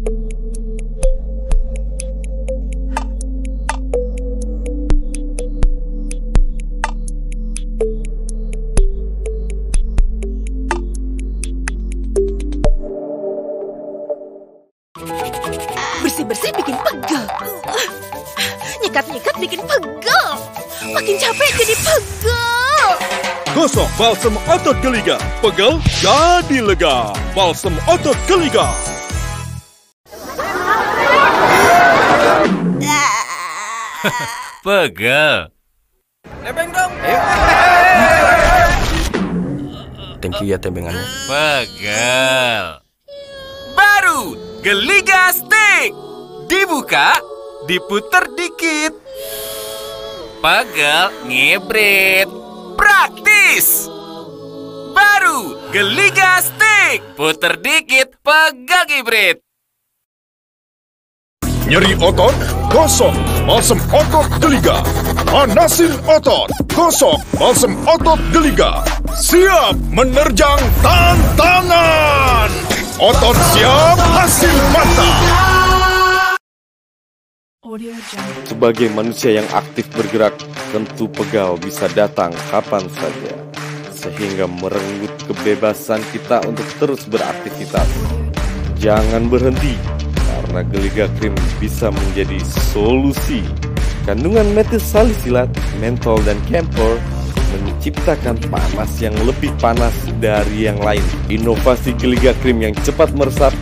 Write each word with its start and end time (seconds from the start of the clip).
Bersih-bersih 0.00 0.16
bikin 16.56 16.80
pegel. 16.80 17.28
Nyikat-nyikat 18.80 19.36
bikin 19.36 19.60
pegel. 19.68 20.28
Makin 20.96 21.16
capek 21.20 21.50
jadi 21.60 21.76
pegel. 21.76 22.88
Gosok 23.52 23.84
balsam 24.00 24.32
otot 24.48 24.80
geliga. 24.80 25.20
Pegel 25.44 25.76
jadi 26.00 26.64
lega. 26.64 27.12
Balsam 27.36 27.76
otot 27.84 28.16
geliga. 28.24 28.72
Pegel. 34.64 35.52
Thank 40.20 40.40
you 40.40 40.52
ya 40.52 40.56
tembengannya. 40.60 41.04
Pegel. 41.28 42.64
Baru 43.76 44.36
Geliga 44.64 45.32
Stick. 45.32 45.92
Dibuka, 46.48 47.20
diputer 47.68 48.24
dikit. 48.36 48.96
Pegel 50.40 51.04
ngebret. 51.28 52.28
Praktis. 52.80 53.84
Baru 54.96 55.60
Geliga 55.72 56.40
Stick. 56.40 57.04
Puter 57.16 57.60
dikit, 57.60 58.16
pegel 58.24 58.82
ngebret. 58.88 59.38
Nyeri 61.70 61.94
otot? 62.00 62.34
Gosok 62.66 63.29
balsam 63.46 63.80
otot 63.92 64.26
geliga. 64.40 64.82
Panasin 65.28 65.92
otot. 66.04 66.48
Gosok 66.72 67.18
balsam 67.36 67.76
otot 67.86 68.20
geliga. 68.32 68.84
Siap 69.16 69.76
menerjang 69.92 70.60
tantangan. 70.84 72.50
Otot 73.00 73.36
siap, 73.56 73.96
hasil 73.96 74.56
mata. 74.76 75.10
Sebagai 78.44 78.92
manusia 78.92 79.40
yang 79.40 79.48
aktif 79.56 79.88
bergerak, 79.94 80.36
tentu 80.74 81.08
pegal 81.08 81.56
bisa 81.56 81.88
datang 81.96 82.34
kapan 82.52 82.84
saja. 82.92 83.34
Sehingga 83.94 84.44
merenggut 84.48 85.12
kebebasan 85.28 86.04
kita 86.12 86.44
untuk 86.44 86.68
terus 86.76 87.08
beraktivitas. 87.08 87.88
Jangan 88.80 89.28
berhenti, 89.28 89.76
karena 90.50 90.66
Geliga 90.66 91.06
Krim 91.22 91.34
bisa 91.62 91.94
menjadi 91.94 92.42
solusi. 92.74 93.46
Kandungan 94.02 94.50
metil 94.50 94.82
salisilat, 94.82 95.46
mentol, 95.78 96.18
dan 96.26 96.34
camphor 96.50 96.98
menciptakan 97.54 98.34
panas 98.50 98.90
yang 98.98 99.14
lebih 99.22 99.54
panas 99.62 99.94
dari 100.18 100.66
yang 100.66 100.82
lain. 100.82 101.02
Inovasi 101.30 101.94
Geliga 101.94 102.34
Krim 102.42 102.58
yang 102.58 102.74
cepat 102.82 103.14
meresap 103.14 103.54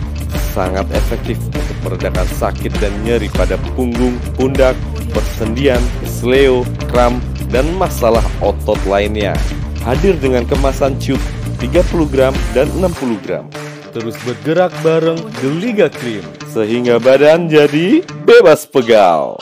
sangat 0.56 0.88
efektif 0.96 1.36
untuk 1.52 1.76
meredakan 1.84 2.24
sakit 2.40 2.72
dan 2.80 2.92
nyeri 3.04 3.28
pada 3.36 3.60
punggung, 3.76 4.16
pundak, 4.40 4.72
persendian, 5.12 5.80
kesleo, 6.00 6.64
kram, 6.88 7.20
dan 7.52 7.68
masalah 7.76 8.24
otot 8.40 8.80
lainnya. 8.88 9.36
Hadir 9.84 10.16
dengan 10.16 10.48
kemasan 10.48 10.96
cube 10.96 11.20
30 11.60 11.84
gram 12.08 12.32
dan 12.56 12.64
60 12.80 13.20
gram. 13.28 13.44
Terus 13.92 14.16
bergerak 14.24 14.72
bareng 14.80 15.20
Geliga 15.40 15.92
Krim 15.92 16.37
sehingga 16.52 16.96
badan 16.96 17.48
jadi 17.48 18.00
bebas 18.24 18.64
pegal. 18.64 19.36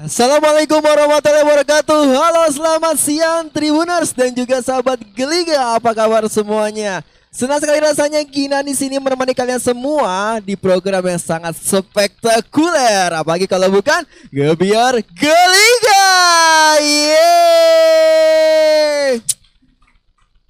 Assalamualaikum 0.00 0.80
warahmatullahi 0.80 1.44
wabarakatuh. 1.44 2.02
Halo 2.08 2.48
selamat 2.48 2.96
siang 2.96 3.52
Tribuners 3.52 4.16
dan 4.16 4.32
juga 4.32 4.64
sahabat 4.64 4.96
Geliga. 5.12 5.76
Apa 5.76 5.92
kabar 5.92 6.24
semuanya 6.26 7.04
Senang 7.30 7.62
sekali 7.62 7.78
rasanya 7.78 8.26
Gina 8.26 8.58
di 8.58 8.74
sini 8.74 8.98
menemani 8.98 9.30
kalian 9.30 9.62
semua 9.62 10.42
di 10.42 10.58
program 10.58 10.98
yang 10.98 11.22
sangat 11.22 11.54
spektakuler. 11.62 13.14
Apalagi 13.14 13.46
kalau 13.46 13.70
bukan 13.70 14.02
Gebiar 14.34 14.98
Geliga. 15.14 16.10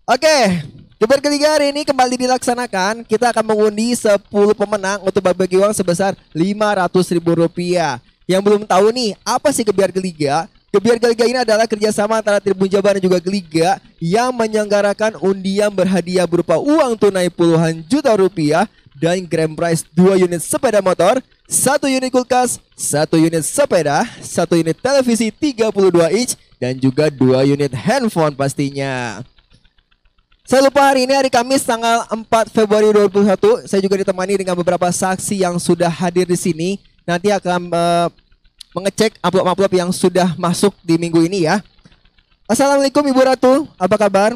Oke 0.08 0.36
Gebiar 0.96 1.20
Geliga 1.20 1.48
hari 1.52 1.68
ini 1.68 1.84
kembali 1.84 2.16
dilaksanakan. 2.16 3.04
Kita 3.04 3.28
akan 3.28 3.44
mengundi 3.44 3.92
10 3.92 4.16
pemenang 4.56 5.04
untuk 5.04 5.20
bagi 5.36 5.60
uang 5.60 5.76
sebesar 5.76 6.16
500 6.32 7.12
ribu 7.12 7.44
rupiah. 7.44 8.00
Yang 8.24 8.40
belum 8.40 8.62
tahu 8.64 8.88
nih, 8.88 9.20
apa 9.20 9.52
sih 9.52 9.68
Gebiar 9.68 9.92
Geliga? 9.92 10.48
Gebiar 10.70 11.02
Geliga 11.02 11.26
ini 11.26 11.38
adalah 11.42 11.66
kerjasama 11.66 12.22
antara 12.22 12.38
Tribun 12.38 12.70
Jabar 12.70 12.94
dan 12.94 13.02
juga 13.02 13.18
Geliga 13.18 13.82
yang 13.98 14.30
menyelenggarakan 14.30 15.18
undian 15.18 15.66
berhadiah 15.74 16.22
berupa 16.30 16.62
uang 16.62 16.94
tunai 16.94 17.26
puluhan 17.26 17.82
juta 17.90 18.14
rupiah 18.14 18.70
dan 18.94 19.26
grand 19.26 19.50
prize 19.58 19.82
2 19.98 20.30
unit 20.30 20.38
sepeda 20.38 20.78
motor, 20.78 21.18
satu 21.50 21.90
unit 21.90 22.14
kulkas, 22.14 22.62
satu 22.78 23.18
unit 23.18 23.42
sepeda, 23.42 24.06
satu 24.22 24.54
unit 24.54 24.78
televisi 24.78 25.34
32 25.34 25.74
inch, 26.14 26.38
dan 26.62 26.78
juga 26.78 27.10
dua 27.10 27.42
unit 27.42 27.74
handphone 27.74 28.38
pastinya. 28.38 29.26
Saya 30.46 30.66
lupa 30.66 30.86
hari 30.86 31.02
ini 31.02 31.18
hari 31.18 31.30
Kamis 31.34 31.66
tanggal 31.66 32.06
4 32.06 32.26
Februari 32.50 32.90
2021 32.94 33.70
saya 33.70 33.80
juga 33.82 34.02
ditemani 34.02 34.34
dengan 34.42 34.58
beberapa 34.58 34.90
saksi 34.90 35.46
yang 35.46 35.62
sudah 35.62 35.86
hadir 35.86 36.26
di 36.26 36.34
sini 36.34 36.74
nanti 37.06 37.30
akan 37.30 37.70
uh, 37.70 38.10
mengecek 38.70 39.18
amplop-amplop 39.18 39.72
yang 39.74 39.90
sudah 39.90 40.34
masuk 40.38 40.74
di 40.86 40.94
minggu 40.94 41.18
ini 41.26 41.46
ya. 41.46 41.58
Assalamualaikum 42.46 43.02
Ibu 43.02 43.20
Ratu, 43.22 43.52
apa 43.78 43.96
kabar? 43.98 44.34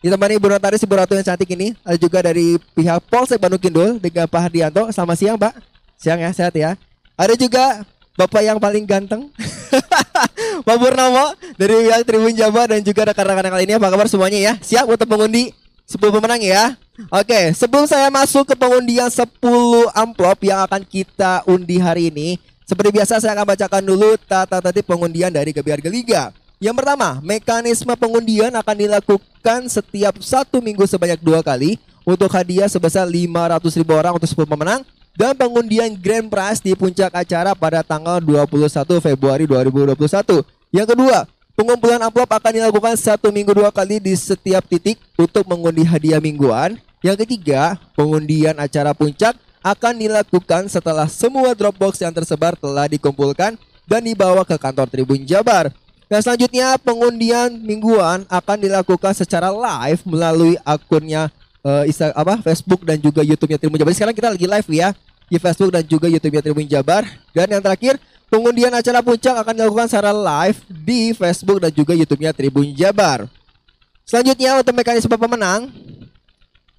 Ditemani 0.00 0.40
Ibu 0.40 0.48
Notaris 0.48 0.80
Ibu 0.80 0.96
Ratu 0.96 1.12
yang 1.12 1.24
cantik 1.24 1.48
ini. 1.52 1.76
Ada 1.84 1.96
juga 2.00 2.24
dari 2.24 2.56
pihak 2.72 3.04
Polsek 3.08 3.36
Bandung 3.36 3.60
Kindul 3.60 4.00
dengan 4.00 4.24
Pak 4.24 4.40
Hardianto. 4.48 4.88
Selamat 4.92 5.16
siang 5.20 5.36
Pak. 5.36 5.52
Siang 6.00 6.20
ya, 6.20 6.32
sehat 6.32 6.56
ya. 6.56 6.72
Ada 7.20 7.36
juga 7.36 7.84
Bapak 8.16 8.40
yang 8.40 8.56
paling 8.56 8.84
ganteng. 8.88 9.28
Pak 10.66 10.76
Purnomo 10.80 11.36
dari 11.60 11.88
pihak 11.88 12.00
Tribun 12.08 12.32
Jabar 12.32 12.72
dan 12.72 12.80
juga 12.80 13.12
rekan-rekan 13.12 13.44
yang 13.52 13.56
lainnya. 13.60 13.76
Apa 13.76 13.92
kabar 13.92 14.08
semuanya 14.08 14.40
ya? 14.40 14.52
Siap 14.60 14.88
untuk 14.88 15.08
mengundi 15.08 15.52
10 15.84 16.00
pemenang 16.00 16.40
ya. 16.40 16.76
Oke, 17.12 17.52
sebelum 17.56 17.88
saya 17.88 18.12
masuk 18.12 18.48
ke 18.48 18.54
pengundian 18.56 19.08
10 19.08 19.24
amplop 19.92 20.38
yang 20.44 20.64
akan 20.64 20.84
kita 20.84 21.44
undi 21.48 21.80
hari 21.80 22.12
ini, 22.12 22.36
seperti 22.70 23.02
biasa 23.02 23.18
saya 23.18 23.34
akan 23.34 23.50
bacakan 23.50 23.82
dulu 23.82 24.14
tata 24.30 24.62
tertib 24.62 24.86
pengundian 24.86 25.34
dari 25.34 25.50
Gebiar 25.50 25.82
Geliga. 25.82 26.30
Yang 26.62 26.78
pertama, 26.78 27.18
mekanisme 27.18 27.90
pengundian 27.98 28.54
akan 28.54 28.76
dilakukan 28.78 29.66
setiap 29.66 30.14
satu 30.22 30.62
minggu 30.62 30.86
sebanyak 30.86 31.18
dua 31.18 31.42
kali 31.42 31.82
untuk 32.06 32.30
hadiah 32.30 32.70
sebesar 32.70 33.10
500 33.10 33.74
ribu 33.74 33.90
orang 33.98 34.14
untuk 34.14 34.30
10 34.30 34.46
pemenang 34.46 34.86
dan 35.18 35.34
pengundian 35.34 35.90
grand 35.98 36.30
prize 36.30 36.62
di 36.62 36.78
puncak 36.78 37.10
acara 37.10 37.58
pada 37.58 37.82
tanggal 37.82 38.22
21 38.22 38.62
Februari 39.02 39.50
2021. 39.50 40.46
Yang 40.70 40.94
kedua, 40.94 41.26
pengumpulan 41.58 41.98
amplop 42.06 42.30
akan 42.30 42.52
dilakukan 42.54 42.94
satu 42.94 43.34
minggu 43.34 43.50
dua 43.50 43.74
kali 43.74 43.98
di 43.98 44.14
setiap 44.14 44.62
titik 44.70 45.02
untuk 45.18 45.42
mengundi 45.50 45.82
hadiah 45.82 46.22
mingguan. 46.22 46.78
Yang 47.02 47.26
ketiga, 47.26 47.82
pengundian 47.98 48.54
acara 48.62 48.94
puncak 48.94 49.34
akan 49.60 49.94
dilakukan 49.96 50.68
setelah 50.72 51.06
semua 51.08 51.52
Dropbox 51.52 52.00
yang 52.00 52.12
tersebar 52.12 52.56
telah 52.56 52.88
dikumpulkan 52.88 53.56
dan 53.84 54.00
dibawa 54.00 54.44
ke 54.44 54.56
kantor 54.56 54.88
Tribun 54.88 55.22
Jabar. 55.28 55.72
Dan 56.10 56.18
selanjutnya 56.26 56.74
pengundian 56.82 57.54
mingguan 57.62 58.26
akan 58.26 58.56
dilakukan 58.58 59.14
secara 59.14 59.54
live 59.54 60.02
melalui 60.02 60.58
akunnya 60.66 61.30
uh, 61.62 61.86
Insta, 61.86 62.10
apa 62.10 62.42
Facebook 62.42 62.82
dan 62.82 62.98
juga 62.98 63.22
YouTube-nya 63.22 63.62
Tribun 63.62 63.78
Jabar. 63.78 63.94
Sekarang 63.94 64.16
kita 64.16 64.28
lagi 64.34 64.46
live 64.50 64.68
ya 64.74 64.88
di 65.30 65.38
Facebook 65.38 65.70
dan 65.70 65.86
juga 65.86 66.10
YouTube-nya 66.10 66.42
Tribun 66.42 66.66
Jabar. 66.66 67.06
Dan 67.30 67.46
yang 67.54 67.62
terakhir 67.62 67.94
pengundian 68.26 68.74
acara 68.74 68.98
puncak 69.06 69.38
akan 69.38 69.54
dilakukan 69.54 69.86
secara 69.86 70.10
live 70.10 70.58
di 70.66 71.14
Facebook 71.14 71.62
dan 71.62 71.70
juga 71.70 71.94
YouTube-nya 71.94 72.34
Tribun 72.34 72.74
Jabar. 72.74 73.30
Selanjutnya 74.02 74.58
untuk 74.58 74.74
mekanisme 74.74 75.14
pemenang 75.14 75.70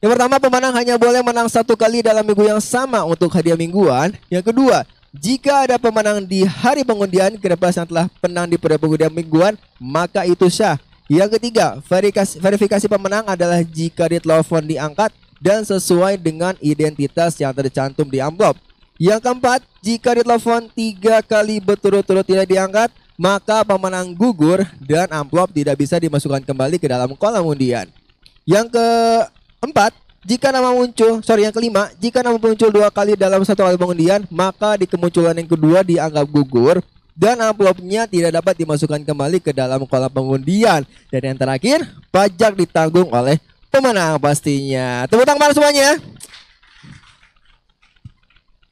yang 0.01 0.11
pertama, 0.17 0.41
pemenang 0.41 0.73
hanya 0.73 0.97
boleh 0.97 1.21
menang 1.21 1.45
satu 1.45 1.77
kali 1.77 2.01
dalam 2.01 2.25
minggu 2.25 2.41
yang 2.41 2.57
sama 2.57 3.05
untuk 3.05 3.29
hadiah 3.31 3.55
mingguan. 3.55 4.17
Yang 4.33 4.49
kedua, 4.49 4.81
jika 5.13 5.67
ada 5.69 5.77
pemenang 5.77 6.25
di 6.25 6.41
hari 6.41 6.81
pengundian 6.81 7.37
Grepas 7.37 7.77
yang 7.77 7.85
telah 7.85 8.09
menang 8.23 8.49
di 8.49 8.57
periode 8.57 8.81
pengundian 8.81 9.13
mingguan, 9.13 9.53
maka 9.77 10.25
itu 10.25 10.49
sah. 10.49 10.81
Yang 11.11 11.37
ketiga, 11.37 11.83
verifikasi, 11.83 12.39
verifikasi 12.39 12.85
pemenang 12.87 13.27
adalah 13.27 13.59
jika 13.61 14.07
ditelepon 14.07 14.63
diangkat 14.63 15.11
dan 15.43 15.67
sesuai 15.67 16.15
dengan 16.15 16.55
identitas 16.63 17.35
yang 17.35 17.51
tercantum 17.51 18.07
di 18.07 18.23
amplop. 18.23 18.55
Yang 18.95 19.19
keempat, 19.27 19.59
jika 19.83 20.15
ditelepon 20.15 20.71
tiga 20.71 21.19
kali 21.19 21.59
berturut-turut 21.59 22.23
tidak 22.23 22.47
diangkat, 22.47 22.89
maka 23.19 23.67
pemenang 23.67 24.15
gugur 24.15 24.63
dan 24.79 25.11
amplop 25.11 25.51
tidak 25.51 25.75
bisa 25.75 25.99
dimasukkan 25.99 26.41
kembali 26.47 26.79
ke 26.79 26.87
dalam 26.87 27.11
kolam 27.19 27.43
undian. 27.43 27.91
Yang 28.47 28.73
keempat, 29.61 29.93
jika 30.25 30.49
nama 30.49 30.73
muncul, 30.73 31.21
sorry 31.21 31.45
yang 31.45 31.53
kelima, 31.53 31.93
jika 32.01 32.25
nama 32.25 32.33
muncul 32.33 32.73
dua 32.73 32.89
kali 32.89 33.13
dalam 33.13 33.45
satu 33.45 33.61
kali 33.61 33.77
pengundian, 33.77 34.25
maka 34.33 34.73
di 34.73 34.89
kemunculan 34.89 35.37
yang 35.37 35.45
kedua 35.45 35.85
dianggap 35.85 36.25
gugur 36.25 36.81
dan 37.13 37.37
amplopnya 37.45 38.09
tidak 38.09 38.41
dapat 38.41 38.57
dimasukkan 38.57 39.05
kembali 39.05 39.37
ke 39.37 39.53
dalam 39.53 39.85
kolam 39.85 40.09
pengundian. 40.09 40.81
Dan 41.13 41.21
yang 41.21 41.37
terakhir, 41.37 41.85
pajak 42.09 42.57
ditanggung 42.57 43.13
oleh 43.13 43.37
pemenang 43.69 44.17
pastinya. 44.17 45.05
Tepuk 45.05 45.29
tangan 45.29 45.53
semuanya. 45.53 46.01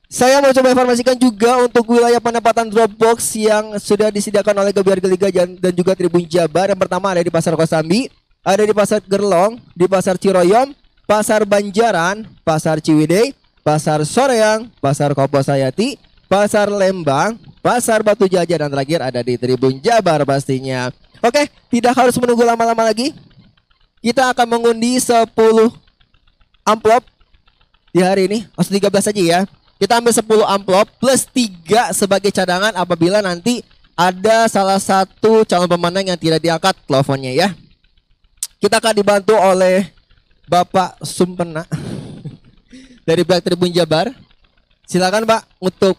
Saya 0.10 0.42
mau 0.42 0.50
coba 0.50 0.74
informasikan 0.74 1.14
juga 1.14 1.62
untuk 1.62 1.86
wilayah 1.94 2.18
penempatan 2.18 2.66
Dropbox 2.66 3.38
yang 3.38 3.78
sudah 3.78 4.10
disediakan 4.10 4.58
oleh 4.66 4.74
Gebiar 4.74 4.98
Geliga 4.98 5.30
dan 5.46 5.70
juga 5.70 5.94
Tribun 5.94 6.26
Jabar. 6.26 6.74
Yang 6.74 6.82
pertama 6.82 7.14
ada 7.14 7.22
di 7.22 7.30
Pasar 7.30 7.54
Kosambi, 7.54 8.10
ada 8.42 8.66
di 8.66 8.74
Pasar 8.74 9.06
Gerlong, 9.06 9.62
di 9.78 9.86
Pasar 9.86 10.18
Ciroyom, 10.18 10.74
Pasar 11.10 11.42
Banjaran, 11.42 12.22
Pasar 12.46 12.78
Ciwidey, 12.78 13.34
Pasar 13.66 14.06
Soreang, 14.06 14.70
Pasar 14.78 15.18
Kopo 15.18 15.42
Sayati, 15.42 15.98
Pasar 16.30 16.70
Lembang, 16.70 17.34
Pasar 17.66 18.06
Batu 18.06 18.30
Jaja 18.30 18.54
dan 18.62 18.70
terakhir 18.70 19.02
ada 19.02 19.18
di 19.26 19.34
Tribun 19.34 19.82
Jabar 19.82 20.22
pastinya. 20.22 20.94
Oke, 21.18 21.50
tidak 21.74 21.98
harus 21.98 22.14
menunggu 22.22 22.46
lama-lama 22.46 22.86
lagi. 22.86 23.18
Kita 24.06 24.30
akan 24.30 24.62
mengundi 24.62 25.02
10 25.02 25.34
amplop 26.62 27.02
di 27.90 28.06
hari 28.06 28.30
ini. 28.30 28.46
Maksud 28.54 28.78
13 28.78 29.10
aja 29.10 29.22
ya. 29.26 29.40
Kita 29.82 29.98
ambil 29.98 30.14
10 30.14 30.46
amplop 30.46 30.88
plus 31.02 31.26
3 31.26 31.90
sebagai 31.90 32.30
cadangan 32.30 32.78
apabila 32.78 33.26
nanti 33.26 33.66
ada 33.98 34.46
salah 34.46 34.78
satu 34.78 35.42
calon 35.42 35.66
pemenang 35.66 36.14
yang 36.14 36.20
tidak 36.22 36.38
diangkat 36.38 36.78
teleponnya 36.86 37.34
ya. 37.34 37.50
Kita 38.62 38.78
akan 38.78 38.94
dibantu 38.94 39.34
oleh 39.34 39.99
Bapak 40.50 40.98
Sumpena 41.06 41.62
dari 43.06 43.22
pihak 43.22 43.46
Tribun 43.46 43.70
Jabar. 43.70 44.10
Silakan 44.90 45.30
Pak 45.30 45.46
untuk 45.62 45.94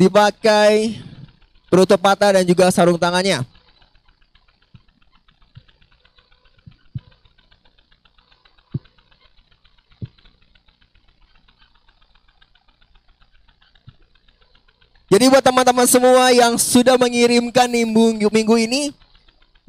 dipakai 0.00 0.96
penutup 1.68 2.00
mata 2.00 2.32
dan 2.32 2.44
juga 2.48 2.72
sarung 2.72 2.96
tangannya. 2.96 3.44
Jadi 15.10 15.26
buat 15.28 15.44
teman-teman 15.44 15.84
semua 15.84 16.32
yang 16.32 16.56
sudah 16.56 16.96
mengirimkan 16.96 17.68
minggu, 17.68 18.30
minggu 18.30 18.56
ini 18.56 18.94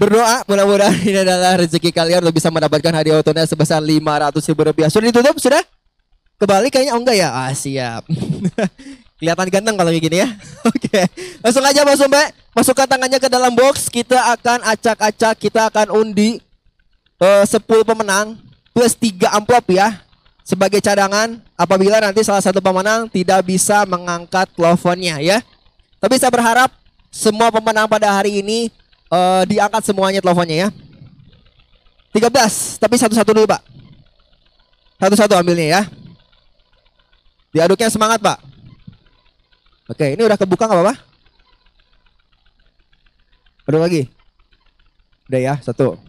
berdoa 0.01 0.41
mudah-mudahan 0.49 0.97
ini 1.05 1.21
adalah 1.21 1.61
rezeki 1.61 1.93
kalian 1.93 2.25
untuk 2.25 2.41
bisa 2.41 2.49
mendapatkan 2.49 2.89
hadiah 2.89 3.21
otonya 3.21 3.45
sebesar 3.45 3.77
500 3.77 4.33
ribu 4.49 4.61
rupiah. 4.65 4.89
Sudah 4.89 5.13
ditutup 5.13 5.37
sudah? 5.37 5.61
Kebalik 6.41 6.73
kayaknya 6.73 6.97
oh 6.97 7.01
enggak 7.05 7.21
ya? 7.21 7.29
Ah 7.29 7.53
siap. 7.53 8.01
Kelihatan 9.21 9.47
ganteng 9.53 9.77
kalau 9.77 9.93
kayak 9.93 10.01
gini 10.01 10.17
ya. 10.25 10.29
Oke, 10.73 11.05
langsung 11.45 11.61
aja 11.61 11.85
Mas 11.85 12.01
Mbak. 12.01 12.27
Masukkan 12.57 12.89
tangannya 12.89 13.21
ke 13.21 13.29
dalam 13.29 13.53
box. 13.53 13.93
Kita 13.93 14.33
akan 14.33 14.65
acak-acak, 14.65 15.37
kita 15.37 15.69
akan 15.69 15.93
undi 15.93 16.41
eh, 17.21 17.45
uh, 17.45 17.45
10 17.45 17.61
pemenang 17.85 18.41
plus 18.73 18.97
3 18.97 19.37
amplop 19.37 19.69
ya 19.69 20.01
sebagai 20.41 20.81
cadangan 20.81 21.37
apabila 21.53 22.01
nanti 22.01 22.25
salah 22.25 22.41
satu 22.41 22.57
pemenang 22.57 23.05
tidak 23.13 23.45
bisa 23.45 23.85
mengangkat 23.85 24.49
teleponnya 24.57 25.21
ya. 25.21 25.45
Tapi 26.01 26.17
saya 26.17 26.33
berharap 26.33 26.73
semua 27.13 27.53
pemenang 27.53 27.85
pada 27.85 28.09
hari 28.09 28.41
ini 28.41 28.73
uh, 29.11 29.43
diangkat 29.45 29.83
semuanya 29.83 30.23
teleponnya 30.23 30.67
ya. 30.67 30.69
13, 32.11 32.79
tapi 32.79 32.95
satu-satu 32.99 33.31
dulu 33.31 33.47
Pak. 33.47 33.61
Satu-satu 34.99 35.35
ambilnya 35.35 35.79
ya. 35.79 35.81
Diaduknya 37.51 37.91
semangat 37.91 38.19
Pak. 38.23 38.39
Oke, 39.91 40.15
ini 40.15 40.21
udah 40.23 40.39
kebuka 40.39 40.67
nggak 40.67 40.79
apa-apa? 40.79 40.95
Ada 43.67 43.77
lagi? 43.79 44.07
Udah 45.27 45.39
ya, 45.39 45.53
satu. 45.63 45.99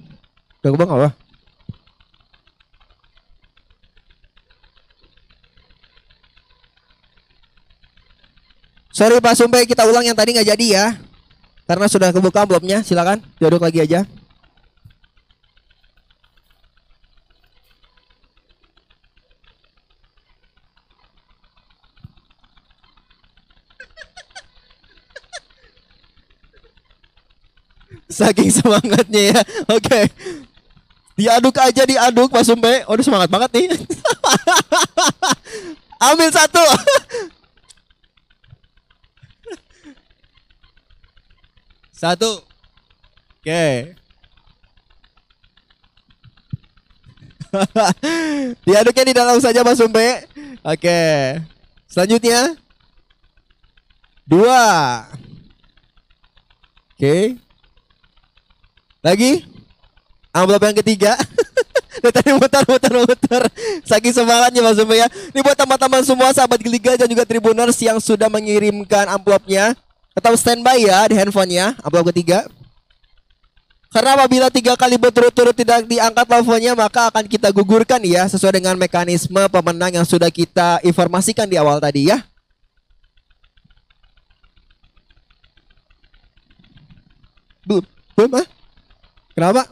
Udah 0.62 0.70
kebuka 0.70 0.87
nggak 0.87 1.00
apa-apa? 1.02 1.12
Sorry 8.93 9.19
Pak 9.25 9.34
Sumpai 9.34 9.64
kita 9.64 9.88
ulang 9.88 10.05
yang 10.05 10.14
tadi 10.14 10.37
nggak 10.37 10.52
jadi 10.52 10.66
ya. 10.69 10.87
Karena 11.72 11.88
sudah 11.88 12.12
kebuka 12.12 12.44
amplopnya, 12.44 12.84
silakan 12.84 13.24
diaduk 13.40 13.64
lagi 13.64 13.80
aja. 13.80 14.04
Saking 28.12 28.52
semangatnya 28.52 29.32
ya. 29.32 29.40
Oke. 29.72 29.80
Okay. 29.80 30.04
Diaduk 31.16 31.56
aja 31.56 31.88
diaduk 31.88 32.28
Pak 32.28 32.44
Sumpe. 32.44 32.84
Oh, 32.84 33.00
semangat 33.00 33.32
banget 33.32 33.48
nih. 33.56 33.80
Ambil 36.12 36.28
satu. 36.28 36.60
Satu. 42.02 42.43
Oke. 43.38 43.94
Diaduknya 48.66 49.04
di 49.06 49.14
dalam 49.14 49.38
saja 49.38 49.62
Mas 49.62 49.78
Sumpe. 49.78 50.26
Oke. 50.66 50.99
Selanjutnya. 51.87 52.58
Dua. 54.26 54.66
Oke. 56.99 57.38
Lagi. 59.06 59.46
Amplop 60.34 60.62
yang 60.66 60.78
ketiga. 60.82 61.14
tadi 62.19 62.34
muter 62.34 62.66
muter 62.66 62.94
muter 62.98 63.43
saking 63.87 64.10
semangatnya 64.10 64.58
Mas 64.58 64.75
Sumpe 64.75 64.98
ya 64.98 65.06
ini 65.31 65.38
buat 65.38 65.55
teman-teman 65.55 66.02
semua 66.02 66.34
sahabat 66.34 66.58
Liga 66.66 66.98
dan 66.98 67.06
juga 67.06 67.22
Tribuners 67.22 67.78
yang 67.78 68.02
sudah 68.02 68.26
mengirimkan 68.26 69.06
amplopnya 69.06 69.78
Tetap 70.12 70.36
standby 70.36 70.84
ya 70.84 71.08
di 71.08 71.16
handphonenya, 71.16 71.76
amplop 71.80 72.12
ketiga. 72.12 72.44
Karena 73.92 74.16
apabila 74.16 74.48
tiga 74.48 74.72
kali 74.72 74.96
berturut-turut 74.96 75.52
tidak 75.52 75.84
diangkat 75.84 76.24
teleponnya 76.24 76.72
maka 76.72 77.12
akan 77.12 77.28
kita 77.28 77.52
gugurkan 77.52 78.00
ya 78.00 78.24
sesuai 78.24 78.56
dengan 78.56 78.72
mekanisme 78.81 79.44
pemenang 79.52 79.92
yang 79.92 80.08
sudah 80.08 80.32
kita 80.32 80.81
informasikan 80.81 81.44
di 81.44 81.60
awal 81.60 81.76
tadi 81.76 82.08
ya. 82.08 82.24
Belum, 87.69 87.84
belum 88.16 88.40
ah? 88.40 88.46
Kenapa? 89.36 89.62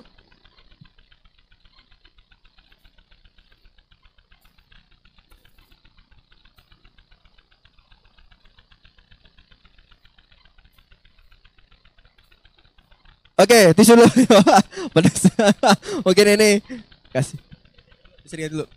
Oke, 13.40 13.72
tisu 13.72 13.96
dulu. 13.96 14.08
Pedas. 14.94 15.32
Oke, 16.08 16.20
ini 16.20 16.60
kasih. 17.08 17.40
Sering 18.28 18.52
dulu. 18.52 18.68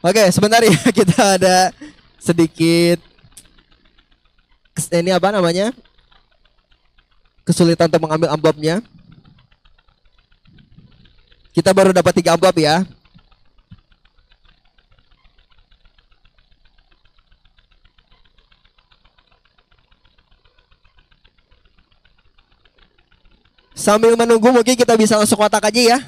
Oke, 0.00 0.28
sebentar 0.32 0.60
ya 0.60 0.72
kita 1.00 1.40
ada 1.40 1.72
sedikit 2.20 3.00
ini 4.92 5.12
apa 5.12 5.32
namanya? 5.32 5.72
Kesulitan 7.44 7.88
untuk 7.88 8.04
mengambil 8.04 8.32
amplopnya. 8.32 8.84
Kita 11.56 11.72
baru 11.72 11.92
dapat 11.92 12.16
tiga 12.16 12.36
amplop 12.36 12.56
ya. 12.60 12.84
Sambil 23.80 24.12
menunggu 24.12 24.52
mungkin 24.52 24.76
kita 24.76 24.92
bisa 24.92 25.16
langsung 25.16 25.40
kotak 25.40 25.72
aja 25.72 25.96
ya. 25.96 25.98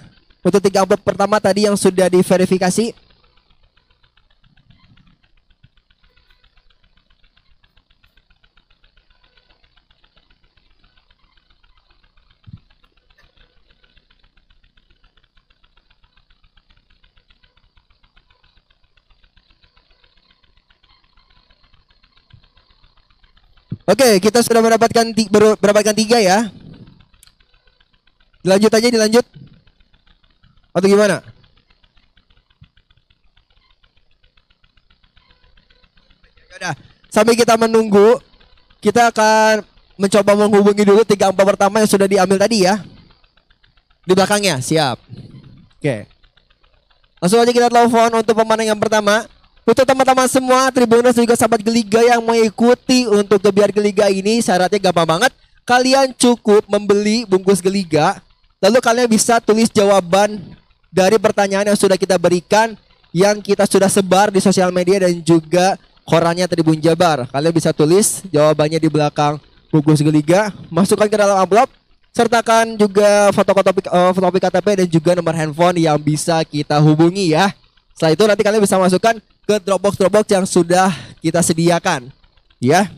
Untuk 0.45 0.61
tiga 0.61 0.85
amplop 0.85 1.01
pertama 1.01 1.41
tadi 1.41 1.65
yang 1.65 1.73
sudah 1.73 2.13
diverifikasi. 2.13 2.93
Oke, 23.89 24.21
kita 24.21 24.45
sudah 24.45 24.61
mendapatkan 24.61 25.09
mendapatkan 25.57 25.97
tiga 25.97 26.21
ya. 26.21 26.53
Dilanjut 28.43 28.73
aja, 28.75 28.89
dilanjut. 28.91 29.27
Atau 30.75 30.89
gimana? 30.91 31.23
Yaudah, 36.51 36.75
sambil 37.09 37.35
kita 37.39 37.55
menunggu, 37.55 38.19
kita 38.83 39.15
akan 39.15 39.63
mencoba 39.95 40.35
menghubungi 40.35 40.83
dulu 40.83 41.07
tiga 41.07 41.31
angka 41.31 41.47
pertama 41.47 41.79
yang 41.79 41.91
sudah 41.91 42.11
diambil 42.11 42.37
tadi 42.43 42.67
ya. 42.67 42.83
Di 44.03 44.13
belakangnya, 44.19 44.59
siap. 44.59 44.99
Oke. 45.79 46.11
Langsung 47.23 47.39
aja 47.39 47.55
kita 47.55 47.71
telepon 47.71 48.11
untuk 48.19 48.35
pemenang 48.35 48.75
yang 48.75 48.81
pertama. 48.83 49.23
Untuk 49.63 49.87
teman-teman 49.87 50.27
semua 50.27 50.75
Tribuners 50.75 51.15
juga 51.15 51.39
sahabat 51.39 51.63
Geliga 51.63 52.03
yang 52.03 52.19
mengikuti 52.19 53.07
untuk 53.07 53.39
Gebiar 53.39 53.71
Geliga 53.71 54.11
ini 54.11 54.43
syaratnya 54.43 54.91
gampang 54.91 55.07
banget. 55.07 55.31
Kalian 55.63 56.11
cukup 56.19 56.67
membeli 56.67 57.23
bungkus 57.23 57.63
Geliga, 57.63 58.19
lalu 58.63 58.79
kalian 58.79 59.09
bisa 59.11 59.43
tulis 59.43 59.67
jawaban 59.69 60.39
dari 60.95 61.19
pertanyaan 61.19 61.75
yang 61.75 61.79
sudah 61.79 61.99
kita 61.99 62.15
berikan 62.15 62.79
yang 63.13 63.43
kita 63.43 63.67
sudah 63.69 63.91
sebar 63.91 64.31
di 64.33 64.41
sosial 64.41 64.73
media 64.73 65.05
dan 65.05 65.19
juga 65.21 65.77
korannya 66.09 66.49
Tribun 66.49 66.81
Jabar. 66.81 67.29
Kalian 67.29 67.53
bisa 67.53 67.71
tulis 67.75 68.25
jawabannya 68.33 68.81
di 68.81 68.89
belakang 68.89 69.37
bungkus 69.69 70.05
Geliga, 70.05 70.53
masukkan 70.69 71.09
ke 71.09 71.17
dalam 71.17 71.37
amplop, 71.41 71.69
sertakan 72.13 72.77
juga 72.77 73.33
fotokopi 73.33 73.89
eh, 73.89 74.11
fotokopi 74.13 74.39
KTP 74.41 74.67
dan 74.85 74.87
juga 74.89 75.11
nomor 75.17 75.33
handphone 75.33 75.81
yang 75.81 75.97
bisa 75.97 76.41
kita 76.45 76.77
hubungi 76.81 77.33
ya. 77.33 77.53
Setelah 77.97 78.13
itu 78.13 78.25
nanti 78.29 78.43
kalian 78.45 78.63
bisa 78.65 78.77
masukkan 78.77 79.17
ke 79.49 79.55
Dropbox 79.65 79.97
Dropbox 79.97 80.25
yang 80.29 80.45
sudah 80.45 80.93
kita 81.25 81.41
sediakan. 81.41 82.13
Ya. 82.61 82.89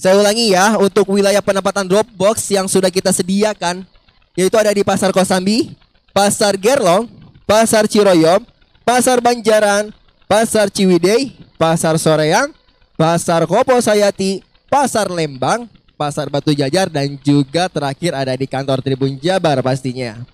Saya 0.00 0.16
ulangi 0.16 0.56
ya, 0.56 0.80
untuk 0.80 1.12
wilayah 1.12 1.44
penempatan 1.44 1.84
Dropbox 1.84 2.48
yang 2.48 2.64
sudah 2.64 2.88
kita 2.88 3.12
sediakan 3.12 3.84
yaitu 4.32 4.56
ada 4.56 4.72
di 4.72 4.80
Pasar 4.80 5.12
Kosambi, 5.12 5.76
Pasar 6.16 6.56
Gerlong, 6.56 7.04
Pasar 7.44 7.84
Ciroyom, 7.84 8.40
Pasar 8.80 9.20
Banjaran, 9.20 9.92
Pasar 10.24 10.72
Ciwidey, 10.72 11.36
Pasar 11.60 12.00
Soreang, 12.00 12.48
Pasar 12.96 13.44
Kopo 13.44 13.76
Sayati, 13.76 14.40
Pasar 14.72 15.12
Lembang, 15.12 15.68
Pasar 16.00 16.32
Batu 16.32 16.56
Jajar 16.56 16.88
dan 16.88 17.20
juga 17.20 17.68
terakhir 17.68 18.16
ada 18.16 18.32
di 18.32 18.48
kantor 18.48 18.80
Tribun 18.80 19.20
Jabar 19.20 19.60
pastinya. 19.60 20.24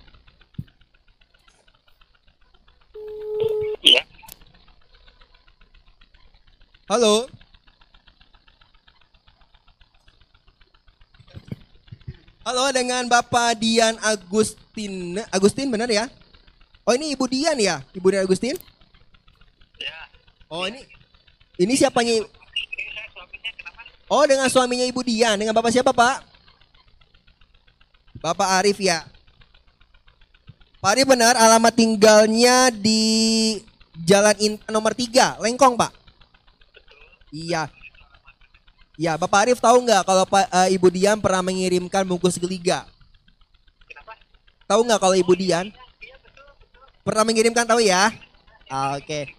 Halo. 6.87 7.27
Halo 12.47 12.71
dengan 12.71 13.03
Bapak 13.11 13.59
Dian 13.59 13.99
Agustin. 14.07 15.19
Agustin 15.35 15.67
benar 15.67 15.91
ya? 15.91 16.07
Oh 16.87 16.95
ini 16.95 17.11
Ibu 17.11 17.27
Dian 17.27 17.59
ya? 17.59 17.83
Ibu 17.91 18.07
Dian 18.07 18.23
Agustin? 18.23 18.55
Ya. 19.83 19.99
Oh 20.47 20.63
ini 20.71 20.79
ini 21.59 21.75
siapanya? 21.75 22.23
Oh 24.07 24.23
dengan 24.31 24.47
suaminya 24.47 24.87
Ibu 24.87 25.03
Dian. 25.03 25.35
Dengan 25.35 25.59
Bapak 25.59 25.75
siapa 25.75 25.91
Pak? 25.91 26.23
Bapak 28.23 28.63
Arif 28.63 28.79
ya. 28.79 29.03
Pak 30.79 30.91
Arif 30.95 31.11
benar 31.11 31.35
alamat 31.35 31.75
tinggalnya 31.75 32.71
di 32.71 33.59
Jalan 34.07 34.39
Intan 34.39 34.71
nomor 34.71 34.95
3, 34.95 35.43
Lengkong 35.43 35.75
Pak. 35.75 35.91
Iya. 37.35 37.67
Ya, 38.97 39.13
Bapak 39.21 39.45
Arif 39.45 39.61
tahu 39.61 39.85
nggak 39.85 40.03
kalau 40.09 40.25
Pak 40.25 40.49
eh, 40.49 40.77
Ibu 40.81 40.89
Dian 40.89 41.21
pernah 41.21 41.45
mengirimkan 41.45 42.01
bungkus 42.09 42.41
geliga? 42.41 42.89
Tahu 44.65 44.81
nggak 44.89 45.01
kalau 45.01 45.13
Ibu 45.13 45.37
Dian 45.37 45.69
pernah 47.05 47.23
mengirimkan 47.29 47.69
tahu 47.69 47.85
ya? 47.85 48.09
Ah, 48.73 48.97
Oke. 48.97 49.31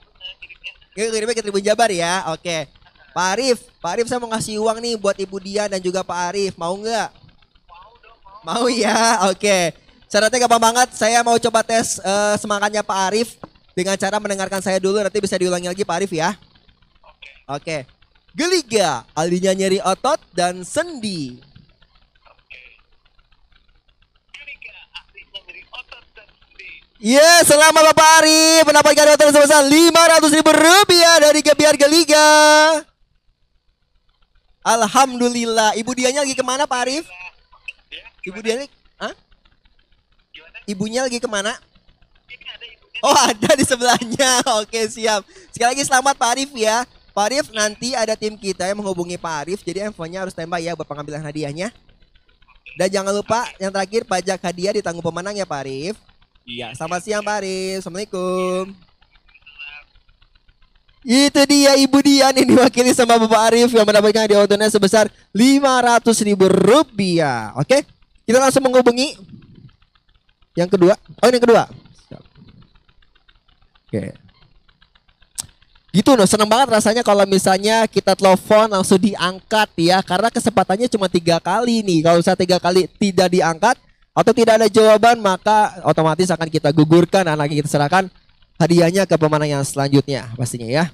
Oke, 0.93 1.13
kirimnya 1.13 1.35
ke 1.37 1.43
Tribun 1.45 1.61
Jabar 1.61 1.89
ya. 1.89 2.25
Oke. 2.33 2.69
Pak 3.17 3.27
Arif, 3.33 3.57
Pak 3.81 3.91
Arif 3.97 4.05
saya 4.09 4.21
mau 4.21 4.29
ngasih 4.29 4.61
uang 4.61 4.77
nih 4.77 4.93
buat 4.97 5.17
Ibu 5.17 5.37
Dian 5.41 5.69
dan 5.69 5.81
juga 5.81 6.05
Pak 6.05 6.33
Arif. 6.33 6.53
Mau 6.57 6.77
nggak? 6.77 7.09
Mau 8.45 8.65
ya. 8.69 9.25
Oke. 9.29 9.73
Syaratnya 10.05 10.45
gampang 10.45 10.61
banget. 10.61 10.93
Saya 10.93 11.25
mau 11.25 11.37
coba 11.37 11.65
tes 11.65 11.97
eh, 11.97 12.35
semangatnya 12.37 12.85
Pak 12.85 12.99
Arif 13.09 13.41
dengan 13.73 13.97
cara 13.97 14.21
mendengarkan 14.21 14.61
saya 14.61 14.77
dulu. 14.77 15.01
Nanti 15.01 15.17
bisa 15.17 15.33
diulangi 15.33 15.65
lagi 15.65 15.81
Pak 15.81 15.97
Arif 15.97 16.13
ya. 16.13 16.37
Oke. 17.49 17.96
Geliga, 18.35 19.07
alinya 19.15 19.53
nyeri 19.55 19.79
otot 19.83 20.19
dan 20.35 20.65
sendi. 20.67 21.39
Iya, 26.97 27.45
selamat 27.45 27.93
Bapak 27.93 28.09
Arif 28.25 28.65
mendapatkan 28.65 29.05
hotel 29.13 29.29
sebesar 29.29 29.61
500 29.61 30.33
ribu 30.33 30.49
rupiah 30.49 31.21
dari 31.21 31.45
Gebiar 31.45 31.77
Geliga. 31.77 32.25
Alhamdulillah. 34.65 35.77
Ibu 35.77 35.93
dianya 35.93 36.25
lagi 36.25 36.33
ke 36.33 36.41
mana 36.41 36.65
Pak 36.65 36.79
Arif? 36.83 37.05
Ibu 38.25 38.41
dia 38.41 38.65
lagi, 38.65 38.73
Hah? 38.97 39.13
Ibunya 40.67 41.05
lagi 41.05 41.21
ke 41.21 41.29
mana? 41.29 41.53
Oh 43.05 43.13
ada 43.13 43.53
di 43.53 43.63
sebelahnya. 43.63 44.41
Oke 44.65 44.89
siap. 44.89 45.21
Sekali 45.53 45.77
lagi 45.77 45.83
selamat 45.85 46.17
Pak 46.17 46.29
Arif 46.33 46.49
ya. 46.57 46.81
Pak 47.17 47.33
Arif 47.33 47.49
nanti 47.49 47.97
ada 47.97 48.13
tim 48.13 48.37
kita 48.37 48.69
yang 48.69 48.77
menghubungi 48.77 49.17
Pak 49.17 49.35
Arif. 49.41 49.65
Jadi 49.65 49.81
handphonenya 49.81 50.21
harus 50.21 50.37
standby 50.37 50.61
ya 50.61 50.77
buat 50.77 50.85
pengambilan 50.85 51.25
hadiahnya. 51.25 51.73
Dan 52.77 52.93
jangan 52.93 53.09
lupa 53.09 53.49
yang 53.57 53.73
terakhir 53.73 54.05
pajak 54.05 54.37
hadiah 54.37 54.77
ditanggung 54.77 55.01
pemenang 55.01 55.33
ya 55.33 55.41
Pak 55.41 55.65
Arif. 55.65 55.97
Iya. 56.45 56.77
Selamat 56.77 57.01
siang 57.01 57.25
Pak 57.25 57.41
Arif. 57.41 57.81
Assalamualaikum. 57.81 58.69
Itu 61.01 61.41
dia 61.49 61.73
Ibu 61.81 61.97
Dian 62.05 62.37
yang 62.37 62.49
diwakili 62.53 62.93
sama 62.93 63.17
Bapak 63.17 63.49
Arif 63.49 63.73
yang 63.73 63.87
mendapatkan 63.89 64.21
hadiah 64.21 64.45
tunai 64.45 64.69
sebesar 64.69 65.09
500 65.33 66.05
ribu 66.21 66.45
rupiah. 66.45 67.49
Oke, 67.57 67.81
kita 68.29 68.37
langsung 68.37 68.61
menghubungi 68.61 69.17
yang 70.53 70.69
kedua. 70.69 70.93
Oh 71.17 71.25
ini 71.25 71.41
yang 71.41 71.45
kedua. 71.49 71.63
Oke. 73.89 74.26
Gitu 75.95 76.13
loh, 76.13 76.27
seneng 76.27 76.51
banget 76.51 76.67
rasanya 76.77 77.01
kalau 77.01 77.23
misalnya 77.23 77.87
kita 77.87 78.13
telepon 78.13 78.67
langsung 78.69 78.99
diangkat 78.99 79.71
ya, 79.79 80.03
karena 80.03 80.27
kesempatannya 80.27 80.91
cuma 80.91 81.07
tiga 81.07 81.39
kali 81.39 81.81
nih. 81.81 82.03
Kalau 82.05 82.19
saya 82.21 82.35
tiga 82.37 82.59
kali 82.59 82.91
tidak 82.99 83.31
diangkat 83.31 83.75
atau 84.11 84.31
tidak 84.35 84.61
ada 84.61 84.67
jawaban, 84.67 85.17
maka 85.23 85.79
otomatis 85.87 86.27
akan 86.27 86.51
kita 86.51 86.69
gugurkan 86.75 87.23
lagi 87.23 87.57
kita 87.57 87.71
serahkan 87.71 88.11
hadiahnya 88.59 89.07
ke 89.07 89.15
pemenang 89.15 89.61
yang 89.61 89.63
selanjutnya 89.63 90.33
pastinya 90.35 90.67
ya. 90.67 90.85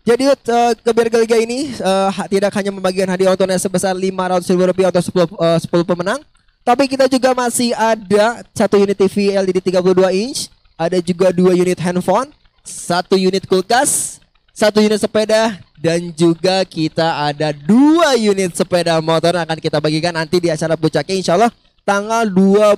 Jadi 0.00 0.32
uh, 0.32 0.72
Gebiar 0.80 1.08
Geliga 1.12 1.36
ini 1.36 1.76
eh, 1.76 2.08
ha- 2.08 2.24
tidak 2.24 2.56
hanya 2.56 2.72
membagikan 2.72 3.08
hadiah 3.12 3.36
tunai 3.36 3.60
sebesar 3.60 3.92
500 3.92 4.48
ribu 4.48 4.62
rupiah 4.64 4.88
untuk 4.88 5.28
10, 5.28 5.36
eh, 5.36 5.58
10 5.60 5.84
pemenang, 5.84 6.20
tapi 6.64 6.88
kita 6.88 7.04
juga 7.04 7.36
masih 7.36 7.76
ada 7.76 8.40
satu 8.56 8.80
unit 8.80 8.96
TV 8.96 9.36
LED 9.36 9.60
32 9.60 10.08
inch, 10.12 10.48
ada 10.80 10.96
juga 11.04 11.28
dua 11.32 11.52
unit 11.52 11.76
handphone, 11.76 12.32
satu 12.64 13.20
unit 13.20 13.44
kulkas, 13.44 14.20
satu 14.56 14.80
unit 14.80 15.00
sepeda, 15.00 15.60
dan 15.76 16.12
juga 16.12 16.64
kita 16.68 17.32
ada 17.32 17.52
dua 17.52 18.16
unit 18.16 18.52
sepeda 18.56 18.96
motor 19.00 19.36
yang 19.36 19.44
akan 19.48 19.60
kita 19.60 19.80
bagikan 19.80 20.12
nanti 20.12 20.40
di 20.40 20.52
acara 20.52 20.76
puncaknya 20.76 21.16
insya 21.16 21.36
Allah 21.36 21.52
tanggal 21.84 22.28
21 22.28 22.76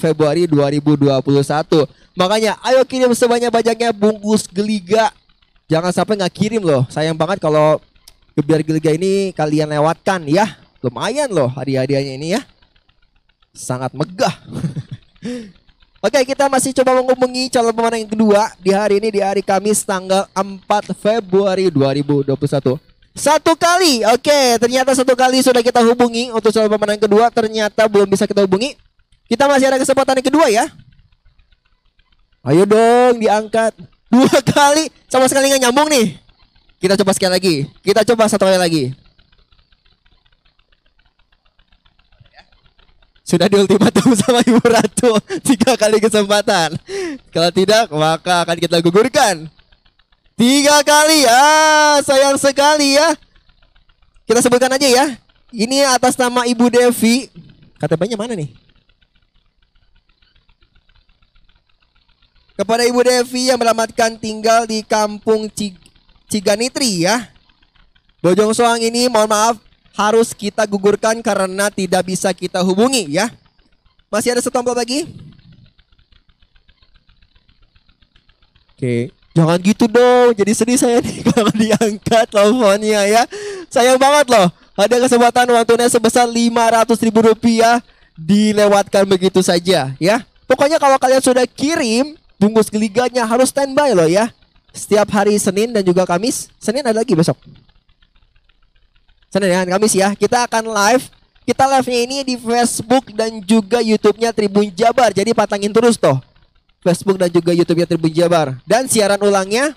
Februari 0.00 0.48
2021. 0.48 1.24
Makanya 2.16 2.56
ayo 2.64 2.80
kirim 2.88 3.12
sebanyak-banyaknya 3.12 3.92
bungkus 3.92 4.48
geliga. 4.48 5.12
Jangan 5.64 5.92
sampai 5.96 6.20
nggak 6.20 6.34
kirim 6.34 6.62
loh. 6.64 6.84
Sayang 6.92 7.16
banget 7.16 7.40
kalau 7.40 7.80
gebiar 8.36 8.60
geliga 8.60 8.92
ini 8.92 9.32
kalian 9.32 9.72
lewatkan 9.72 10.24
ya. 10.28 10.60
Lumayan 10.84 11.32
loh 11.32 11.48
hadiah-hadiahnya 11.48 12.12
ini 12.20 12.36
ya. 12.36 12.44
Sangat 13.56 13.96
megah. 13.96 14.34
Oke, 16.04 16.20
kita 16.28 16.52
masih 16.52 16.76
coba 16.76 17.00
menghubungi 17.00 17.48
calon 17.48 17.72
pemenang 17.72 18.04
yang 18.04 18.12
kedua 18.12 18.52
di 18.60 18.76
hari 18.76 19.00
ini 19.00 19.08
di 19.08 19.24
hari 19.24 19.40
Kamis 19.40 19.88
tanggal 19.88 20.28
4 20.36 20.92
Februari 20.92 21.72
2021. 21.72 22.36
Satu 23.16 23.56
kali, 23.56 24.04
oke, 24.04 24.40
ternyata 24.60 24.92
satu 24.92 25.16
kali 25.16 25.40
sudah 25.40 25.64
kita 25.64 25.80
hubungi 25.80 26.28
untuk 26.28 26.52
calon 26.52 26.68
pemenang 26.68 27.00
yang 27.00 27.04
kedua, 27.08 27.24
ternyata 27.32 27.88
belum 27.88 28.04
bisa 28.04 28.28
kita 28.28 28.44
hubungi. 28.44 28.76
Kita 29.24 29.48
masih 29.48 29.72
ada 29.72 29.80
kesempatan 29.80 30.20
yang 30.20 30.28
kedua 30.28 30.46
ya. 30.52 30.68
Ayo 32.44 32.68
dong 32.68 33.24
diangkat 33.24 33.72
dua 34.14 34.38
kali 34.46 34.86
sama 35.10 35.26
sekali 35.26 35.50
nggak 35.50 35.62
nyambung 35.66 35.90
nih. 35.90 36.14
Kita 36.78 36.94
coba 37.00 37.10
sekali 37.10 37.32
lagi. 37.34 37.54
Kita 37.82 38.06
coba 38.06 38.30
satu 38.30 38.46
kali 38.46 38.60
lagi. 38.60 38.84
Sudah 43.24 43.48
di 43.48 43.56
ultimatum 43.56 44.12
sama 44.20 44.44
Ibu 44.44 44.60
Ratu 44.62 45.16
tiga 45.42 45.74
kali 45.74 45.98
kesempatan. 45.98 46.76
Kalau 47.32 47.50
tidak, 47.50 47.88
maka 47.90 48.44
akan 48.46 48.56
kita 48.60 48.78
gugurkan. 48.84 49.48
Tiga 50.36 50.84
kali 50.84 51.24
ah 51.26 51.98
sayang 52.04 52.36
sekali 52.36 53.00
ya. 53.00 53.16
Kita 54.28 54.44
sebutkan 54.44 54.70
aja 54.70 54.86
ya. 54.86 55.06
Ini 55.54 55.88
atas 55.94 56.20
nama 56.20 56.44
Ibu 56.44 56.68
Devi. 56.68 57.30
KTP-nya 57.80 58.18
mana 58.18 58.36
nih? 58.36 58.63
Kepada 62.54 62.86
Ibu 62.86 63.02
Devi 63.02 63.50
yang 63.50 63.58
melamatkan 63.58 64.14
tinggal 64.14 64.62
di 64.70 64.86
kampung 64.86 65.50
Cig 65.50 65.74
Ciganitri 66.30 67.02
ya. 67.02 67.30
Bojong 68.22 68.54
Soang 68.54 68.78
ini 68.78 69.10
mohon 69.10 69.28
maaf 69.28 69.58
harus 69.94 70.30
kita 70.34 70.62
gugurkan 70.66 71.18
karena 71.22 71.70
tidak 71.70 72.06
bisa 72.06 72.30
kita 72.30 72.62
hubungi 72.62 73.10
ya. 73.10 73.30
Masih 74.06 74.34
ada 74.34 74.42
amplop 74.42 74.78
lagi? 74.78 75.10
Oke, 78.74 79.10
jangan 79.34 79.58
gitu 79.58 79.90
dong. 79.90 80.34
Jadi 80.38 80.52
sedih 80.54 80.78
saya 80.78 80.98
nih 81.02 81.22
kalau 81.34 81.50
diangkat 81.54 82.26
teleponnya 82.30 83.02
ya. 83.10 83.22
Sayang 83.66 83.98
banget 83.98 84.30
loh. 84.30 84.46
Ada 84.74 85.02
kesempatan 85.06 85.50
tunai 85.66 85.90
sebesar 85.90 86.26
500 86.26 87.06
ribu 87.06 87.22
rupiah 87.22 87.78
dilewatkan 88.14 89.06
begitu 89.06 89.42
saja 89.42 89.94
ya. 89.98 90.16
Pokoknya 90.46 90.78
kalau 90.82 90.98
kalian 90.98 91.22
sudah 91.22 91.46
kirim 91.46 92.18
bungkus 92.44 92.68
geliganya 92.68 93.24
harus 93.24 93.48
standby 93.48 93.96
loh 93.96 94.04
ya. 94.04 94.28
Setiap 94.76 95.08
hari 95.16 95.40
Senin 95.40 95.72
dan 95.72 95.80
juga 95.80 96.04
Kamis. 96.04 96.52
Senin 96.60 96.84
ada 96.84 97.00
lagi 97.00 97.16
besok. 97.16 97.40
Senin 99.32 99.48
dan 99.48 99.64
Kamis 99.72 99.96
ya. 99.96 100.12
Kita 100.12 100.44
akan 100.44 100.68
live. 100.68 101.08
Kita 101.44 101.64
live-nya 101.68 102.00
ini 102.04 102.16
di 102.24 102.34
Facebook 102.40 103.12
dan 103.12 103.40
juga 103.44 103.80
YouTube-nya 103.80 104.32
Tribun 104.36 104.68
Jabar. 104.76 105.12
Jadi 105.12 105.32
patangin 105.32 105.72
terus 105.72 105.96
toh. 105.96 106.20
Facebook 106.84 107.16
dan 107.16 107.32
juga 107.32 107.56
YouTube-nya 107.56 107.88
Tribun 107.88 108.12
Jabar. 108.12 108.60
Dan 108.68 108.88
siaran 108.88 109.20
ulangnya 109.24 109.72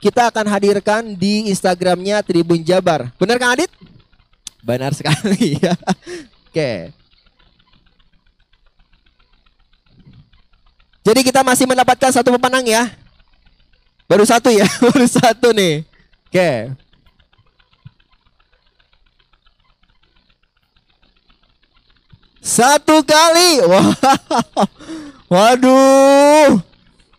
kita 0.00 0.32
akan 0.32 0.46
hadirkan 0.48 1.02
di 1.16 1.48
Instagram-nya 1.52 2.24
Tribun 2.24 2.60
Jabar. 2.64 3.12
Benar 3.20 3.36
Kang 3.36 3.52
Adit? 3.56 3.68
Benar 4.64 4.92
sekali 4.96 5.56
ya. 5.64 5.74
Oke. 6.48 6.97
Jadi 11.08 11.24
kita 11.24 11.40
masih 11.40 11.64
mendapatkan 11.64 12.12
satu 12.12 12.36
pemenang 12.36 12.68
ya. 12.68 12.92
Baru 14.04 14.28
satu 14.28 14.52
ya, 14.52 14.68
baru 14.84 15.08
satu 15.08 15.56
nih. 15.56 15.88
Oke. 16.28 16.50
Satu 22.44 23.00
kali. 23.00 23.64
Wow. 23.64 23.88
Waduh. 25.32 26.60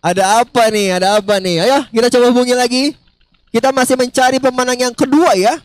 Ada 0.05 0.45
apa 0.45 0.69
nih? 0.69 0.93
Ada 0.93 1.17
apa 1.17 1.41
nih? 1.41 1.65
Ayo 1.65 1.81
kita 1.89 2.13
coba 2.13 2.25
hubungi 2.29 2.53
lagi. 2.53 2.83
Kita 3.49 3.73
masih 3.73 3.97
mencari 3.97 4.37
pemenang 4.37 4.77
yang 4.77 4.93
kedua 4.93 5.33
ya. 5.33 5.57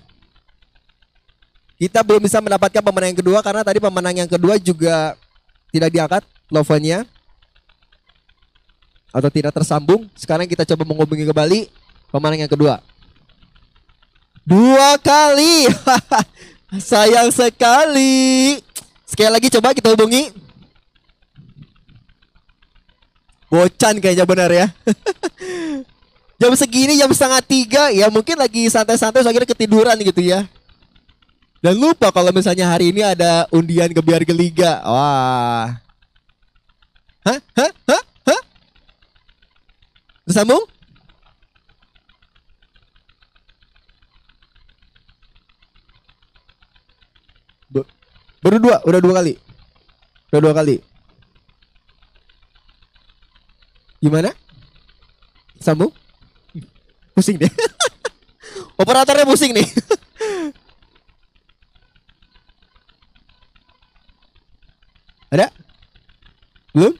Kita 1.76 2.00
belum 2.00 2.24
bisa 2.24 2.40
mendapatkan 2.40 2.80
pemenang 2.80 3.12
yang 3.12 3.20
kedua 3.20 3.44
karena 3.44 3.60
tadi 3.60 3.84
pemenang 3.84 4.16
yang 4.16 4.30
kedua 4.32 4.56
juga 4.56 5.12
tidak 5.68 5.92
diangkat 5.92 6.22
teleponnya 6.48 7.04
atau 9.14 9.30
tidak 9.30 9.54
tersambung. 9.54 10.10
Sekarang 10.18 10.50
kita 10.50 10.66
coba 10.66 10.82
menghubungi 10.82 11.22
kembali 11.30 11.70
pemenang 12.10 12.42
yang 12.42 12.50
kedua. 12.50 12.82
Dua 14.42 14.98
kali. 14.98 15.70
Sayang 16.90 17.30
sekali. 17.30 18.58
Sekali 19.06 19.30
lagi 19.30 19.48
coba 19.54 19.70
kita 19.70 19.94
hubungi. 19.94 20.34
Bocan 23.46 24.02
kayaknya 24.02 24.26
benar 24.26 24.50
ya. 24.50 24.66
jam 26.42 26.50
segini 26.58 26.98
jam 26.98 27.06
setengah 27.14 27.38
tiga 27.46 27.94
ya 27.94 28.10
mungkin 28.10 28.34
lagi 28.34 28.66
santai-santai 28.66 29.22
akhirnya 29.22 29.46
ketiduran 29.46 29.94
gitu 30.02 30.18
ya. 30.18 30.42
Dan 31.62 31.80
lupa 31.80 32.12
kalau 32.12 32.28
misalnya 32.34 32.68
hari 32.68 32.92
ini 32.92 33.00
ada 33.00 33.48
undian 33.48 33.88
gebiar 33.88 34.20
geliga. 34.26 34.84
Wah. 34.84 35.80
Hah? 37.24 37.40
Hah? 37.56 37.72
Hah? 37.88 38.03
Tersambung? 40.24 40.64
Ba- 47.72 47.88
Baru 48.44 48.56
dua, 48.60 48.76
udah 48.84 49.00
dua 49.00 49.14
kali. 49.20 49.32
Udah 50.32 50.40
dua 50.40 50.54
kali. 50.56 50.76
Gimana? 54.00 54.32
Sambung? 55.60 55.92
Pusing 57.16 57.40
deh. 57.40 57.48
Operatornya 58.80 59.24
pusing 59.24 59.56
nih. 59.56 59.64
Ada? 65.34 65.50
Belum? 66.74 66.94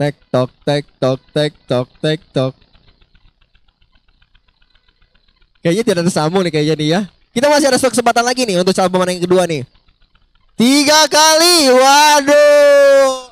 Tek 0.00 0.16
tok 0.32 0.48
tek 0.64 0.88
tok 0.96 1.20
tek 1.28 1.52
tok 1.68 1.88
tek 2.00 2.20
tok. 2.32 2.56
Kayaknya 5.60 5.84
tidak 5.84 6.04
tersambung 6.08 6.40
nih 6.40 6.52
kayaknya 6.56 6.74
nih 6.80 6.88
ya. 6.88 7.00
Kita 7.36 7.52
masih 7.52 7.68
ada 7.68 7.76
kesempatan 7.76 8.24
lagi 8.24 8.48
nih 8.48 8.64
untuk 8.64 8.72
calon 8.72 9.12
yang 9.12 9.20
kedua 9.20 9.44
nih. 9.44 9.68
Tiga 10.56 11.04
kali, 11.04 11.68
waduh. 11.68 13.28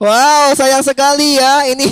Wow, 0.00 0.56
sayang 0.56 0.80
sekali 0.80 1.36
ya. 1.36 1.68
Ini 1.68 1.88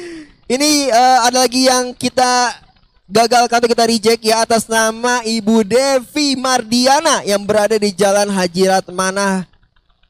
ini 0.56 0.88
eh, 0.88 1.18
ada 1.28 1.44
lagi 1.44 1.68
yang 1.68 1.92
kita 1.92 2.56
gagal 3.04 3.52
atau 3.52 3.68
kita 3.68 3.84
reject 3.84 4.24
ya 4.24 4.48
atas 4.48 4.64
nama 4.64 5.20
Ibu 5.28 5.60
Devi 5.60 6.40
Mardiana 6.40 7.20
yang 7.28 7.44
berada 7.44 7.76
di 7.76 7.92
Jalan 7.92 8.32
Hajirat 8.32 8.88
Manah 8.88 9.57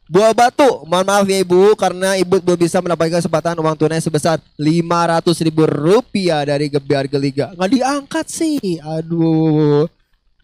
Buah 0.09 0.33
Batu. 0.33 0.89
Mohon 0.89 1.05
maaf 1.05 1.27
ya 1.29 1.39
Ibu 1.45 1.77
karena 1.77 2.17
Ibu 2.17 2.41
belum 2.41 2.59
bisa 2.59 2.81
mendapatkan 2.81 3.21
kesempatan 3.21 3.61
uang 3.61 3.77
tunai 3.77 4.01
sebesar 4.01 4.41
500 4.57 5.45
ribu 5.45 5.69
rupiah 5.69 6.41
dari 6.49 6.73
Gebiar 6.73 7.05
Geliga. 7.05 7.53
Nggak 7.53 7.71
diangkat 7.77 8.27
sih. 8.27 8.81
Aduh. 8.81 9.85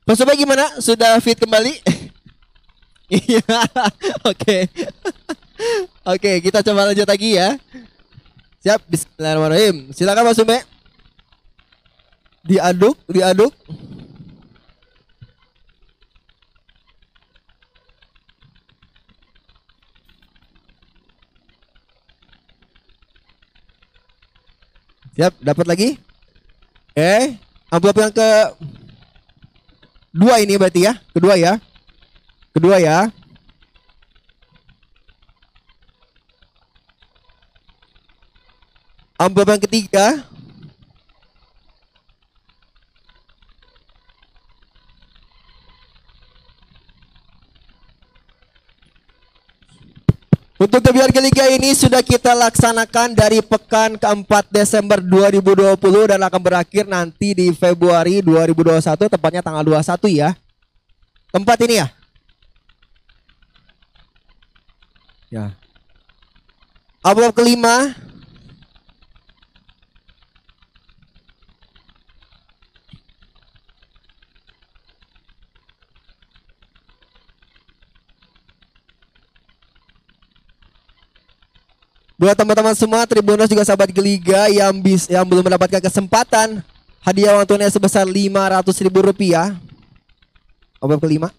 Mas 0.04 0.20
gimana? 0.20 0.68
Sudah 0.78 1.16
fit 1.18 1.40
kembali? 1.40 1.80
Iya. 3.04 3.44
Oke. 4.24 4.64
Oke, 6.16 6.32
kita 6.40 6.64
coba 6.64 6.88
lanjut 6.88 7.04
lagi 7.04 7.36
ya. 7.36 7.60
Siap, 8.64 8.80
bismillahirrahmanirrahim. 8.88 9.92
Silakan 9.92 10.24
Mas 10.24 10.40
Sume. 10.40 10.58
Diaduk, 12.48 12.96
diaduk. 13.04 13.52
Siap, 25.14 25.38
dapat 25.38 25.66
lagi? 25.70 25.88
Oke, 26.90 27.38
amplop 27.70 28.02
yang 28.02 28.10
ke 28.10 28.30
dua 30.10 30.42
ini 30.42 30.58
berarti 30.58 30.90
ya, 30.90 30.98
kedua 31.14 31.38
ya, 31.38 31.54
kedua 32.50 32.82
ya. 32.82 33.14
Amplop 39.14 39.54
yang 39.54 39.62
ketiga. 39.62 40.33
Untuk 50.64 50.80
kebiar 50.80 51.12
Liga 51.12 51.44
ini 51.52 51.76
sudah 51.76 52.00
kita 52.00 52.32
laksanakan 52.32 53.12
dari 53.12 53.44
pekan 53.44 54.00
keempat 54.00 54.48
Desember 54.48 54.96
2020 54.96 55.76
dan 56.08 56.16
akan 56.24 56.40
berakhir 56.40 56.88
nanti 56.88 57.36
di 57.36 57.52
Februari 57.52 58.24
2021 58.24 58.80
tepatnya 59.12 59.44
tanggal 59.44 59.60
21 59.60 60.08
ya. 60.08 60.32
Tempat 61.28 61.58
ini 61.68 61.84
ya. 61.84 61.88
Ya. 65.28 65.46
Amplop 67.04 67.36
kelima 67.36 67.92
Buat 82.14 82.38
teman-teman 82.38 82.78
semua 82.78 83.02
Tribuners 83.10 83.50
juga 83.50 83.66
sahabat 83.66 83.90
Geliga 83.90 84.46
yang 84.46 84.70
bis 84.78 85.10
yang 85.10 85.26
belum 85.26 85.50
mendapatkan 85.50 85.82
kesempatan 85.82 86.62
hadiah 87.02 87.34
uang 87.34 87.46
tunai 87.46 87.66
sebesar 87.66 88.06
500 88.06 88.86
ribu 88.86 89.02
rupiah. 89.02 89.58
Oh, 90.78 90.86
babak 90.86 91.02
kelima? 91.02 91.34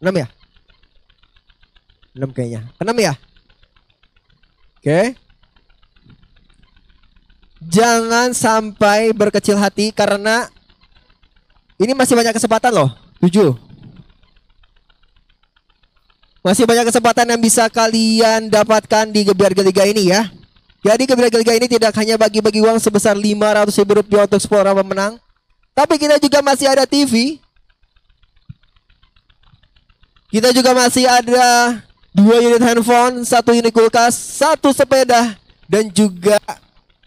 6 0.00 0.08
ya? 0.16 0.26
6 2.16 2.32
kayaknya. 2.32 2.60
6 2.80 3.04
ya? 3.04 3.12
Oke. 4.80 5.00
Jangan 7.68 8.32
sampai 8.32 9.12
berkecil 9.12 9.58
hati 9.60 9.92
karena 9.92 10.48
ini 11.76 11.92
masih 11.92 12.16
banyak 12.16 12.32
kesempatan 12.32 12.72
loh. 12.72 12.90
7. 13.20 13.67
Masih 16.42 16.64
banyak 16.64 16.86
kesempatan 16.86 17.26
yang 17.34 17.40
bisa 17.42 17.66
kalian 17.66 18.46
dapatkan 18.46 19.10
di 19.10 19.26
Gebiar 19.26 19.52
Geliga 19.52 19.82
ini 19.84 20.14
ya. 20.14 20.30
Jadi 20.86 21.02
Gebiar 21.10 21.30
Geliga 21.34 21.52
ini 21.58 21.66
tidak 21.66 21.90
hanya 21.98 22.14
bagi-bagi 22.14 22.62
uang 22.62 22.78
sebesar 22.78 23.18
500 23.18 23.74
ribu 23.74 23.92
rupiah 23.98 24.24
untuk 24.24 24.38
10 24.38 24.62
orang 24.62 24.76
pemenang. 24.80 25.12
Tapi 25.74 25.94
kita 25.98 26.16
juga 26.22 26.38
masih 26.42 26.66
ada 26.70 26.86
TV. 26.86 27.42
Kita 30.28 30.52
juga 30.52 30.76
masih 30.76 31.08
ada 31.08 31.80
dua 32.12 32.36
unit 32.44 32.60
handphone, 32.60 33.24
satu 33.24 33.56
unit 33.56 33.72
kulkas, 33.72 34.12
satu 34.12 34.76
sepeda, 34.76 35.38
dan 35.64 35.88
juga 35.88 36.36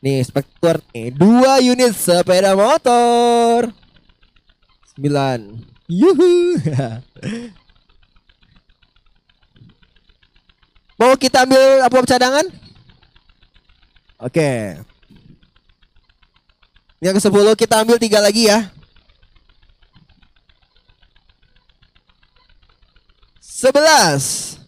nih 0.02 0.26
spektur 0.26 0.82
nih 0.89 1.13
dua 1.13 1.62
unit 1.62 1.94
sepeda 1.94 2.58
motor. 2.58 3.70
Sembilan. 4.98 5.39
Yuhu. 5.86 6.58
Mau 11.02 11.18
kita 11.18 11.50
ambil 11.50 11.82
apa 11.82 12.06
cadangan? 12.06 12.46
Oke. 14.22 14.78
Yang 17.02 17.18
ke 17.18 17.22
sepuluh 17.26 17.58
kita 17.58 17.82
ambil 17.82 17.98
tiga 17.98 18.22
lagi 18.22 18.46
ya. 18.46 18.70
Sebelas. 23.42 24.61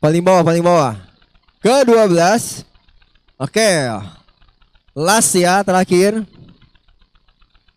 Paling 0.00 0.24
bawah, 0.24 0.40
paling 0.40 0.64
bawah. 0.64 0.96
Ke 1.60 1.84
12. 1.84 2.64
Oke. 3.36 3.70
Last 4.96 5.36
ya, 5.36 5.60
terakhir. 5.60 6.24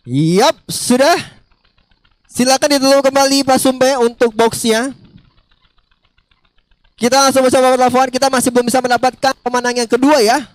Yap, 0.08 0.56
sudah. 0.72 1.20
Silakan 2.32 2.80
ditutup 2.80 3.04
kembali 3.04 3.44
Pak 3.44 3.60
Sumbe 3.60 3.92
untuk 4.00 4.32
boxnya. 4.32 4.96
Kita 6.96 7.28
langsung 7.28 7.44
bersama 7.44 7.76
telepon. 7.76 8.08
Kita 8.08 8.32
masih 8.32 8.50
belum 8.56 8.72
bisa 8.72 8.80
mendapatkan 8.80 9.36
pemenang 9.44 9.76
yang 9.84 9.90
kedua 9.92 10.24
ya. 10.24 10.48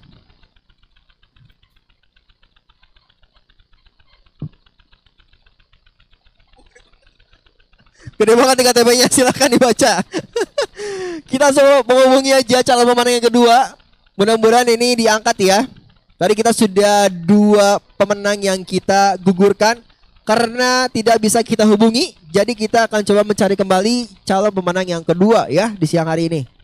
Gede 8.19 8.35
banget 8.35 8.55
nih 8.59 8.67
KTP-nya, 8.67 9.07
silakan 9.15 9.49
dibaca. 9.55 9.93
Kita 11.31 11.55
semua 11.55 11.87
menghubungi 11.87 12.35
aja 12.35 12.67
calon 12.67 12.91
pemenang 12.91 13.15
yang 13.23 13.27
kedua. 13.31 13.57
Mudah-mudahan 14.19 14.67
ini 14.75 14.99
diangkat 14.99 15.37
ya. 15.39 15.63
Tadi 16.19 16.35
kita 16.35 16.51
sudah 16.51 17.07
dua 17.07 17.79
pemenang 17.95 18.35
yang 18.43 18.59
kita 18.67 19.15
gugurkan 19.23 19.79
karena 20.27 20.91
tidak 20.91 21.23
bisa 21.23 21.39
kita 21.47 21.63
hubungi. 21.63 22.19
Jadi 22.35 22.59
kita 22.59 22.91
akan 22.91 23.07
coba 23.07 23.23
mencari 23.23 23.55
kembali 23.55 24.11
calon 24.27 24.51
pemenang 24.51 24.99
yang 24.99 25.05
kedua 25.07 25.47
ya 25.47 25.71
di 25.71 25.87
siang 25.87 26.11
hari 26.11 26.27
ini. 26.27 26.58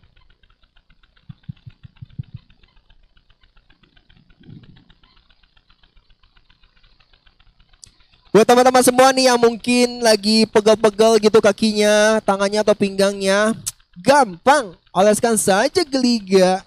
Buat 8.35 8.51
teman-teman 8.51 8.83
semua 8.83 9.15
nih 9.15 9.31
yang 9.31 9.39
mungkin 9.39 10.03
lagi 10.03 10.43
pegel-pegel 10.51 11.23
gitu 11.23 11.39
kakinya, 11.39 12.19
tangannya 12.19 12.59
atau 12.67 12.75
pinggangnya, 12.75 13.55
gampang, 13.95 14.75
oleskan 14.91 15.39
saja 15.39 15.87
geliga. 15.87 16.59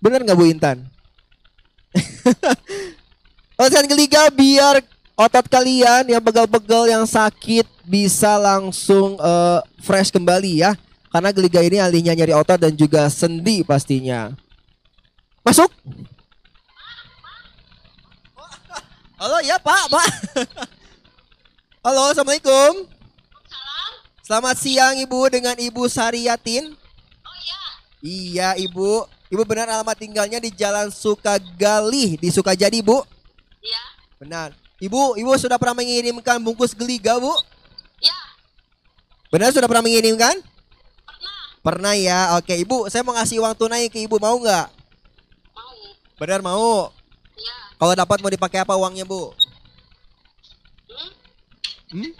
Bener 0.00 0.24
nggak 0.24 0.32
Bu 0.32 0.48
Intan? 0.48 0.80
oleskan 3.60 3.84
geliga 3.84 4.32
biar 4.32 4.80
otot 5.12 5.44
kalian 5.44 6.08
yang 6.08 6.24
pegel-pegel, 6.24 6.88
yang 6.88 7.04
sakit 7.04 7.68
bisa 7.84 8.40
langsung 8.40 9.20
eh, 9.20 9.60
fresh 9.84 10.08
kembali 10.08 10.64
ya. 10.64 10.72
Karena 11.12 11.36
geliga 11.36 11.60
ini 11.60 11.84
ahlinya 11.84 12.16
nyari 12.16 12.32
otot 12.32 12.56
dan 12.56 12.72
juga 12.72 13.04
sendi 13.12 13.60
pastinya. 13.60 14.32
Masuk. 15.44 15.68
Halo 19.20 19.36
ya 19.44 19.60
Pak, 19.60 19.84
Pak. 19.92 20.08
Halo, 21.80 22.12
Assalamualaikum. 22.12 22.84
Selamat 24.20 24.56
siang 24.60 24.94
Ibu 25.00 25.20
dengan 25.32 25.56
Ibu 25.56 25.88
Sariatin. 25.88 26.76
Oh 27.24 27.36
iya. 27.40 27.60
Iya 28.04 28.48
Ibu. 28.60 29.08
Ibu 29.32 29.42
benar 29.48 29.64
alamat 29.70 29.96
tinggalnya 29.96 30.38
di 30.38 30.52
Jalan 30.52 30.92
Sukagali 30.92 32.20
di 32.20 32.28
Sukajadi 32.28 32.82
Bu. 32.82 33.00
Iya, 33.62 33.82
Benar. 34.18 34.52
Ibu, 34.76 35.16
Ibu 35.16 35.30
sudah 35.38 35.54
pernah 35.56 35.80
mengirimkan 35.80 36.36
bungkus 36.42 36.74
geliga 36.74 37.16
Bu? 37.16 37.30
ya, 38.02 38.16
Benar 39.30 39.54
sudah 39.54 39.70
pernah 39.70 39.84
mengirimkan? 39.86 40.36
pernah 40.36 41.34
Pernah 41.60 41.94
ya. 41.96 42.20
Oke 42.36 42.58
Ibu, 42.58 42.90
saya 42.92 43.00
mau 43.00 43.14
ngasih 43.16 43.40
uang 43.40 43.54
tunai 43.56 43.88
ke 43.88 44.02
Ibu 44.04 44.18
mau 44.18 44.36
nggak? 44.36 44.66
mau. 45.56 45.74
Benar 46.18 46.40
mau. 46.44 46.90
Ya, 47.38 47.56
Kalau 47.78 47.94
dapat 47.96 48.18
mau 48.20 48.28
dipakai 48.28 48.60
apa 48.60 48.74
uangnya 48.76 49.06
Bu? 49.06 49.32
Hmm? 51.90 52.10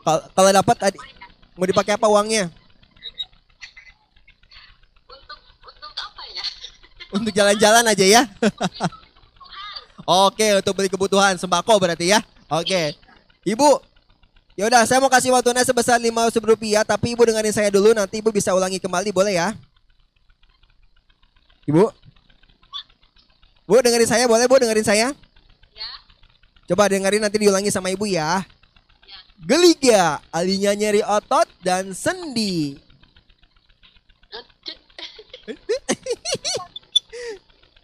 Kalau- 0.00 0.24
Kalau 0.32 0.50
dapat 0.50 0.76
adi- 0.82 1.04
mau 1.54 1.66
dipakai 1.66 1.94
apa 1.94 2.08
uangnya? 2.08 2.48
untuk 5.08 5.38
untuk 5.64 5.92
apa 5.94 6.22
ya? 6.32 6.44
Untuk 7.16 7.32
jalan-jalan 7.32 7.84
aja 7.88 8.04
ya. 8.04 8.22
Oke, 10.04 10.56
untuk 10.56 10.72
beli 10.76 10.88
kebutuhan 10.88 11.36
sembako 11.36 11.76
berarti 11.76 12.12
ya. 12.12 12.20
Oke. 12.48 12.96
Ibu, 13.44 13.80
yaudah 14.56 14.84
saya 14.88 15.00
mau 15.00 15.12
kasih 15.12 15.32
tunai 15.40 15.64
sebesar 15.64 16.00
lima 16.00 16.28
rupiah, 16.28 16.84
tapi 16.84 17.12
ibu 17.12 17.24
dengerin 17.24 17.52
saya 17.52 17.68
dulu, 17.72 17.92
nanti 17.92 18.20
ibu 18.20 18.32
bisa 18.32 18.52
ulangi 18.52 18.80
kembali, 18.80 19.12
boleh 19.12 19.36
ya? 19.36 19.52
Ibu? 21.68 21.92
Bu, 23.68 23.84
dengerin 23.84 24.08
saya, 24.08 24.24
boleh 24.24 24.48
bu 24.48 24.56
dengerin 24.56 24.84
saya? 24.84 25.08
Ya, 25.76 25.90
Coba 26.68 26.88
dengerin 26.88 27.20
nanti 27.20 27.36
diulangi 27.36 27.68
sama 27.68 27.92
ibu 27.92 28.08
ya. 28.08 28.44
Geliga, 29.38 30.18
alinya 30.34 30.74
nyeri 30.74 30.98
otot 31.06 31.46
dan 31.62 31.94
sendi. 31.94 32.74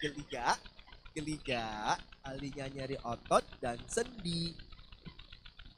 Geliga, 0.03 0.59
geliga, 1.15 1.95
alinya 2.27 2.67
nyeri 2.75 2.99
otot 3.07 3.47
dan 3.63 3.79
sendi. 3.87 4.51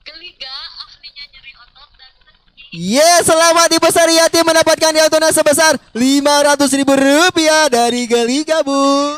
geliga 0.06 0.54
ahlinya 0.86 1.24
nyeri 1.34 1.52
otot 1.60 1.90
dan 1.98 2.12
sendi. 2.24 2.62
Yes, 2.72 3.28
selamat 3.28 3.68
Ibu 3.76 3.88
Sariyati 3.92 4.40
mendapatkan 4.46 4.94
uang 4.96 5.10
tunai 5.12 5.34
sebesar 5.34 5.76
500 5.92 6.78
ribu 6.78 6.94
rupiah 6.96 7.68
dari 7.68 8.08
Geliga, 8.08 8.64
Bu. 8.64 9.12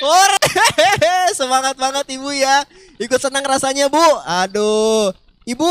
Semangat 1.38 1.80
banget 1.80 2.06
Ibu 2.12 2.28
ya. 2.34 2.66
Ikut 3.00 3.20
senang 3.22 3.46
rasanya, 3.46 3.88
Bu. 3.88 4.04
Aduh. 4.26 5.29
Ibu, 5.48 5.70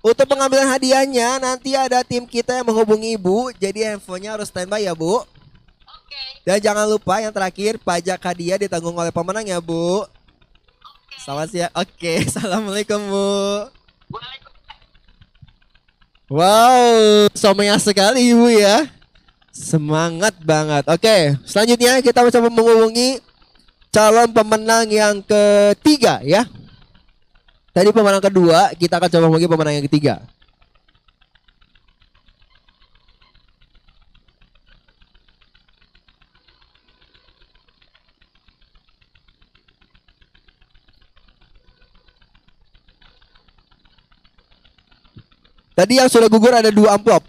untuk 0.00 0.24
pengambilan 0.24 0.64
hadiahnya 0.64 1.42
nanti 1.42 1.76
ada 1.76 2.00
tim 2.00 2.24
kita 2.24 2.56
yang 2.56 2.66
menghubungi 2.66 3.20
Ibu. 3.20 3.52
Jadi 3.58 3.84
handphonenya 3.84 4.38
harus 4.38 4.48
standby 4.48 4.80
ya, 4.80 4.96
Bu. 4.96 5.20
Oke, 5.20 6.22
Dan 6.46 6.56
jangan 6.62 6.88
lupa 6.88 7.20
yang 7.20 7.34
terakhir 7.34 7.76
pajak 7.82 8.16
hadiah 8.16 8.56
ditanggung 8.56 8.96
oleh 8.96 9.12
pemenang 9.12 9.44
ya, 9.44 9.60
Bu. 9.60 10.08
Selamat 11.20 11.52
siang. 11.52 11.72
Oke, 11.76 12.12
Assalamualaikum, 12.28 13.00
Bu. 13.12 13.28
Wow, 16.30 17.26
somenya 17.34 17.74
sekali 17.82 18.30
ibu 18.30 18.46
ya. 18.46 18.86
Semangat 19.50 20.38
banget. 20.38 20.86
Oke, 20.86 21.34
selanjutnya 21.42 21.98
kita 21.98 22.22
mencoba 22.22 22.48
menghubungi 22.48 23.18
calon 23.90 24.30
pemenang 24.30 24.86
yang 24.86 25.18
ketiga 25.26 26.22
ya. 26.22 26.46
Tadi 27.80 27.96
pemenang 27.96 28.20
kedua, 28.20 28.76
kita 28.76 29.00
akan 29.00 29.08
coba 29.08 29.40
lagi 29.40 29.48
pemenang 29.48 29.74
yang 29.80 29.86
ketiga. 29.88 30.20
Tadi 45.72 45.96
yang 45.96 46.12
sudah 46.12 46.28
gugur 46.28 46.52
ada 46.52 46.68
dua 46.68 47.00
amplop. 47.00 47.24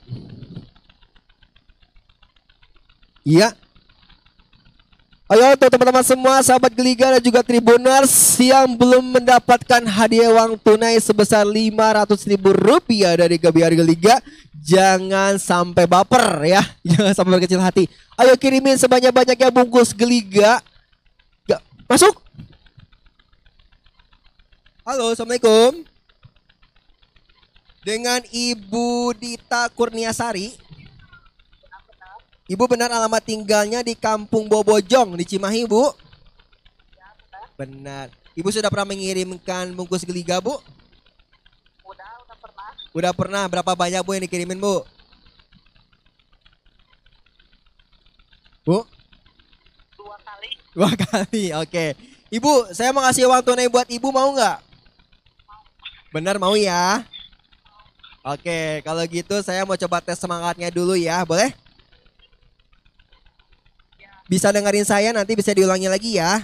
Iya, 3.23 3.55
Ayo 5.31 5.55
teman-teman 5.55 6.03
semua 6.03 6.43
sahabat 6.43 6.75
Geliga 6.75 7.07
dan 7.07 7.23
juga 7.23 7.39
Tribuners 7.39 8.35
yang 8.35 8.67
belum 8.75 9.15
mendapatkan 9.15 9.79
hadiah 9.87 10.27
uang 10.27 10.59
tunai 10.59 10.99
sebesar 10.99 11.47
500 11.47 12.27
ribu 12.27 12.51
rupiah 12.51 13.15
dari 13.15 13.39
Gabiar 13.39 13.71
Geliga 13.71 14.19
Jangan 14.59 15.39
sampai 15.39 15.87
baper 15.87 16.43
ya. 16.43 16.59
Jangan 16.91 17.15
sampai 17.15 17.31
berkecil 17.39 17.63
hati. 17.63 17.87
Ayo 18.19 18.35
kirimin 18.35 18.75
sebanyak-banyaknya 18.75 19.55
bungkus 19.55 19.95
Geliga. 19.95 20.59
Gak, 21.47 21.63
Masuk. 21.87 22.11
Halo 24.83 25.15
Assalamualaikum. 25.15 25.87
Dengan 27.87 28.19
Ibu 28.27 29.15
Dita 29.15 29.71
Kurniasari 29.71 30.59
Ibu 32.51 32.67
benar 32.67 32.91
alamat 32.91 33.23
tinggalnya 33.23 33.79
di 33.79 33.95
Kampung 33.95 34.51
Bobojong 34.51 35.15
di 35.15 35.23
Cimahi, 35.23 35.63
Bu? 35.63 35.87
Benar. 37.55 38.11
Ibu 38.35 38.51
sudah 38.51 38.67
pernah 38.67 38.91
mengirimkan 38.91 39.71
bungkus 39.71 40.03
geliga, 40.03 40.43
Bu? 40.43 40.59
Udah, 41.87 42.11
udah 42.27 42.35
pernah 42.35 42.67
Udah 42.91 43.11
pernah. 43.15 43.43
Berapa 43.47 43.71
banyak, 43.71 44.03
Bu, 44.03 44.19
yang 44.19 44.27
dikirimin, 44.27 44.59
Bu? 44.59 44.83
Bu? 48.67 48.83
dua 49.95 50.17
kali. 50.19 50.49
Dua 50.75 50.91
kali, 51.07 51.55
oke. 51.55 51.85
Ibu, 52.35 52.75
saya 52.75 52.91
mau 52.91 53.07
kasih 53.07 53.31
uang 53.31 53.47
tunai 53.47 53.71
buat 53.71 53.87
Ibu, 53.87 54.11
mau 54.11 54.27
nggak? 54.35 54.59
Benar, 56.11 56.35
mau 56.35 56.59
ya? 56.59 56.99
Oke, 58.27 58.83
kalau 58.83 59.07
gitu 59.07 59.39
saya 59.39 59.63
mau 59.63 59.79
coba 59.79 60.03
tes 60.03 60.19
semangatnya 60.19 60.67
dulu 60.67 60.99
ya, 60.99 61.23
boleh? 61.23 61.60
Bisa 64.31 64.47
dengerin 64.47 64.87
saya 64.87 65.11
nanti 65.11 65.35
bisa 65.35 65.51
diulangi 65.51 65.91
lagi 65.91 66.15
ya. 66.15 66.39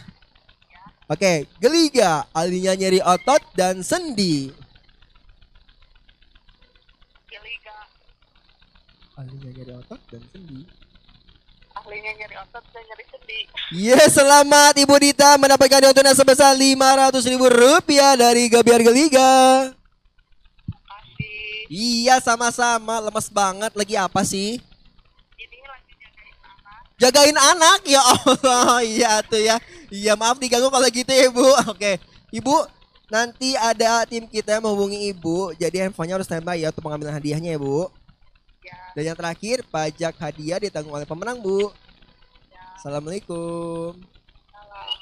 Oke, 1.08 1.48
geliga, 1.64 2.28
alinya 2.36 2.76
nyeri 2.76 3.00
otot 3.00 3.40
dan 3.56 3.80
sendi. 3.80 4.52
Geliga, 7.26 7.78
Alinya 9.16 9.50
nyeri 9.56 9.72
otot 9.74 10.02
dan 10.12 10.20
sendi. 10.28 10.68
ahlinya 11.74 12.12
nyeri 12.12 12.36
otot 12.36 12.64
dan 12.76 12.84
nyeri 12.84 13.06
sendi. 13.08 13.40
Yes, 13.72 14.20
selamat 14.20 14.76
Ibu 14.76 14.96
Dita 15.00 15.40
mendapatkan 15.40 15.96
tunai 15.96 16.12
sebesar 16.12 16.52
500 16.52 17.24
ribu 17.24 17.48
rupiah 17.48 18.20
dari 18.20 18.52
Gabiar 18.52 18.84
Geliga. 18.84 19.72
Kasih. 20.68 21.72
Iya, 21.72 22.20
sama-sama. 22.20 23.00
Lemes 23.00 23.32
banget. 23.32 23.72
Lagi 23.72 23.96
apa 23.96 24.28
sih? 24.28 24.60
Ini 25.38 25.58
lagi 25.64 25.94
jagain 25.96 26.36
anak. 26.44 26.84
Jagain 26.98 27.38
anak 27.38 27.86
ya 27.86 28.02
Allah. 28.02 28.82
Iya 28.98 29.22
tuh 29.22 29.38
ya. 29.38 29.62
Iya 29.94 30.18
maaf 30.18 30.42
diganggu 30.42 30.74
kalau 30.74 30.90
gitu 30.90 31.10
ya 31.14 31.30
Ibu. 31.30 31.46
Oke. 31.74 32.02
Ibu 32.34 32.66
nanti 33.08 33.54
ada 33.54 34.04
tim 34.10 34.26
kita 34.26 34.58
yang 34.58 34.66
menghubungi 34.66 35.14
Ibu. 35.14 35.54
Jadi 35.62 35.86
handphonenya 35.86 36.18
harus 36.18 36.26
standby 36.26 36.58
ya 36.58 36.74
untuk 36.74 36.82
pengambilan 36.82 37.14
hadiahnya 37.14 37.54
ya 37.54 37.60
Bu. 37.62 37.86
Ya, 38.66 38.76
Dan 38.98 39.14
yang 39.14 39.18
terakhir 39.18 39.62
pajak 39.70 40.18
hadiah 40.18 40.58
ditanggung 40.58 40.98
oleh 40.98 41.06
pemenang 41.06 41.38
Bu. 41.38 41.70
ya. 42.50 42.62
Assalamualaikum. 42.82 43.94
Salam. 44.50 44.98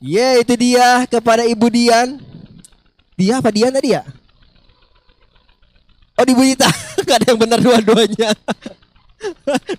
Ye 0.00 0.28
itu 0.40 0.54
dia 0.56 1.04
kepada 1.04 1.44
Ibu 1.44 1.68
Dian. 1.68 2.24
Dia 3.20 3.38
apa 3.38 3.52
Dian 3.52 3.68
tadi 3.70 3.92
ya? 3.92 4.02
Oh 6.16 6.24
di 6.24 6.32
Bu 6.32 6.40
Dita. 6.40 6.72
Gak 7.04 7.20
ada 7.20 7.36
yang 7.36 7.40
benar 7.44 7.60
dua-duanya. 7.60 8.32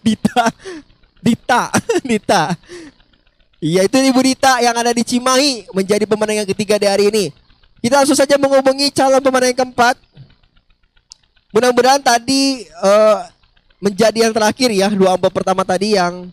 Dita. 0.05 0.43
Dita. 1.21 1.61
Dita. 2.09 2.41
Iya 3.63 3.81
itu 3.87 3.95
Ibu 3.97 4.21
Dita 4.21 4.61
yang 4.61 4.75
ada 4.77 4.93
di 4.93 5.01
Cimahi 5.01 5.65
menjadi 5.73 6.05
pemenang 6.05 6.43
yang 6.43 6.49
ketiga 6.53 6.77
di 6.77 6.85
hari 6.85 7.09
ini. 7.09 7.25
Kita 7.81 8.01
langsung 8.01 8.17
saja 8.17 8.37
menghubungi 8.37 8.93
calon 8.93 9.21
pemenang 9.21 9.53
yang 9.53 9.59
keempat. 9.65 9.95
Mudah-mudahan 11.49 12.03
tadi 12.03 12.67
eh, 12.67 13.17
menjadi 13.79 14.27
yang 14.27 14.33
terakhir 14.35 14.69
ya 14.69 14.91
dua 14.91 15.15
amplop 15.15 15.33
pertama 15.33 15.63
tadi 15.63 15.95
yang 15.95 16.29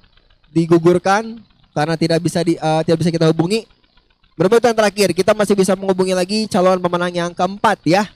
digugurkan 0.50 1.40
karena 1.72 1.94
tidak 1.96 2.18
bisa 2.20 2.44
di, 2.44 2.58
eh, 2.58 2.80
tidak 2.84 2.98
bisa 3.00 3.10
kita 3.14 3.30
hubungi. 3.30 3.64
Mudah-mudahan 4.36 4.76
terakhir 4.76 5.12
kita 5.12 5.32
masih 5.32 5.54
bisa 5.56 5.72
menghubungi 5.76 6.16
lagi 6.16 6.48
calon 6.48 6.80
pemenang 6.80 7.12
yang 7.12 7.30
keempat 7.32 7.78
ya. 7.84 8.08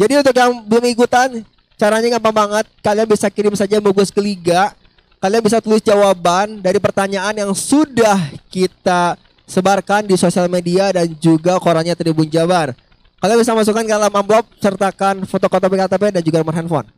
Jadi 0.00 0.24
untuk 0.24 0.32
yang 0.32 0.64
belum 0.64 0.84
ikutan, 0.96 1.44
caranya 1.80 2.20
gampang 2.20 2.36
banget. 2.36 2.66
Kalian 2.84 3.08
bisa 3.08 3.32
kirim 3.32 3.56
saja 3.56 3.80
bungkus 3.80 4.12
ke 4.12 4.20
Liga. 4.20 4.76
Kalian 5.16 5.40
bisa 5.40 5.64
tulis 5.64 5.80
jawaban 5.80 6.60
dari 6.60 6.76
pertanyaan 6.76 7.32
yang 7.32 7.52
sudah 7.56 8.20
kita 8.52 9.16
sebarkan 9.48 10.04
di 10.04 10.16
sosial 10.20 10.48
media 10.52 10.92
dan 10.92 11.08
juga 11.16 11.56
korannya 11.56 11.96
Tribun 11.96 12.28
Jabar. 12.28 12.76
Kalian 13.20 13.40
bisa 13.40 13.52
masukkan 13.56 13.84
ke 13.84 13.92
dalam 13.92 14.12
amplop 14.12 14.48
sertakan 14.60 15.24
fotokopi 15.24 15.76
KTP 15.76 16.02
dan 16.12 16.22
juga 16.24 16.40
nomor 16.40 16.56
handphone. 16.56 16.88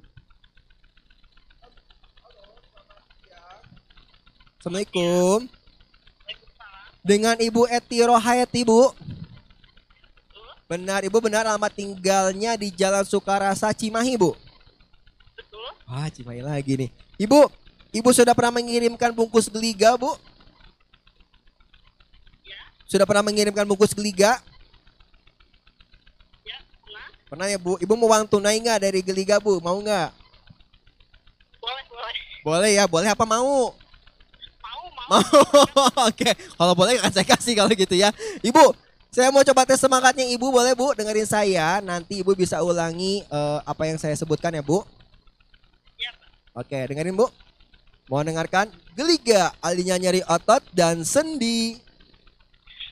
Assalamualaikum. 4.62 5.50
Dengan 7.02 7.34
Ibu 7.34 7.66
Eti 7.66 7.98
Rohayati, 7.98 8.62
Bu. 8.62 8.94
Benar, 10.70 11.02
Ibu 11.02 11.18
benar 11.18 11.42
alamat 11.50 11.74
tinggalnya 11.74 12.54
di 12.54 12.70
Jalan 12.70 13.02
Sukarasa 13.02 13.74
Cimahi, 13.74 14.14
Bu. 14.14 14.38
Wah, 15.86 16.08
Cimahi 16.08 16.42
lagi 16.42 16.72
nih. 16.78 16.90
Ibu, 17.20 17.50
Ibu 17.92 18.08
sudah 18.16 18.32
pernah 18.32 18.56
mengirimkan 18.56 19.12
bungkus 19.12 19.52
geliga, 19.52 19.94
Bu? 20.00 20.16
Sudah 22.88 23.08
pernah 23.08 23.24
mengirimkan 23.24 23.64
bungkus 23.64 23.96
geliga? 23.96 24.36
Ya, 26.44 26.60
pernah. 26.60 27.06
Pernah 27.24 27.46
ya, 27.48 27.56
Bu? 27.56 27.80
Ibu 27.80 27.92
mau 27.96 28.12
uang 28.12 28.28
tunai 28.28 28.60
nggak 28.60 28.84
dari 28.84 29.00
geliga, 29.00 29.40
Bu? 29.40 29.60
Mau 29.64 29.80
nggak? 29.80 30.12
Boleh, 31.56 31.84
boleh. 31.88 32.16
Boleh 32.44 32.70
ya, 32.76 32.84
boleh 32.84 33.08
apa 33.08 33.24
mau? 33.24 33.72
Mau, 34.60 34.82
mau. 34.92 35.08
Mau. 35.08 35.24
Oke, 36.12 36.36
kalau 36.36 36.76
boleh 36.76 37.00
akan 37.00 37.12
saya 37.16 37.24
kasih 37.24 37.56
kalau 37.56 37.72
gitu 37.72 37.96
ya. 37.96 38.12
Ibu, 38.44 38.76
saya 39.08 39.32
mau 39.32 39.40
coba 39.40 39.64
tes 39.64 39.80
semangatnya 39.80 40.28
Ibu, 40.28 40.52
boleh 40.52 40.76
Bu? 40.76 40.92
Dengerin 40.92 41.28
saya, 41.28 41.80
nanti 41.80 42.20
Ibu 42.20 42.36
bisa 42.36 42.60
ulangi 42.60 43.24
eh, 43.24 43.58
apa 43.64 43.88
yang 43.88 43.96
saya 43.96 44.12
sebutkan 44.16 44.52
ya, 44.52 44.60
Bu. 44.60 44.84
Ya, 46.52 46.60
Oke, 46.60 46.76
dengerin 46.84 47.16
Bu. 47.16 47.28
Mau 48.12 48.20
dengarkan? 48.20 48.68
Geliga, 48.92 49.56
alinya 49.64 49.96
nyeri 49.96 50.20
otot 50.28 50.60
dan 50.76 51.00
sendi. 51.00 51.80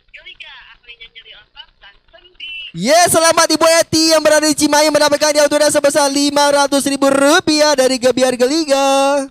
Geliga, 0.09 0.55
ahlinya 0.73 1.07
nyeri 1.13 1.33
otot 1.37 1.69
dan 1.77 1.95
sendi. 2.09 2.49
Yes, 2.73 3.13
selamat 3.13 3.53
Ibu 3.53 3.67
Eti 3.85 4.17
yang 4.17 4.25
berada 4.25 4.49
di 4.49 4.57
Cimahi 4.57 4.89
mendapatkan 4.89 5.29
hadiah 5.29 5.45
tunai 5.45 5.69
sebesar 5.69 6.09
500 6.09 6.89
ribu 6.89 7.07
rupiah 7.13 7.77
dari 7.77 8.01
Gabiar 8.01 8.33
Geliga. 8.33 9.29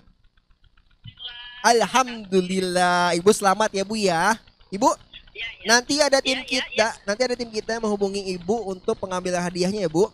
Alhamdulillah, 1.66 3.18
Ibu 3.18 3.34
selamat 3.34 3.74
ya 3.74 3.84
Bu 3.84 3.98
ya. 3.98 4.38
Ibu, 4.70 4.94
Ya, 5.34 5.48
ya. 5.64 5.68
nanti 5.72 5.96
ada 6.04 6.20
tim 6.20 6.36
Ya, 6.36 6.44
ya, 6.44 6.50
kita, 6.52 6.88
nanti 7.08 7.22
ada 7.24 7.36
tim 7.40 7.48
kita 7.50 7.70
yang 7.80 7.84
menghubungi 7.88 8.36
Ibu 8.38 8.76
untuk 8.76 8.94
pengambilan 9.00 9.40
hadiahnya 9.42 9.88
ya 9.88 9.90
Bu. 9.90 10.12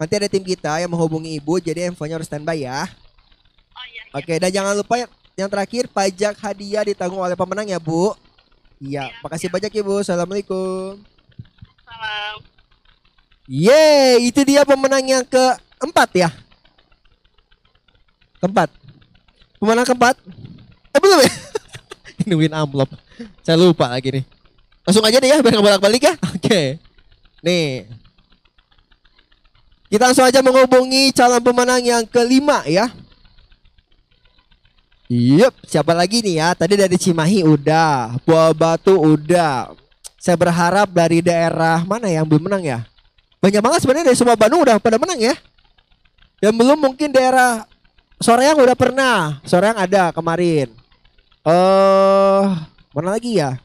Nanti 0.00 0.16
ada 0.16 0.32
tim 0.32 0.40
kita 0.40 0.80
yang 0.80 0.88
menghubungi 0.88 1.36
Ibu, 1.36 1.60
jadi 1.60 1.92
handphonenya 1.92 2.16
harus 2.16 2.24
standby 2.24 2.56
ya. 2.64 2.88
Oh, 3.76 3.84
iya, 3.84 4.00
iya. 4.08 4.16
Oke, 4.16 4.32
dan 4.40 4.48
jangan 4.48 4.72
lupa 4.72 4.96
yang- 4.96 5.12
yang 5.36 5.48
terakhir 5.52 5.84
pajak 5.92 6.40
hadiah 6.40 6.82
ditanggung 6.88 7.20
oleh 7.20 7.36
pemenang 7.36 7.68
ya 7.68 7.76
Bu. 7.76 8.16
Iya, 8.80 9.12
Iya, 9.12 9.20
makasih 9.20 9.52
iya. 9.52 9.54
banyak 9.60 9.72
Ibu. 9.76 9.92
Assalamualaikum. 10.00 11.04
Salam. 11.84 12.36
Yeay, 13.44 14.24
itu 14.24 14.40
dia 14.40 14.64
pemenang 14.64 15.04
yang 15.04 15.24
keempat 15.28 16.08
ya. 16.16 16.30
Keempat. 18.40 18.72
Pemenang 19.60 19.84
keempat. 19.84 20.16
Eh 20.96 21.00
belum 21.02 21.18
ya? 21.20 21.30
Nungguin 22.30 22.56
amplop. 22.56 22.88
Saya 23.44 23.60
lupa 23.60 23.92
lagi 23.92 24.08
nih. 24.08 24.24
Langsung 24.80 25.04
aja 25.04 25.20
deh 25.20 25.28
ya, 25.28 25.44
biar 25.44 25.52
nggak 25.52 25.66
bolak-balik 25.66 26.02
ya. 26.08 26.14
Oke. 26.32 26.80
Nih. 27.44 27.84
Kita 29.90 30.06
langsung 30.06 30.22
aja 30.22 30.38
menghubungi 30.38 31.10
calon 31.10 31.42
pemenang 31.42 31.82
yang 31.82 32.06
kelima 32.06 32.62
ya. 32.62 32.94
Yup, 35.10 35.50
siapa 35.66 35.90
lagi 35.90 36.22
nih 36.22 36.38
ya? 36.38 36.54
Tadi 36.54 36.78
dari 36.78 36.94
Cimahi 36.94 37.42
udah, 37.42 38.14
Buah 38.22 38.54
Batu 38.54 38.94
udah. 38.94 39.74
Saya 40.22 40.38
berharap 40.38 40.86
dari 40.94 41.18
daerah 41.18 41.82
mana 41.82 42.06
yang 42.06 42.22
belum 42.22 42.46
menang 42.46 42.62
ya? 42.62 42.78
Banyak 43.42 43.58
banget 43.58 43.78
sebenarnya 43.82 44.06
dari 44.14 44.18
semua 44.20 44.38
Bandung 44.38 44.62
udah 44.62 44.78
pada 44.78 45.02
menang 45.02 45.18
ya. 45.18 45.34
Yang 46.38 46.54
belum 46.54 46.78
mungkin 46.78 47.10
daerah 47.10 47.66
Soreang 48.20 48.60
udah 48.60 48.76
pernah. 48.76 49.40
Soreang 49.48 49.80
ada 49.80 50.12
kemarin. 50.12 50.68
Eh, 51.40 52.44
mana 52.92 53.08
lagi 53.16 53.40
ya? 53.40 53.56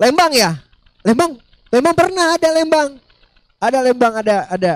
Lembang 0.00 0.32
ya? 0.32 0.56
Lembang 1.04 1.36
Lembang 1.68 1.92
pernah 1.94 2.34
ada 2.34 2.48
Lembang. 2.56 2.96
Ada 3.58 3.82
Lembang 3.82 4.14
ada 4.14 4.46
ada. 4.46 4.74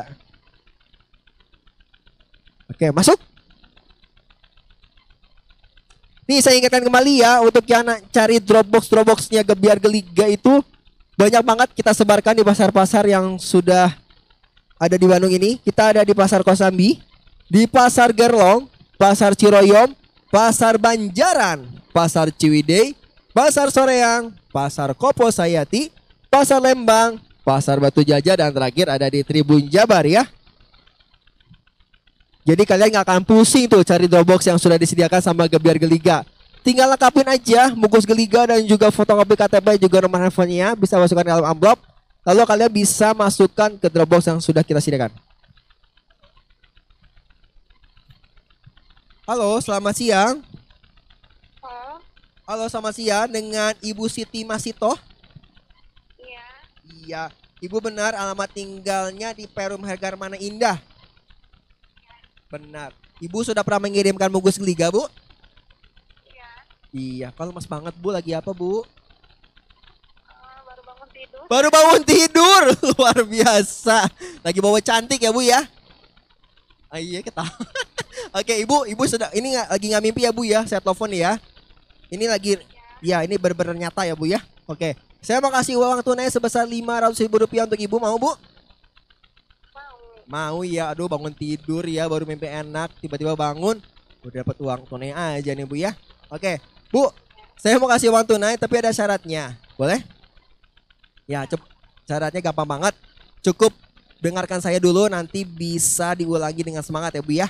Oke, 2.67 2.91
masuk. 2.91 3.19
Nih 6.27 6.43
saya 6.43 6.59
ingatkan 6.59 6.83
kembali 6.83 7.23
ya 7.23 7.43
untuk 7.43 7.63
yang 7.67 7.87
cari 8.11 8.43
Dropbox 8.43 8.91
Dropboxnya 8.91 9.43
Gebiar 9.47 9.79
Geliga 9.79 10.27
itu 10.31 10.63
banyak 11.15 11.43
banget 11.45 11.69
kita 11.77 11.93
sebarkan 11.95 12.35
di 12.35 12.43
pasar-pasar 12.43 13.07
yang 13.07 13.39
sudah 13.39 13.95
ada 14.83 14.97
di 14.99 15.07
Bandung 15.07 15.31
ini. 15.31 15.63
Kita 15.63 15.95
ada 15.95 16.03
di 16.03 16.11
Pasar 16.11 16.43
Kosambi, 16.43 16.99
di 17.47 17.71
Pasar 17.71 18.11
Gerlong, 18.11 18.67
Pasar 18.99 19.39
Ciroyom, 19.39 19.95
Pasar 20.27 20.75
Banjaran, 20.81 21.63
Pasar 21.95 22.35
Ciwidey, 22.35 22.99
Pasar 23.31 23.71
Soreang, 23.71 24.35
Pasar 24.51 24.91
Kopo 24.99 25.31
Sayati, 25.31 25.93
Pasar 26.27 26.59
Lembang, 26.59 27.21
Pasar 27.43 27.83
Batu 27.83 28.07
Jaja 28.07 28.39
dan 28.39 28.55
terakhir 28.55 28.87
ada 28.87 29.07
di 29.11 29.27
Tribun 29.27 29.67
Jabar 29.67 30.07
ya. 30.07 30.27
Jadi 32.43 32.63
kalian 32.67 32.91
nggak 32.91 33.07
akan 33.07 33.23
pusing 33.23 33.71
tuh 33.71 33.87
cari 33.87 34.11
Dropbox 34.11 34.47
yang 34.47 34.59
sudah 34.59 34.75
disediakan 34.75 35.23
sama 35.23 35.47
Gebiar 35.47 35.79
Geliga. 35.79 36.27
Tinggal 36.63 36.95
lengkapin 36.95 37.27
aja 37.27 37.75
bungkus 37.75 38.07
Geliga 38.07 38.47
dan 38.47 38.63
juga 38.67 38.91
fotokopi 38.91 39.35
KTP 39.35 39.83
juga 39.83 40.03
nomor 40.07 40.23
handphonenya 40.23 40.75
bisa 40.79 40.99
masukkan 40.99 41.27
ke 41.27 41.31
dalam 41.35 41.47
amplop. 41.47 41.79
Lalu 42.23 42.47
kalian 42.47 42.71
bisa 42.71 43.11
masukkan 43.15 43.75
ke 43.79 43.87
Dropbox 43.91 44.31
yang 44.31 44.39
sudah 44.39 44.63
kita 44.63 44.79
sediakan. 44.79 45.11
Halo, 49.27 49.59
selamat 49.59 49.95
siang. 49.99 50.35
Halo, 52.43 52.67
selamat 52.67 52.95
siang 52.99 53.27
dengan 53.31 53.71
Ibu 53.79 54.11
Siti 54.11 54.43
Masito. 54.43 54.99
Iya. 57.03 57.29
Ibu 57.63 57.79
benar 57.79 58.19
alamat 58.19 58.51
tinggalnya 58.51 59.31
di 59.31 59.47
Perum 59.47 59.87
Hergarmana 59.87 60.35
Indah. 60.35 60.83
Benar. 62.51 62.91
Ibu 63.23 63.39
sudah 63.47 63.63
pernah 63.63 63.87
mengirimkan 63.87 64.27
bungkus 64.27 64.59
Geliga, 64.59 64.91
Bu? 64.91 65.07
Iya. 66.27 66.51
Iya, 66.91 67.29
kalau 67.39 67.55
Mas 67.55 67.71
banget 67.71 67.95
Bu 68.03 68.11
lagi 68.11 68.35
apa, 68.35 68.51
Bu? 68.51 68.83
Eh, 68.83 70.59
baru 70.67 70.83
bangun 70.83 71.09
tidur. 71.15 71.43
Baru 71.47 71.69
bangun 71.71 72.03
tidur. 72.03 72.63
Luar 72.99 73.19
biasa. 73.23 74.11
Lagi 74.43 74.59
bawa 74.59 74.83
cantik 74.83 75.23
ya, 75.23 75.31
Bu 75.31 75.47
ya? 75.47 75.63
Ah, 76.91 76.99
iya, 76.99 77.23
ketawa. 77.23 77.47
Oke, 78.43 78.59
Ibu, 78.59 78.91
Ibu 78.91 79.03
sudah 79.07 79.31
ini 79.39 79.55
nggak 79.55 79.69
lagi 79.71 79.87
nggak 79.87 80.03
mimpi 80.03 80.21
ya, 80.27 80.35
Bu 80.35 80.43
ya? 80.43 80.67
Saya 80.67 80.83
telepon 80.83 81.15
ya. 81.15 81.39
Ini 82.11 82.27
lagi 82.27 82.59
ya, 82.99 83.23
ini 83.23 83.39
benar-benar 83.39 83.79
nyata 83.79 84.03
ya, 84.03 84.19
Bu 84.19 84.27
ya. 84.27 84.43
Oke. 84.67 84.99
Saya 85.23 85.39
mau 85.39 85.55
kasih 85.55 85.79
uang 85.79 86.03
tunai 86.03 86.27
sebesar 86.27 86.67
500 86.67 87.15
ribu 87.23 87.47
rupiah 87.47 87.63
untuk 87.63 87.79
Ibu, 87.79 88.03
mau 88.03 88.19
Bu? 88.19 88.35
Mau. 89.71 89.97
Mau 90.27 90.59
ya, 90.67 90.91
aduh 90.91 91.07
bangun 91.07 91.31
tidur 91.31 91.87
ya, 91.87 92.11
baru 92.11 92.27
mimpi 92.27 92.51
enak, 92.51 92.91
tiba-tiba 92.99 93.39
bangun, 93.39 93.79
udah 94.27 94.43
dapat 94.43 94.59
uang 94.59 94.83
tunai 94.91 95.15
aja 95.15 95.55
nih 95.55 95.63
Bu 95.63 95.79
ya. 95.79 95.95
Oke, 96.27 96.59
Bu, 96.91 97.07
saya 97.55 97.79
mau 97.79 97.87
kasih 97.87 98.11
uang 98.11 98.27
tunai 98.27 98.59
tapi 98.59 98.83
ada 98.83 98.91
syaratnya, 98.91 99.55
boleh? 99.79 100.03
Ya, 101.31 101.47
cep 101.47 101.63
syaratnya 102.03 102.43
gampang 102.43 102.67
banget. 102.67 102.95
Cukup 103.47 103.71
dengarkan 104.19 104.59
saya 104.59 104.83
dulu, 104.83 105.07
nanti 105.07 105.47
bisa 105.47 106.19
diulangi 106.19 106.67
dengan 106.67 106.83
semangat 106.83 107.15
ya 107.15 107.23
Bu 107.23 107.31
ya. 107.31 107.47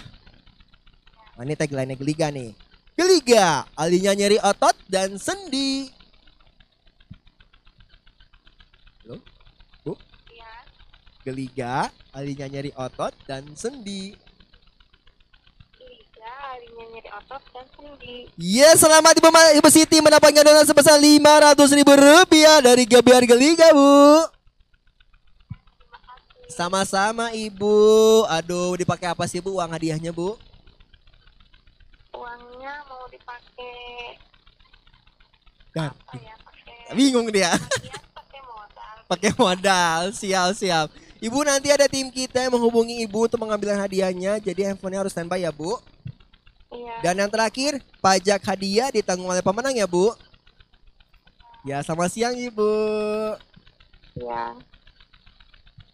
Nah, 1.40 1.48
ini 1.48 1.56
tagline-nya 1.56 1.96
Geliga 1.96 2.28
nih. 2.28 2.52
Geliga, 2.92 3.64
alinya 3.72 4.12
nyeri 4.12 4.36
otot 4.44 4.76
dan 4.92 5.16
sendi. 5.16 5.88
Halo? 9.02 9.18
Bu? 9.82 9.92
Iya. 10.30 10.52
Geliga, 11.22 11.86
alinya 12.10 12.50
nyeri 12.50 12.74
otot 12.74 13.14
dan 13.30 13.46
sendi. 13.54 14.10
Harinya 16.22 16.84
nyeri 16.90 17.10
otot 17.14 17.42
dan 17.54 17.66
sendi. 17.78 18.26
Yes, 18.34 18.82
selamat 18.82 19.22
Ibu, 19.22 19.30
Ibu 19.62 19.68
Siti 19.70 20.02
mendapatkan 20.02 20.42
dana 20.42 20.66
sebesar 20.66 20.98
500 20.98 21.78
ribu 21.78 21.94
rupiah 21.94 22.58
dari 22.58 22.82
Gabiar 22.90 23.22
Geliga, 23.22 23.70
Bu. 23.70 24.26
Sama-sama 26.50 27.30
Ibu. 27.30 28.26
Aduh, 28.26 28.74
dipakai 28.74 29.14
apa 29.14 29.22
sih 29.30 29.38
Bu 29.38 29.62
uang 29.62 29.70
hadiahnya, 29.70 30.10
Bu? 30.10 30.34
Uangnya 32.12 32.82
mau 32.90 33.06
dipakai 33.06 34.18
Dan 35.70 35.94
apa 35.94 36.12
ya? 36.18 36.34
Pakai 36.42 36.98
bingung 36.98 37.30
dia. 37.30 37.54
Iya, 37.54 37.96
pakai 38.10 38.40
modal. 38.44 38.94
Pakai 39.06 39.30
modal. 39.38 40.00
Ibu 41.22 41.38
nanti 41.46 41.70
ada 41.70 41.86
tim 41.86 42.10
kita 42.10 42.42
yang 42.42 42.58
menghubungi 42.58 43.06
Ibu 43.06 43.30
untuk 43.30 43.38
mengambil 43.38 43.78
hadiahnya. 43.78 44.42
Jadi 44.42 44.66
handphonenya 44.66 45.06
harus 45.06 45.14
standby 45.14 45.38
ya, 45.38 45.54
Bu. 45.54 45.78
Iya. 46.74 46.94
Dan 46.98 47.14
yang 47.22 47.30
terakhir, 47.30 47.78
pajak 48.02 48.42
hadiah 48.42 48.90
ditanggung 48.90 49.30
oleh 49.30 49.38
pemenang 49.38 49.70
ya, 49.70 49.86
Bu. 49.86 50.10
Ya, 51.62 51.78
selamat 51.86 52.10
siang, 52.10 52.34
Ibu. 52.34 52.74
Iya. 54.18 54.58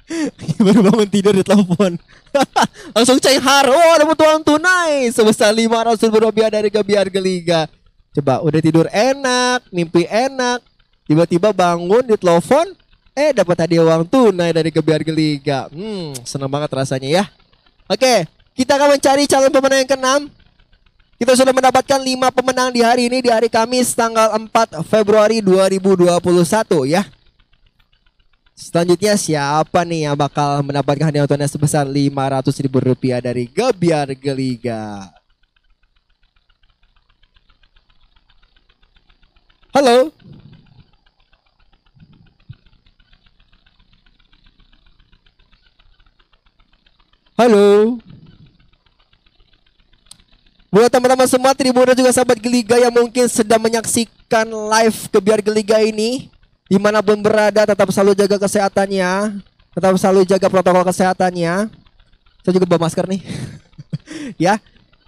Baru 0.65 0.81
bangun 0.89 1.09
tidur 1.13 1.37
di 1.37 1.45
telepon. 1.45 2.01
Langsung 2.97 3.21
cair. 3.21 3.45
Oh, 3.69 3.95
dapat 4.01 4.17
uang 4.25 4.41
tunai 4.41 5.13
sebesar 5.13 5.53
500 5.53 6.01
ribu 6.09 6.19
rupiah 6.25 6.49
dari 6.49 6.73
Gebiar 6.73 7.13
Geliga. 7.13 7.69
Coba 8.17 8.41
udah 8.41 8.61
tidur 8.65 8.89
enak, 8.89 9.69
mimpi 9.69 10.09
enak. 10.09 10.65
Tiba-tiba 11.05 11.53
bangun 11.53 12.09
di 12.09 12.17
telepon, 12.17 12.73
eh 13.19 13.35
dapat 13.35 13.67
hadiah 13.67 13.83
uang 13.83 14.07
tunai 14.07 14.55
dari 14.55 14.71
Gebiar 14.71 15.03
Geliga. 15.03 15.67
Hmm, 15.75 16.15
senang 16.23 16.47
banget 16.47 16.71
rasanya 16.71 17.11
ya. 17.11 17.25
Oke, 17.91 18.31
kita 18.55 18.79
akan 18.79 18.95
mencari 18.95 19.27
calon 19.27 19.51
pemenang 19.51 19.81
yang 19.83 19.91
keenam. 19.91 20.23
Kita 21.19 21.35
sudah 21.35 21.51
mendapatkan 21.51 21.99
5 21.99 22.31
pemenang 22.31 22.71
di 22.71 22.79
hari 22.79 23.11
ini 23.11 23.19
di 23.19 23.27
hari 23.27 23.51
Kamis 23.51 23.91
tanggal 23.91 24.39
4 24.39 24.87
Februari 24.87 25.43
2021 25.43 26.15
ya. 26.87 27.03
Selanjutnya 28.55 29.19
siapa 29.19 29.83
nih 29.83 30.07
yang 30.07 30.15
bakal 30.15 30.63
mendapatkan 30.63 31.11
hadiah 31.11 31.27
tunai 31.27 31.51
sebesar 31.51 31.91
500 31.91 32.63
ribu 32.63 32.79
rupiah 32.79 33.19
dari 33.19 33.51
Gebiar 33.51 34.15
Geliga? 34.15 35.11
Halo. 39.75 40.15
Halo. 47.39 48.03
Buat 50.75 50.91
teman-teman 50.91 51.31
semua 51.31 51.55
Tribun 51.55 51.87
dan 51.87 51.95
juga 51.95 52.11
sahabat 52.11 52.35
Geliga 52.43 52.75
yang 52.83 52.91
mungkin 52.91 53.31
sedang 53.31 53.63
menyaksikan 53.63 54.43
live 54.51 54.99
Gebiar 55.07 55.39
Geliga 55.39 55.79
ini 55.79 56.27
di 56.67 56.77
mana 56.83 56.99
pun 56.99 57.15
berada 57.23 57.63
tetap 57.63 57.95
selalu 57.95 58.19
jaga 58.19 58.43
kesehatannya. 58.43 59.39
Tetap 59.71 59.95
selalu 60.03 60.27
jaga 60.27 60.51
protokol 60.51 60.83
kesehatannya. 60.91 61.71
Saya 62.43 62.53
juga 62.59 62.67
bawa 62.67 62.91
masker 62.91 63.07
nih. 63.07 63.23
Ya. 64.35 64.59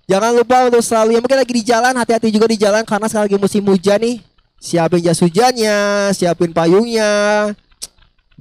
Jangan 0.06 0.30
lupa 0.30 0.70
untuk 0.70 0.86
selalu 0.86 1.18
yang 1.18 1.22
mungkin 1.26 1.38
lagi 1.42 1.50
di 1.50 1.66
jalan 1.66 1.98
hati-hati 1.98 2.30
juga 2.30 2.46
di 2.46 2.58
jalan 2.62 2.86
karena 2.86 3.10
sekali 3.10 3.26
lagi 3.26 3.38
musim 3.42 3.62
hujan 3.66 3.98
nih. 3.98 4.22
Siapin 4.62 5.02
jas 5.02 5.18
hujannya 5.18 5.76
siapin 6.14 6.54
payungnya 6.54 7.10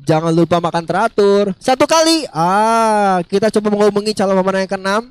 jangan 0.06 0.32
lupa 0.36 0.60
makan 0.62 0.84
teratur 0.84 1.56
satu 1.58 1.88
kali 1.89 2.28
ah 2.36 3.24
kita 3.28 3.52
coba 3.60 3.68
menghubungi 3.74 4.16
calon 4.16 4.38
pemenang 4.39 4.64
yang 4.68 4.72
keenam 4.72 5.04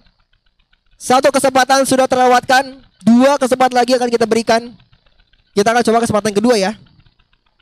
satu 0.98 1.28
kesempatan 1.32 1.82
sudah 1.88 2.06
terlewatkan 2.06 2.80
dua 3.02 3.36
kesempatan 3.36 3.76
lagi 3.78 3.94
akan 3.96 4.08
kita 4.10 4.24
berikan 4.24 4.72
kita 5.56 5.72
akan 5.72 5.82
coba 5.82 5.98
kesempatan 6.04 6.32
kedua 6.34 6.56
ya 6.58 6.72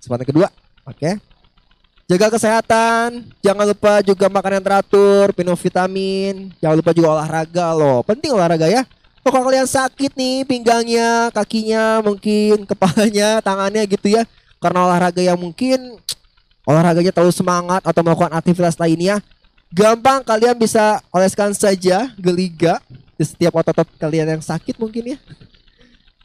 Kesempatan 0.07 0.27
kedua. 0.29 0.49
Oke. 0.87 1.19
Jaga 2.07 2.31
kesehatan, 2.31 3.27
jangan 3.43 3.67
lupa 3.67 3.99
juga 4.07 4.31
makan 4.31 4.63
yang 4.63 4.65
teratur, 4.71 5.35
minum 5.35 5.59
vitamin, 5.59 6.55
jangan 6.63 6.77
lupa 6.79 6.95
juga 6.95 7.19
olahraga 7.19 7.75
loh. 7.75 8.07
Penting 8.07 8.31
olahraga 8.31 8.71
ya. 8.71 8.87
Oh, 9.27 9.35
kalau 9.35 9.51
kalian 9.51 9.67
sakit 9.67 10.15
nih 10.15 10.47
pinggangnya, 10.47 11.35
kakinya, 11.35 11.99
mungkin 12.07 12.63
kepalanya, 12.71 13.43
tangannya 13.43 13.83
gitu 13.91 14.15
ya. 14.15 14.23
Karena 14.63 14.87
olahraga 14.87 15.19
yang 15.19 15.35
mungkin 15.35 15.99
olahraganya 16.67 17.15
terlalu 17.15 17.31
semangat 17.33 17.81
atau 17.87 18.03
melakukan 18.03 18.35
aktivitas 18.35 18.75
lainnya, 18.77 19.23
gampang 19.71 20.27
kalian 20.27 20.59
bisa 20.59 20.99
oleskan 21.15 21.55
saja 21.55 22.11
geliga 22.19 22.83
di 23.17 23.25
setiap 23.25 23.55
otot-otot 23.55 23.89
kalian 23.97 24.37
yang 24.37 24.43
sakit 24.43 24.77
mungkin 24.77 25.15
ya. 25.15 25.19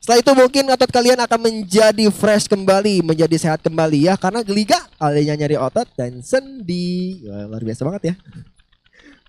Setelah 0.02 0.18
itu 0.18 0.32
mungkin 0.34 0.66
otot 0.74 0.90
kalian 0.90 1.22
akan 1.22 1.40
menjadi 1.46 2.10
fresh 2.10 2.50
kembali, 2.50 3.06
menjadi 3.06 3.38
sehat 3.38 3.62
kembali 3.62 4.10
ya 4.10 4.18
karena 4.18 4.42
geliga 4.42 4.82
alinya 4.98 5.38
nyari 5.38 5.62
otot 5.62 5.86
dan 5.94 6.26
sendi. 6.26 7.22
Wah, 7.30 7.46
luar 7.46 7.62
biasa 7.62 7.86
banget 7.86 8.02
ya. 8.10 8.16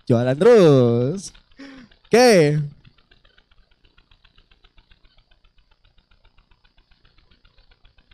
Jualan 0.09 0.33
terus. 0.33 1.29
Oke. 2.09 2.57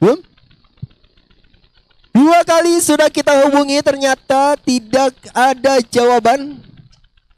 Belum? 0.04 0.20
Dua 2.20 2.44
kali 2.44 2.84
sudah 2.84 3.08
kita 3.08 3.32
hubungi 3.48 3.80
ternyata 3.80 4.60
tidak 4.60 5.16
ada 5.32 5.80
jawaban. 5.88 6.60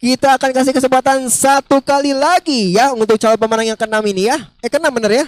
Kita 0.01 0.33
akan 0.33 0.49
kasih 0.57 0.73
kesempatan 0.73 1.29
satu 1.29 1.77
kali 1.85 2.17
lagi 2.17 2.73
ya 2.73 2.89
untuk 2.89 3.21
calon 3.21 3.37
pemenang 3.37 3.69
yang 3.69 3.77
keenam 3.77 4.01
ini 4.09 4.25
ya. 4.25 4.41
Eh 4.57 4.73
keenam 4.73 4.89
bener 4.89 5.13
ya? 5.13 5.25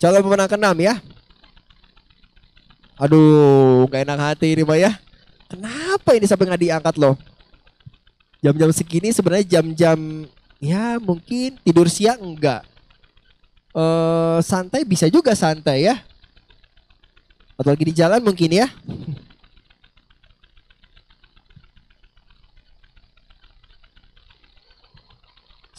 Calon 0.00 0.24
pemenang 0.24 0.48
keenam 0.48 0.76
ya. 0.80 0.96
Aduh, 2.96 3.84
gak 3.92 4.08
enak 4.08 4.24
hati 4.24 4.56
ini 4.56 4.64
Pak 4.64 4.78
ya. 4.80 4.96
Kenapa 5.52 6.16
ini 6.16 6.24
sampai 6.24 6.48
nggak 6.48 6.62
diangkat 6.64 6.94
loh? 6.96 7.20
Jam-jam 8.40 8.72
segini 8.72 9.12
sebenarnya 9.12 9.60
jam-jam 9.60 10.24
ya 10.64 10.96
mungkin 10.96 11.60
tidur 11.60 11.92
siang 11.92 12.24
enggak. 12.24 12.71
Eh 13.72 14.38
santai 14.44 14.84
bisa 14.84 15.08
juga 15.08 15.32
santai 15.32 15.88
ya. 15.88 15.96
Atau 17.56 17.72
lagi 17.72 17.84
di 17.88 17.94
jalan 17.94 18.20
mungkin 18.20 18.50
ya. 18.52 18.68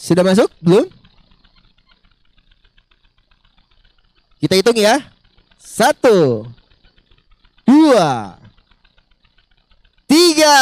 Sudah 0.03 0.19
masuk? 0.19 0.51
Belum? 0.59 0.83
Kita 4.43 4.59
hitung 4.59 4.75
ya. 4.75 4.99
Satu. 5.55 6.43
Dua. 7.63 8.35
Tiga. 10.03 10.57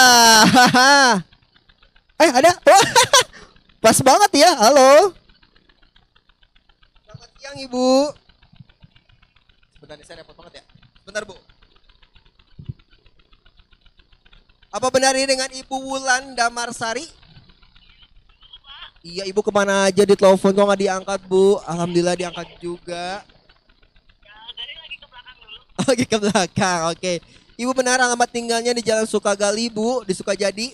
eh 2.21 2.29
ada? 2.29 2.53
Pas 3.83 3.97
banget 4.05 4.31
ya. 4.45 4.53
Halo. 4.61 5.17
Siang 7.51 7.67
Ibu. 7.67 8.15
Sebentar 9.75 9.99
nih 9.99 10.07
saya 10.07 10.23
repot 10.23 10.39
banget 10.39 10.63
ya. 10.63 10.65
Sebentar 11.03 11.27
Bu. 11.27 11.35
Apa 14.71 14.87
benar 14.87 15.19
ini 15.19 15.27
dengan 15.27 15.51
Ibu 15.51 15.75
Wulan 15.75 16.31
Damarsari? 16.31 17.03
Iya 19.03 19.27
ibu 19.27 19.43
ke 19.43 19.51
mana 19.51 19.91
aja 19.91 20.07
di 20.07 20.15
telepon 20.15 20.55
kok 20.55 20.63
nggak 20.63 20.79
diangkat 20.79 21.19
bu? 21.27 21.59
Alhamdulillah 21.67 22.15
diangkat 22.15 22.47
juga. 22.63 23.19
Lagi 25.91 26.07
ke 26.07 26.17
belakang, 26.23 26.95
oke. 26.95 27.13
Ibu 27.59 27.71
benar 27.75 27.99
alamat 27.99 28.31
tinggalnya 28.31 28.71
di 28.71 28.79
Jalan 28.79 29.03
Sukagali 29.03 29.67
bu, 29.67 30.07
di 30.07 30.15
Sukajadi. 30.15 30.71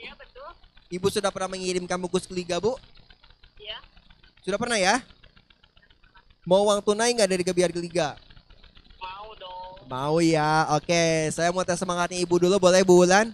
Iya 0.00 0.16
betul. 0.16 0.56
Ibu 0.88 1.12
sudah 1.12 1.28
pernah 1.28 1.52
mengirimkan 1.52 2.00
bungkus 2.00 2.24
ke 2.24 2.32
Liga 2.32 2.56
bu? 2.56 2.80
Iya. 3.60 3.76
Sudah 4.40 4.56
pernah 4.56 4.80
ya? 4.80 5.04
Mau 6.42 6.66
uang 6.66 6.82
tunai 6.82 7.14
nggak 7.14 7.30
dari 7.30 7.42
Gebiar 7.46 7.70
Liga? 7.70 8.18
Mau 8.98 9.30
dong. 9.38 9.86
Mau 9.86 10.16
ya, 10.18 10.66
oke. 10.74 11.30
Saya 11.30 11.54
mau 11.54 11.62
tes 11.62 11.78
semangatnya 11.78 12.18
ibu 12.18 12.34
dulu, 12.34 12.58
boleh 12.58 12.82
Bu 12.82 12.98
Wulan? 12.98 13.30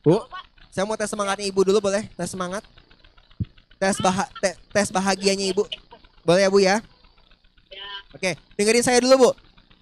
Bu, 0.00 0.24
saya 0.72 0.88
mau 0.88 0.96
tes 0.96 1.10
semangatnya 1.12 1.44
ibu 1.44 1.60
dulu, 1.60 1.84
boleh? 1.84 2.08
Tes 2.16 2.32
semangat. 2.32 2.64
Tes 3.76 4.00
bah 4.00 4.24
te- 4.40 4.56
tes 4.72 4.88
bahagianya 4.88 5.52
ibu, 5.52 5.68
boleh 6.24 6.42
ya 6.42 6.48
Bu 6.48 6.64
ya? 6.64 6.76
Ya. 7.68 7.88
Oke, 8.16 8.32
dengerin 8.56 8.80
saya 8.80 9.04
dulu 9.04 9.28
Bu. 9.28 9.30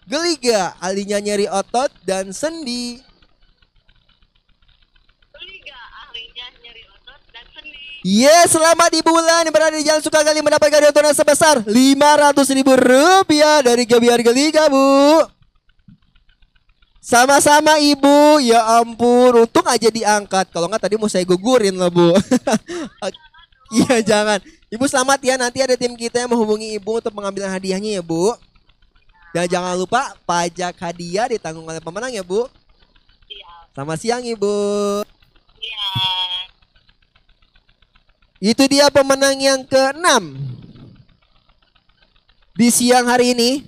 Geliga, 0.05 0.75
alinya 0.83 1.23
nyeri 1.23 1.47
otot 1.47 1.95
dan 2.03 2.35
sendi. 2.35 2.99
Liga 5.39 5.79
ahlinya 6.05 6.47
nyeri 6.59 6.83
otot 6.91 7.21
dan 7.31 7.47
sendi. 7.55 7.94
Yes, 8.05 8.53
selamat 8.53 9.01
Wulan 9.01 9.49
yang 9.49 9.55
berada 9.57 9.73
di 9.73 9.81
Jalan 9.81 10.05
Sukagali 10.05 10.45
mendapatkan 10.45 10.77
ditonton 10.77 11.17
sebesar 11.17 11.65
500 11.65 12.37
ribu 12.53 12.77
rupiah 12.77 13.65
dari 13.65 13.89
Gebiar 13.89 14.21
Geliga, 14.21 14.69
Bu. 14.69 15.25
Sama-sama 17.01 17.81
Ibu, 17.81 18.45
ya 18.45 18.61
ampun, 18.77 19.49
untung 19.49 19.65
aja 19.65 19.89
diangkat. 19.89 20.53
Kalau 20.53 20.69
nggak 20.69 20.85
tadi 20.85 21.01
mau 21.01 21.09
saya 21.09 21.25
gugurin 21.25 21.81
loh, 21.81 21.89
Bu. 21.89 22.13
Iya, 23.75 24.05
jangan. 24.05 24.39
Ibu 24.69 24.85
selamat 24.85 25.25
ya, 25.25 25.35
nanti 25.41 25.65
ada 25.65 25.73
tim 25.73 25.97
kita 25.97 26.21
yang 26.21 26.31
menghubungi 26.31 26.77
Ibu 26.77 27.01
untuk 27.01 27.11
pengambilan 27.17 27.49
hadiahnya 27.49 27.99
ya, 27.99 28.03
Bu. 28.05 28.37
Dan 29.33 29.49
jangan 29.49 29.81
lupa 29.81 30.13
pajak 30.29 30.77
hadiah 30.77 31.27
ditanggung 31.33 31.65
oleh 31.65 31.81
pemenang 31.81 32.13
ya, 32.13 32.21
Bu. 32.21 32.45
Iya. 33.33 33.51
Selamat 33.73 33.99
siang, 33.99 34.23
Ibu. 34.23 34.55
Iya. 35.59 36.44
Itu 38.45 38.69
dia 38.69 38.93
pemenang 38.93 39.41
yang 39.41 39.65
ke-6. 39.65 40.05
Di 42.53 42.69
siang 42.69 43.09
hari 43.09 43.33
ini 43.33 43.65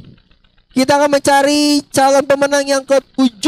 kita 0.77 1.01
akan 1.01 1.17
mencari 1.17 1.81
calon 1.89 2.29
pemenang 2.29 2.61
yang 2.69 2.85
ke-7. 2.85 3.41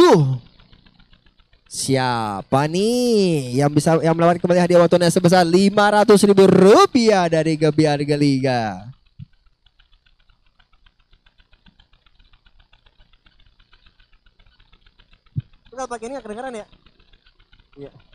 Siapa 1.68 2.64
nih 2.64 3.60
yang 3.60 3.68
bisa 3.68 4.00
yang 4.00 4.16
melawan 4.16 4.40
kembali 4.40 4.56
hadiah 4.56 4.80
waktunya 4.80 5.12
sebesar 5.12 5.44
500 5.44 6.16
ribu 6.32 6.48
rupiah 6.48 7.28
dari 7.28 7.60
Gebiar 7.60 8.00
Geliga? 8.08 8.88
Enggak 15.68 15.88
pakai 15.92 16.08
ini 16.08 16.16
kedengeran 16.24 16.56
ya? 16.56 16.66
Iya. 17.76 18.07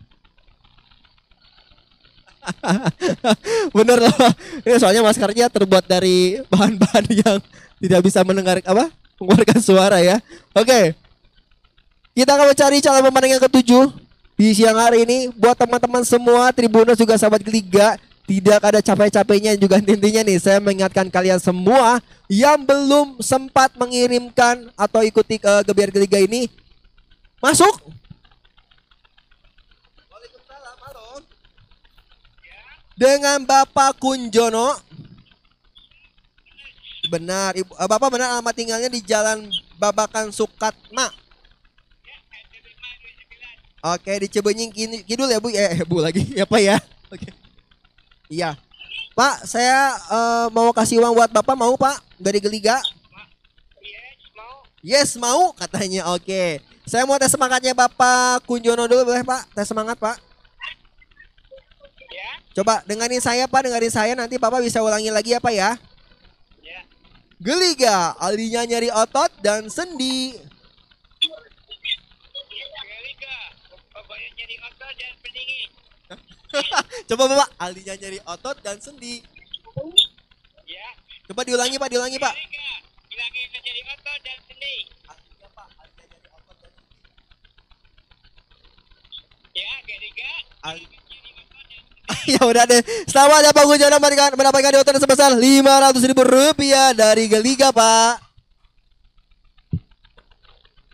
Bener 3.77 3.97
loh. 4.03 4.15
Ini 4.63 4.75
soalnya 4.79 5.01
maskernya 5.05 5.47
terbuat 5.47 5.87
dari 5.87 6.41
bahan-bahan 6.47 7.05
yang 7.11 7.37
tidak 7.79 7.99
bisa 8.03 8.19
mendengar 8.23 8.59
apa? 8.63 8.91
Mengeluarkan 9.19 9.59
suara 9.59 9.97
ya. 9.99 10.19
Oke. 10.55 10.95
Kita 12.13 12.37
akan 12.37 12.53
mencari 12.53 12.77
calon 12.77 13.03
pemenang 13.09 13.31
yang 13.37 13.43
ketujuh 13.49 13.85
di 14.33 14.53
siang 14.53 14.77
hari 14.77 15.05
ini 15.05 15.17
buat 15.33 15.53
teman-teman 15.53 16.01
semua 16.01 16.49
Tribuners 16.49 16.97
juga 16.97 17.17
sahabat 17.17 17.45
Liga 17.45 17.97
tidak 18.25 18.59
ada 18.65 18.79
capek-capeknya 18.81 19.53
juga 19.59 19.77
intinya 19.77 20.25
nih 20.25 20.39
saya 20.41 20.57
mengingatkan 20.57 21.05
kalian 21.11 21.37
semua 21.37 22.01
yang 22.25 22.57
belum 22.65 23.21
sempat 23.21 23.75
mengirimkan 23.77 24.73
atau 24.73 25.05
ikuti 25.05 25.37
ke 25.37 25.53
Gebiar 25.69 25.93
Liga 25.93 26.17
ini 26.17 26.49
masuk 27.43 27.71
Waalaikumsalam, 30.09 30.77
halo 30.81 31.21
dengan 32.93 33.41
Bapak 33.43 33.97
Kunjono. 33.97 34.77
Benar, 37.11 37.53
Ibu, 37.59 37.71
eh, 37.75 37.89
Bapak 37.89 38.09
benar 38.09 38.39
alamat 38.39 38.55
tinggalnya 38.55 38.87
di 38.87 39.03
Jalan 39.03 39.51
Babakan 39.75 40.31
Sukatma. 40.31 41.11
Oke, 43.83 44.15
di 44.23 44.27
Cibenying 44.31 44.71
Kidul 45.03 45.27
ya, 45.27 45.43
Bu. 45.43 45.51
Eh, 45.51 45.83
Bu 45.89 45.99
lagi. 45.99 46.23
Pak 46.51 46.61
ya. 46.63 46.79
Oke. 47.11 47.27
Iya. 48.31 48.55
Pak, 49.13 49.43
saya 49.43 49.99
eh, 49.99 50.47
mau 50.55 50.71
kasih 50.71 51.03
uang 51.03 51.13
buat 51.13 51.29
Bapak, 51.29 51.55
mau 51.59 51.75
Pak? 51.75 51.99
Dari 52.15 52.39
Geliga? 52.39 52.79
Yes, 54.83 55.15
mau 55.19 55.51
katanya. 55.55 56.11
Oke. 56.15 56.63
Saya 56.83 57.07
mau 57.07 57.15
tes 57.15 57.31
semangatnya 57.31 57.71
Bapak 57.71 58.43
Kunjono 58.43 58.87
dulu 58.87 59.11
boleh, 59.11 59.23
Pak? 59.23 59.51
Tes 59.55 59.67
semangat, 59.67 59.95
Pak. 59.95 60.32
Coba 62.53 62.85
dengerin 62.85 63.17
saya 63.17 63.49
Pak, 63.49 63.65
dengerin 63.65 63.89
saya. 63.89 64.13
Nanti 64.13 64.37
Bapak 64.37 64.61
bisa 64.61 64.77
ulangi 64.85 65.09
lagi 65.09 65.33
ya 65.33 65.41
Pak 65.41 65.53
ya. 65.53 65.73
Geliga, 67.43 68.15
alinya 68.21 68.63
nyari 68.63 68.87
otot 68.93 69.27
dan 69.41 69.67
sendi. 69.67 70.37
Coba 77.09 77.23
Bapak, 77.25 77.49
alinya 77.57 77.93
nyari 77.97 78.21
otot 78.21 78.57
dan 78.61 78.77
sendi. 78.77 79.25
Coba 81.27 81.41
diulangi 81.41 81.81
Pak, 81.81 81.89
diulangi 81.89 82.21
Pak. 82.21 82.35
Al- 90.63 91.02
ya 92.33 92.41
udah 92.43 92.63
deh. 92.63 92.81
Selamat 93.07 93.43
ya 93.43 93.51
Pak 93.51 93.65
Gujono 93.67 93.97
mendapatkan 93.99 94.31
mendapatkan 94.37 94.71
diotong 94.79 94.99
sebesar 94.99 95.29
500 95.35 96.09
ribu 96.09 96.23
rupiah 96.23 96.95
dari 96.95 97.27
Geliga 97.27 97.71
Pak. 97.75 98.23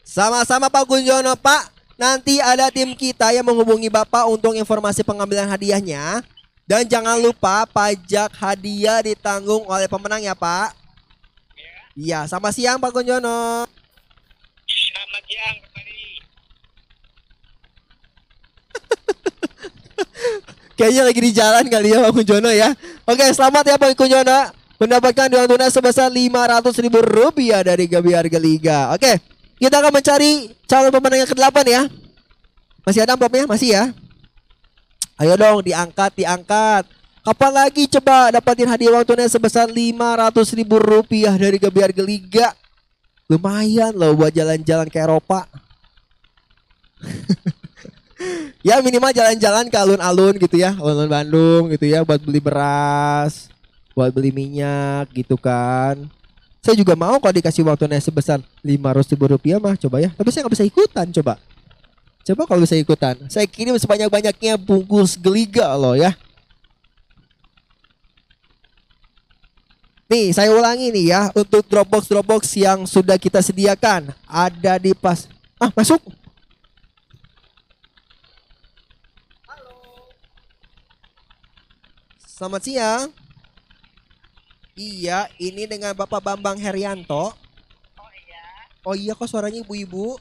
Sama-sama 0.10 0.74
Pak 0.74 0.90
Gunjono 0.90 1.38
Pak. 1.38 1.78
Nanti 2.00 2.40
ada 2.40 2.72
tim 2.72 2.96
kita 2.96 3.36
yang 3.36 3.44
menghubungi 3.44 3.92
Bapak 3.92 4.26
untuk 4.32 4.56
informasi 4.56 5.04
pengambilan 5.04 5.52
hadiahnya. 5.52 6.24
Dan 6.64 6.88
jangan 6.88 7.20
lupa 7.20 7.66
pajak 7.70 8.30
hadiah 8.40 9.02
ditanggung 9.04 9.68
oleh 9.70 9.86
pemenang 9.90 10.22
ya 10.24 10.34
Pak. 10.34 10.74
Iya, 11.94 12.26
sama 12.26 12.50
siang 12.56 12.80
Pak 12.80 12.94
Gunjono. 12.96 13.68
Selamat 14.70 15.24
siang 15.28 15.58
kembali. 15.62 16.02
Kayaknya 20.80 21.04
lagi 21.04 21.20
di 21.20 21.32
jalan 21.36 21.66
kali 21.68 21.92
ya 21.92 22.00
Pak 22.08 22.12
Kunjono 22.16 22.48
ya. 22.56 22.72
Oke, 23.04 23.28
selamat 23.36 23.64
ya 23.68 23.76
Pak 23.76 24.00
Kunjono. 24.00 24.56
mendapatkan 24.80 25.28
uang 25.28 25.48
tunai 25.52 25.68
sebesar 25.68 26.08
500 26.08 26.72
ribu 26.80 27.04
rupiah 27.04 27.60
dari 27.60 27.84
Gebiar 27.84 28.24
Geliga. 28.32 28.96
Oke, 28.96 29.20
kita 29.60 29.84
akan 29.84 29.92
mencari 29.92 30.56
calon 30.64 30.88
pemenang 30.88 31.28
yang 31.28 31.32
ke-8 31.36 31.58
ya. 31.68 31.84
Masih 32.88 33.04
ada 33.04 33.20
amplopnya? 33.20 33.44
Masih 33.44 33.76
ya? 33.76 33.92
Ayo 35.20 35.36
dong, 35.36 35.68
diangkat, 35.68 36.16
diangkat. 36.16 36.88
Kapan 37.28 37.52
lagi 37.52 37.92
coba 37.92 38.32
dapatin 38.32 38.72
hadiah 38.72 38.96
uang 38.96 39.04
tunai 39.04 39.28
sebesar 39.28 39.68
500 39.68 40.32
ribu 40.56 40.80
rupiah 40.80 41.36
dari 41.36 41.60
Gebiar 41.60 41.92
Geliga? 41.92 42.56
Lumayan 43.28 43.92
loh 44.00 44.16
buat 44.16 44.32
jalan-jalan 44.32 44.88
ke 44.88 44.96
Eropa. 44.96 45.44
ya 48.66 48.84
minimal 48.84 49.12
jalan-jalan 49.16 49.72
ke 49.72 49.78
alun-alun 49.80 50.36
gitu 50.38 50.60
ya, 50.60 50.76
alun-alun 50.76 51.12
Bandung 51.12 51.64
gitu 51.72 51.86
ya 51.88 52.04
buat 52.04 52.20
beli 52.20 52.44
beras, 52.44 53.48
buat 53.96 54.12
beli 54.12 54.32
minyak 54.36 55.12
gitu 55.16 55.40
kan. 55.40 56.08
Saya 56.60 56.76
juga 56.76 56.92
mau 56.94 57.16
kalau 57.24 57.34
dikasih 57.34 57.64
uang 57.64 57.80
tunai 57.80 58.04
sebesar 58.04 58.44
500 58.62 59.12
ribu 59.16 59.26
rupiah 59.32 59.58
mah 59.64 59.80
coba 59.80 60.04
ya. 60.04 60.12
Tapi 60.12 60.28
saya 60.30 60.44
nggak 60.44 60.56
bisa 60.60 60.68
ikutan 60.68 61.08
coba. 61.16 61.40
Coba 62.28 62.42
kalau 62.46 62.62
bisa 62.68 62.76
ikutan. 62.76 63.16
Saya 63.32 63.48
kirim 63.48 63.80
sebanyak-banyaknya 63.80 64.60
bungkus 64.60 65.16
geliga 65.16 65.72
loh 65.80 65.96
ya. 65.96 66.12
Nih, 70.10 70.34
saya 70.34 70.50
ulangi 70.50 70.90
nih 70.90 71.06
ya 71.14 71.22
untuk 71.38 71.62
Dropbox 71.70 72.10
Dropbox 72.10 72.42
yang 72.58 72.84
sudah 72.90 73.16
kita 73.16 73.46
sediakan 73.46 74.10
ada 74.26 74.82
di 74.82 74.92
pas. 74.98 75.30
Ah, 75.62 75.70
masuk. 75.72 76.02
Selamat 82.24 82.62
siang. 82.64 83.12
Iya, 84.80 85.28
ini 85.44 85.68
dengan 85.68 85.92
Bapak 85.92 86.24
Bambang 86.24 86.56
Herianto. 86.56 87.36
Oh 88.00 88.12
iya. 88.16 88.44
Oh 88.88 88.96
iya 88.96 89.12
kok 89.12 89.28
suaranya 89.28 89.60
ibu-ibu. 89.60 90.16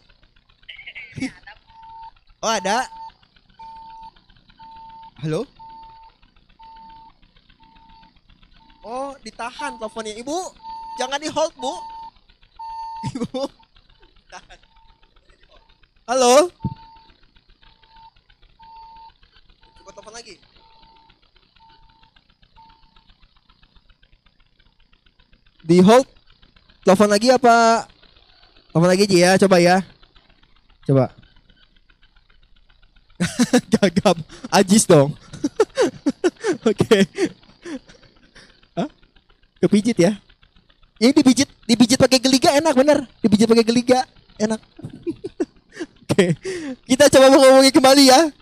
oh 2.43 2.51
ada. 2.51 2.91
Halo? 5.23 5.47
Oh, 8.83 9.15
ditahan 9.23 9.79
teleponnya. 9.79 10.19
Ibu, 10.19 10.39
jangan 10.99 11.23
di 11.23 11.31
hold, 11.31 11.55
Bu. 11.55 11.75
Ibu. 13.15 13.43
Halo? 16.09 16.49
Coba 19.77 19.91
telepon 19.93 20.15
lagi. 20.19 20.35
Di 25.79 25.87
hold. 25.87 26.11
Telepon 26.83 27.07
lagi 27.07 27.31
apa? 27.31 27.87
Telepon 28.75 28.91
lagi 28.91 29.07
aja 29.07 29.15
ya, 29.15 29.31
coba 29.47 29.63
ya. 29.63 29.79
Coba. 30.83 31.15
Gagap. 33.79 34.19
Ajis 34.51 34.91
dong. 34.91 35.15
Oke. 36.67 37.07
Hah? 38.75 38.91
Kepijit 39.63 39.95
ya? 40.03 40.19
Ini 40.99 41.15
dipijit, 41.15 41.47
dipijit 41.63 41.95
pakai 41.95 42.19
geliga 42.19 42.59
enak 42.59 42.75
bener. 42.75 43.07
Dipijit 43.23 43.47
pakai 43.47 43.63
geliga 43.63 44.03
enak. 44.35 44.59
Oke. 46.03 46.35
Kita 46.91 47.07
coba 47.07 47.31
menghubungi 47.31 47.71
kembali 47.71 48.03
ya. 48.03 48.35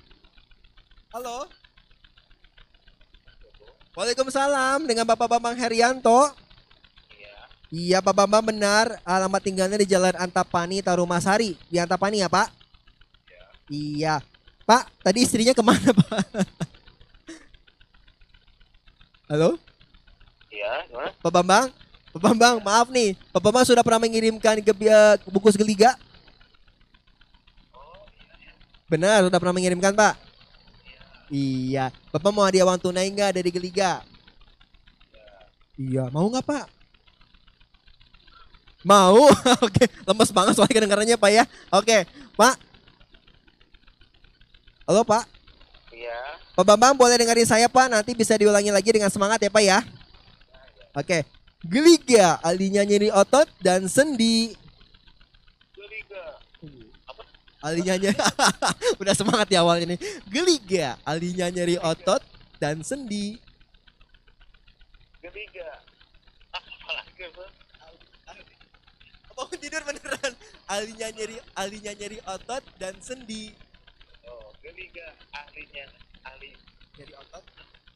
Halo. 1.12 1.44
Waalaikumsalam 3.92 4.88
dengan 4.88 5.04
Bapak 5.04 5.28
Bambang 5.28 5.60
Herianto. 5.60 6.45
Iya 7.66 7.98
Pak 7.98 8.14
Bambang 8.14 8.46
benar 8.46 9.02
alamat 9.02 9.42
tinggalnya 9.42 9.74
di 9.82 9.90
Jalan 9.90 10.14
Antapani 10.14 10.78
Tarumasari 10.78 11.58
di 11.66 11.82
Antapani 11.82 12.22
ya 12.22 12.30
Pak? 12.30 12.48
Iya. 13.66 14.22
Pak 14.62 14.86
tadi 15.02 15.26
istrinya 15.26 15.50
ke 15.50 15.62
mana 15.66 15.90
Pak? 15.98 16.22
Halo? 19.26 19.58
Iya, 20.46 20.86
gimana? 20.86 21.10
Pak 21.18 21.32
Bambang? 21.34 21.66
Pak 22.14 22.20
Bambang 22.22 22.54
maaf 22.62 22.88
nih 22.94 23.18
Pak 23.34 23.42
Bambang 23.42 23.66
sudah 23.66 23.82
pernah 23.82 23.98
mengirimkan 23.98 24.62
ke 24.62 24.72
bungkus 25.26 25.58
geliga? 25.58 25.98
Benar 28.86 29.26
sudah 29.26 29.42
pernah 29.42 29.58
mengirimkan 29.58 29.90
Pak? 29.90 30.14
Iya. 31.34 31.90
Bapak 32.14 32.30
mau 32.30 32.46
hadiah 32.46 32.62
uang 32.62 32.78
tunai 32.78 33.10
nggak 33.10 33.42
dari 33.42 33.50
geliga? 33.50 34.06
Iya. 35.74 36.06
Mau 36.14 36.30
nggak 36.30 36.46
Pak? 36.46 36.75
Mau? 38.86 39.26
Oke, 39.66 39.90
lemes 40.06 40.30
banget 40.30 40.54
soalnya 40.54 40.78
kedengarannya 40.78 41.18
Pak 41.18 41.30
ya. 41.34 41.44
Oke, 41.74 42.06
Pak. 42.38 42.54
Halo 44.86 45.02
Pak. 45.02 45.26
Iya. 45.90 46.38
Pak 46.54 46.62
Bambang 46.62 46.94
boleh 46.94 47.18
dengerin 47.18 47.50
saya 47.50 47.66
Pak, 47.66 47.90
nanti 47.90 48.14
bisa 48.14 48.38
diulangi 48.38 48.70
lagi 48.70 48.86
dengan 48.86 49.10
semangat 49.10 49.42
ya 49.42 49.50
Pak 49.50 49.64
ya. 49.66 49.82
Oke. 50.94 51.26
Geliga, 51.66 52.38
alinya 52.46 52.86
nyeri 52.86 53.10
otot 53.10 53.50
dan 53.58 53.90
sendi. 53.90 54.54
Geliga. 55.74 56.38
Alinya 57.58 57.94
nyeri. 57.98 58.18
Udah 59.02 59.14
semangat 59.18 59.50
ya 59.50 59.66
awal 59.66 59.82
ini. 59.82 59.98
Geliga, 60.30 60.94
alinya 61.02 61.50
nyeri 61.50 61.74
otot 61.82 62.22
dan 62.62 62.86
sendi. 62.86 63.34
Geliga. 65.18 65.82
Apa 66.54 66.90
lagi, 67.02 67.26
Bang? 67.34 67.56
Bangun 69.36 69.58
tidur 69.60 69.82
beneran. 69.84 70.32
Alinya 70.66 71.08
nyeri, 71.12 71.36
alinya 71.52 71.92
nyeri 71.92 72.18
otot 72.24 72.64
dan 72.80 72.96
sendi. 73.04 73.52
Oh, 74.24 74.48
geliga 74.64 75.12
ahlinya 75.30 75.84
ahli 76.24 76.56
Nyeri 76.96 77.12
otot, 77.14 77.44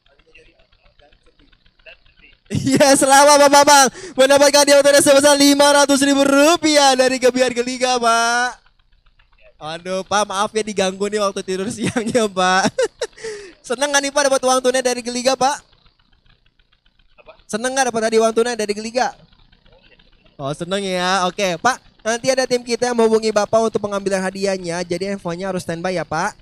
alinya 0.05 0.31
nyeri 0.37 0.53
otot 0.53 0.93
dan 1.01 1.11
sendi. 1.25 1.45
dan 1.81 1.97
sedih. 2.05 2.31
Iya, 2.53 2.87
selamat 2.93 3.35
Pak 3.41 3.49
Bambang 3.49 3.87
mendapatkan 4.13 4.65
tunai 4.69 5.01
sebesar 5.01 5.33
500 5.33 6.07
ribu 6.07 6.21
rupiah 6.23 6.93
dari 6.93 7.17
Gebiar 7.17 7.51
Geliga, 7.57 7.97
Pak. 7.97 8.61
Aduh, 9.61 10.05
Pak, 10.05 10.23
maaf 10.29 10.53
ya 10.53 10.61
diganggu 10.61 11.05
nih 11.09 11.25
waktu 11.25 11.41
tidur 11.41 11.65
siangnya, 11.73 12.29
Pak. 12.29 12.69
Seneng 13.65 13.89
nggak 13.89 14.01
nih 14.05 14.11
Pak 14.13 14.23
dapat 14.29 14.41
uang 14.45 14.61
tunai 14.61 14.85
dari 14.85 15.01
Geliga, 15.01 15.33
Pak? 15.33 15.57
Apa? 17.17 17.33
Seneng 17.49 17.73
nggak 17.73 17.89
dapat 17.89 18.01
hadiah 18.09 18.21
uang 18.29 18.33
tunai 18.37 18.53
dari 18.53 18.73
Geliga? 18.77 19.09
Oh, 20.41 20.49
seneng 20.57 20.81
ya. 20.81 21.29
Oke, 21.29 21.53
Pak. 21.61 21.77
Nanti 22.01 22.33
ada 22.33 22.49
tim 22.49 22.65
kita 22.65 22.89
yang 22.89 22.97
menghubungi 22.97 23.29
Bapak 23.29 23.69
untuk 23.69 23.77
pengambilan 23.77 24.25
hadiahnya. 24.25 24.81
Jadi 24.81 25.13
handphonenya 25.13 25.53
harus 25.53 25.61
standby 25.61 25.93
ya, 25.93 26.01
Pak. 26.01 26.33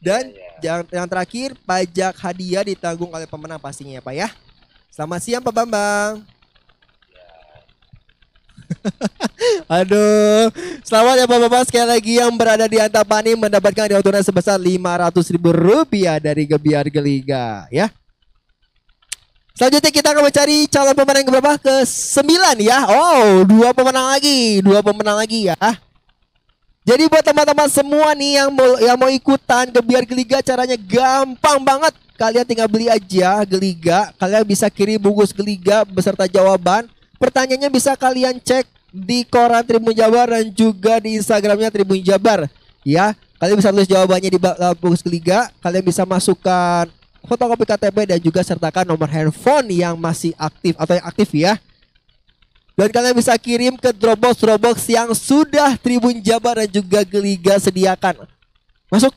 Dan 0.00 0.32
yang, 0.64 0.80
yang 0.88 1.04
terakhir, 1.04 1.52
pajak 1.68 2.16
hadiah 2.24 2.64
ditanggung 2.64 3.12
oleh 3.12 3.28
pemenang 3.28 3.60
pastinya 3.60 4.00
ya, 4.00 4.02
Pak 4.02 4.14
ya. 4.16 4.32
Selamat 4.88 5.20
siang 5.20 5.44
Pak 5.44 5.52
Bambang. 5.52 6.24
Aduh, 9.76 10.48
selamat 10.80 11.14
ya 11.20 11.26
Bapak-Bapak 11.28 11.68
sekali 11.68 11.84
lagi 11.84 12.12
yang 12.16 12.32
berada 12.32 12.64
di 12.64 12.80
Antapani 12.80 13.36
mendapatkan 13.36 13.84
hadiah 13.84 14.00
tunai 14.00 14.24
sebesar 14.24 14.56
500 14.56 15.34
ribu 15.36 15.52
rupiah 15.52 16.16
dari 16.16 16.48
Gebiar 16.48 16.88
Geliga 16.88 17.68
ya. 17.68 17.92
Selanjutnya 19.54 19.94
kita 19.94 20.10
akan 20.10 20.26
mencari 20.26 20.66
calon 20.66 20.98
pemenang 20.98 21.30
berapa? 21.30 21.54
Ke 21.62 21.86
9 21.86 22.58
ya. 22.58 22.90
Oh, 22.90 23.46
dua 23.46 23.70
pemenang 23.70 24.10
lagi, 24.10 24.58
dua 24.58 24.82
pemenang 24.82 25.14
lagi 25.14 25.46
ya. 25.46 25.54
Jadi 26.82 27.06
buat 27.06 27.22
teman-teman 27.22 27.70
semua 27.70 28.18
nih 28.18 28.42
yang 28.42 28.50
mau 28.50 28.74
yang 28.82 28.98
mau 28.98 29.06
ikutan 29.06 29.70
Gebiar 29.70 30.02
Geliga 30.10 30.42
caranya 30.42 30.74
gampang 30.74 31.62
banget. 31.62 31.94
Kalian 32.18 32.42
tinggal 32.42 32.66
beli 32.66 32.90
aja 32.90 33.46
Geliga, 33.46 34.10
kalian 34.18 34.42
bisa 34.42 34.66
kirim 34.66 34.98
bungkus 34.98 35.30
Geliga 35.30 35.86
beserta 35.86 36.26
jawaban. 36.26 36.90
Pertanyaannya 37.22 37.70
bisa 37.70 37.94
kalian 37.94 38.42
cek 38.42 38.66
di 38.90 39.22
koran 39.22 39.62
Tribun 39.62 39.94
Jabar 39.94 40.34
dan 40.34 40.50
juga 40.50 40.98
di 40.98 41.14
Instagramnya 41.14 41.70
Tribun 41.70 42.02
Jabar. 42.02 42.50
Ya, 42.82 43.14
kalian 43.38 43.62
bisa 43.62 43.70
tulis 43.70 43.86
jawabannya 43.86 44.34
di 44.34 44.38
dalam 44.42 44.74
bungkus 44.82 45.00
Geliga. 45.00 45.46
Kalian 45.62 45.86
bisa 45.86 46.02
masukkan 46.02 46.90
fotokopi 47.24 47.64
KTP 47.64 47.96
dan 48.14 48.18
juga 48.20 48.44
sertakan 48.44 48.84
nomor 48.84 49.08
handphone 49.08 49.72
yang 49.72 49.96
masih 49.96 50.36
aktif 50.36 50.76
atau 50.76 50.94
yang 50.96 51.06
aktif 51.08 51.28
ya. 51.32 51.56
Dan 52.74 52.90
kalian 52.90 53.14
bisa 53.14 53.30
kirim 53.38 53.78
ke 53.78 53.94
Dropbox 53.94 54.42
Dropbox 54.42 54.76
yang 54.90 55.14
sudah 55.14 55.78
Tribun 55.78 56.18
Jabar 56.18 56.58
dan 56.58 56.70
juga 56.70 57.06
Geliga 57.06 57.54
sediakan. 57.54 58.26
Masuk. 58.90 59.14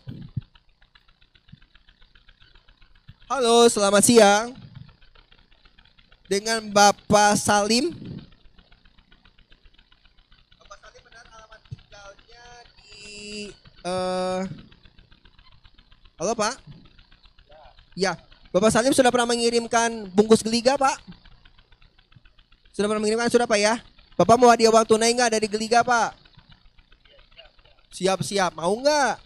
Halo, 3.27 3.65
selamat 3.67 4.03
siang. 4.05 4.53
Dengan 6.29 6.69
Bapak 6.69 7.33
Salim. 7.33 7.91
Bapak 10.61 10.77
Salim 10.79 11.01
benar 11.01 11.25
alamat 11.33 11.61
tinggalnya 11.65 12.45
di 12.77 13.49
eh 13.83 14.41
Halo, 16.21 16.33
Pak. 16.37 16.76
Ya, 17.97 18.13
Bapak 18.53 18.69
Salim 18.69 18.93
sudah 18.93 19.09
pernah 19.09 19.33
mengirimkan 19.33 20.05
bungkus 20.13 20.45
Geliga, 20.45 20.77
Pak? 20.77 21.01
Sudah 22.77 22.85
pernah 22.85 23.01
mengirimkan 23.01 23.25
sudah 23.33 23.49
Pak 23.49 23.57
ya? 23.57 23.81
Bapak 24.13 24.37
mau 24.37 24.53
hadiah 24.53 24.69
uang 24.69 24.85
tunai 24.85 25.09
nggak 25.17 25.33
dari 25.33 25.49
Geliga 25.49 25.81
Pak? 25.81 26.13
Siap-siap. 27.89 28.53
Mau 28.53 28.77
nggak? 28.77 29.17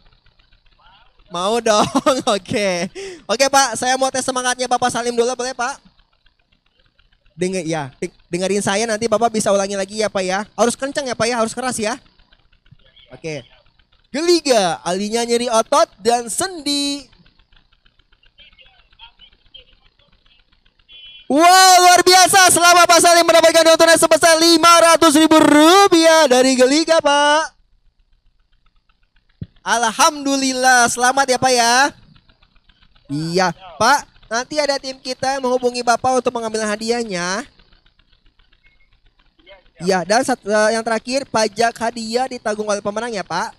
Mau 1.36 1.59
dong. 1.59 1.84
Oke. 2.39 2.88
Oke 3.28 3.45
Pak, 3.51 3.76
saya 3.76 3.99
mau 3.99 4.07
tes 4.07 4.24
semangatnya 4.24 4.72
Bapak 4.72 4.88
Salim 4.88 5.19
dulu 5.19 5.28
boleh 5.36 5.51
Pak? 5.51 5.84
Dengar 7.36 7.67
ya, 7.67 7.91
deng- 7.99 8.15
dengerin 8.32 8.63
saya 8.63 8.88
nanti 8.88 9.11
Bapak 9.11 9.36
bisa 9.36 9.51
ulangi 9.51 9.76
lagi 9.76 9.99
ya 9.99 10.07
Pak 10.07 10.24
ya. 10.24 10.47
Harus 10.55 10.80
kencang 10.80 11.11
ya 11.11 11.15
Pak 11.15 11.28
ya, 11.28 11.36
harus 11.36 11.51
keras 11.51 11.76
ya. 11.76 11.99
Oke. 13.11 13.43
Geliga, 14.15 14.80
alinya 14.88 15.28
nyeri 15.28 15.51
otot 15.51 15.91
dan 15.99 16.32
sendi. 16.32 17.11
Wow, 21.32 21.73
luar 21.79 22.03
biasa. 22.03 22.51
Selama 22.51 22.84
Pak 22.84 22.99
Salim 22.99 23.23
mendapatkan 23.23 23.63
uang 23.63 23.79
tunai 23.79 23.95
sebesar 23.95 24.36
500 24.36 25.15
ribu 25.15 25.39
rupiah 25.39 26.27
dari 26.27 26.59
Geliga, 26.59 26.99
Pak. 26.99 27.55
Alhamdulillah, 29.63 30.91
selamat 30.91 31.32
ya 31.32 31.39
Pak 31.39 31.53
ya. 31.55 31.75
Iya, 33.07 33.47
Pak. 33.79 34.11
Nanti 34.27 34.59
ada 34.59 34.75
tim 34.75 34.99
kita 34.99 35.39
yang 35.39 35.47
menghubungi 35.47 35.79
Bapak 35.79 36.19
untuk 36.19 36.36
mengambil 36.36 36.67
hadiahnya. 36.67 37.47
Iya, 39.79 40.03
dan 40.03 40.27
eh, 40.27 40.69
yang 40.75 40.84
terakhir 40.84 41.23
pajak 41.32 41.73
hadiah 41.79 42.27
ditanggung 42.27 42.67
oleh 42.67 42.84
pemenang 42.84 43.15
ya 43.15 43.23
Pak. 43.23 43.55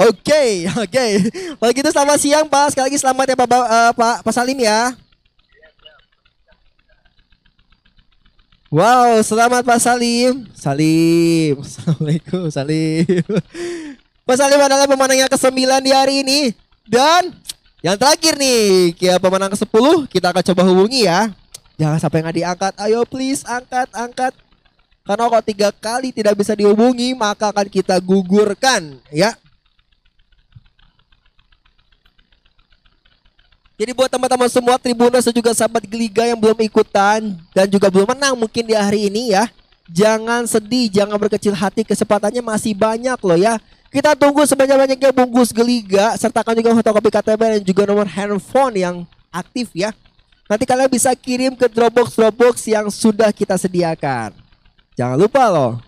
Oke, 0.00 0.64
oke. 0.88 1.04
Kalau 1.60 1.72
gitu 1.76 1.88
selamat 1.92 2.16
siang 2.16 2.48
Pak. 2.48 2.72
Sekali 2.72 2.88
lagi 2.88 2.96
selamat 2.96 3.24
ya 3.28 3.36
Pak, 3.36 3.48
eh, 3.52 3.92
Pak, 3.92 4.16
Pak 4.24 4.32
Salim 4.32 4.56
ya. 4.56 5.03
Wow, 8.74 9.22
selamat 9.22 9.62
Pak 9.62 9.78
Salim. 9.78 10.50
Salim. 10.50 11.54
Assalamualaikum, 11.62 12.50
Salim. 12.50 13.06
Pak 14.26 14.34
Salim 14.34 14.58
adalah 14.58 14.90
pemenang 14.90 15.14
yang 15.14 15.30
ke-9 15.30 15.54
di 15.78 15.90
hari 15.94 16.26
ini. 16.26 16.40
Dan 16.82 17.38
yang 17.86 17.94
terakhir 17.94 18.34
nih, 18.34 18.90
ya 18.98 19.22
pemenang 19.22 19.54
ke-10 19.54 20.10
kita 20.10 20.34
akan 20.34 20.42
coba 20.50 20.62
hubungi 20.66 21.06
ya. 21.06 21.30
Jangan 21.78 22.02
sampai 22.02 22.26
nggak 22.26 22.34
diangkat. 22.34 22.74
Ayo 22.82 23.06
please 23.06 23.46
angkat, 23.46 23.86
angkat. 23.94 24.34
Karena 25.06 25.30
kalau 25.30 25.44
tiga 25.46 25.70
kali 25.70 26.10
tidak 26.10 26.34
bisa 26.34 26.58
dihubungi, 26.58 27.14
maka 27.14 27.54
akan 27.54 27.70
kita 27.70 27.94
gugurkan 28.02 28.98
ya. 29.14 29.38
Jadi 33.74 33.90
buat 33.90 34.06
teman-teman 34.06 34.46
semua 34.46 34.78
Tribuners 34.78 35.26
dan 35.26 35.34
juga 35.34 35.50
sahabat 35.50 35.82
Geliga 35.82 36.22
yang 36.22 36.38
belum 36.38 36.54
ikutan 36.62 37.34
dan 37.50 37.66
juga 37.66 37.90
belum 37.90 38.06
menang 38.14 38.38
mungkin 38.38 38.62
di 38.62 38.74
hari 38.74 39.10
ini 39.10 39.34
ya. 39.34 39.50
Jangan 39.90 40.46
sedih, 40.46 40.88
jangan 40.88 41.18
berkecil 41.18 41.52
hati, 41.52 41.82
kesempatannya 41.82 42.40
masih 42.40 42.72
banyak 42.72 43.18
loh 43.18 43.36
ya. 43.36 43.58
Kita 43.90 44.14
tunggu 44.14 44.46
sebanyak-banyaknya 44.46 45.10
bungkus 45.10 45.50
Geliga 45.50 46.14
sertakan 46.14 46.54
juga 46.54 46.70
fotokopi 46.74 47.10
KTP 47.10 47.40
dan 47.58 47.62
juga 47.62 47.82
nomor 47.86 48.06
handphone 48.06 48.74
yang 48.78 48.96
aktif 49.34 49.70
ya. 49.74 49.90
Nanti 50.46 50.64
kalian 50.66 50.90
bisa 50.90 51.10
kirim 51.18 51.58
ke 51.58 51.66
Dropbox 51.66 52.14
Dropbox 52.14 52.54
yang 52.70 52.86
sudah 52.94 53.34
kita 53.34 53.58
sediakan. 53.58 54.34
Jangan 54.94 55.18
lupa 55.18 55.50
loh. 55.50 55.82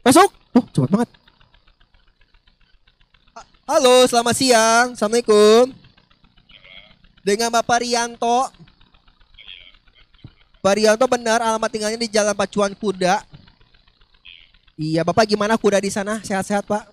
Masuk. 0.00 0.32
Oh, 0.56 0.64
cepat 0.72 0.88
banget. 0.88 1.08
Ha- 3.36 3.48
Halo, 3.76 4.08
selamat 4.08 4.34
siang. 4.36 4.86
Assalamualaikum. 4.96 5.85
Dengan 7.26 7.50
Bapak 7.50 7.82
Rianto. 7.82 8.54
Pak 10.62 10.74
Rianto 10.78 11.10
benar 11.10 11.42
alamat 11.42 11.66
tinggalnya 11.74 11.98
di 11.98 12.06
Jalan 12.06 12.38
Pacuan 12.38 12.70
Kuda. 12.70 13.26
Iya, 14.78 15.02
Bapak 15.02 15.26
gimana 15.26 15.58
kuda 15.58 15.82
di 15.82 15.90
sana? 15.90 16.22
Sehat-sehat, 16.22 16.62
Pak? 16.70 16.86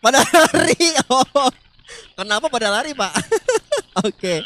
Pada 0.00 0.24
lari. 0.24 0.88
Oh. 1.12 1.52
Kenapa 2.16 2.48
pada 2.48 2.72
lari, 2.72 2.96
Pak? 2.96 3.12
Oke. 4.08 4.40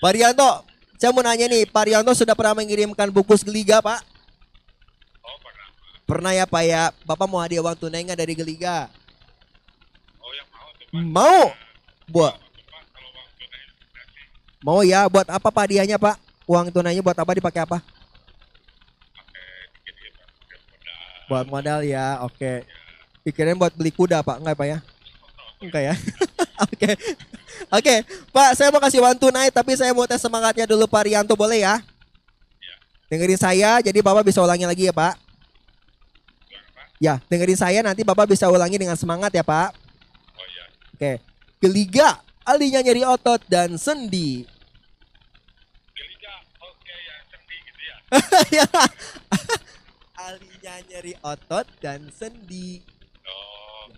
Pak 0.00 0.12
Rianto, 0.16 0.64
saya 0.96 1.12
mau 1.12 1.20
nanya 1.20 1.52
nih, 1.52 1.68
Pak 1.68 1.84
Rianto 1.84 2.16
sudah 2.16 2.32
pernah 2.32 2.56
mengirimkan 2.56 3.12
bungkus 3.12 3.44
Geliga, 3.44 3.84
Pak? 3.84 4.00
Oh, 5.20 5.36
pernah. 5.44 5.68
Pernah 6.08 6.32
ya, 6.32 6.44
Pak 6.48 6.62
ya? 6.64 6.82
Bapak 7.04 7.26
mau 7.28 7.44
hadiah 7.44 7.60
uang 7.60 7.76
tunai 7.76 8.08
nggak 8.08 8.20
dari 8.24 8.32
Geliga? 8.38 8.88
Oh, 10.16 10.32
yang 10.32 10.48
mau 10.48 10.68
tuh, 10.72 10.86
Pak. 10.88 11.04
Mau? 11.04 11.44
Buat 12.10 12.34
mau 14.60 14.84
ya? 14.84 15.08
Buat 15.08 15.28
apa 15.32 15.48
Pak 15.48 15.62
hadiahnya, 15.66 15.96
Pak? 15.96 16.20
Uang 16.44 16.68
tunainya 16.68 17.00
buat 17.00 17.16
apa? 17.16 17.32
Dipakai 17.32 17.64
apa? 17.64 17.78
Buat 21.30 21.46
modal 21.48 21.86
ya. 21.86 22.20
Oke. 22.26 22.66
Pikirin 23.24 23.56
buat 23.56 23.72
beli 23.72 23.94
kuda, 23.94 24.20
Pak. 24.20 24.42
Enggak, 24.42 24.56
Pak 24.58 24.66
ya? 24.68 24.78
Enggak 25.60 25.82
ya. 25.92 25.94
Oke. 26.66 26.90
Oke, 27.70 27.94
Pak, 28.32 28.50
saya 28.56 28.72
mau 28.72 28.80
kasih 28.80 29.04
uang 29.04 29.20
tunai 29.20 29.52
tapi 29.52 29.76
saya 29.76 29.92
mau 29.92 30.08
tes 30.08 30.18
semangatnya 30.18 30.64
dulu 30.64 30.88
Pak 30.88 31.06
Rianto 31.06 31.36
boleh 31.36 31.62
ya? 31.62 31.78
Dengerin 33.06 33.38
saya, 33.38 33.82
jadi 33.84 33.98
Bapak 34.00 34.22
bisa 34.22 34.40
ulangi 34.40 34.64
lagi 34.64 34.86
ya, 34.86 34.94
Pak. 34.94 35.14
Ya, 37.02 37.14
dengerin 37.28 37.58
saya 37.58 37.80
nanti 37.84 38.00
Bapak 38.06 38.26
bisa 38.26 38.48
ulangi 38.48 38.78
dengan 38.80 38.96
semangat 38.96 39.34
ya, 39.34 39.42
Pak. 39.44 39.76
Oh, 40.34 40.46
iya. 40.46 40.64
Oke. 40.94 41.12
Geliga, 41.60 42.24
alinya 42.48 42.80
nyeri 42.80 43.04
otot 43.04 43.44
dan 43.44 43.76
sendi. 43.76 44.48
Oke 46.56 46.94
ya, 47.04 47.16
sendi 47.28 47.56
gitu 47.68 47.80
ya. 47.84 47.96
Ya. 48.64 48.66
alinya 50.16 50.74
nyeri 50.88 51.12
otot 51.20 51.68
dan 51.84 52.08
sendi. 52.16 52.80
Oh, 53.28 53.92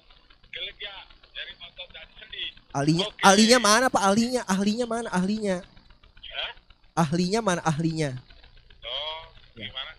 otot 1.63 1.89
dan 1.95 2.09
sendi. 2.19 2.51
Alinya, 2.75 3.07
Oke. 3.07 3.23
alinya 3.23 3.59
mana 3.63 3.87
Pak? 3.87 4.03
Ahlinya, 4.11 4.43
ahlinya 4.43 4.87
mana? 4.91 5.09
Ahlinya, 5.15 5.63
Hah? 5.63 6.53
ahlinya 7.07 7.39
mana? 7.47 7.63
Ahlinya, 7.63 8.19
Oh, 8.83 9.23
Ya. 9.55 9.71
gimana? 9.71 9.93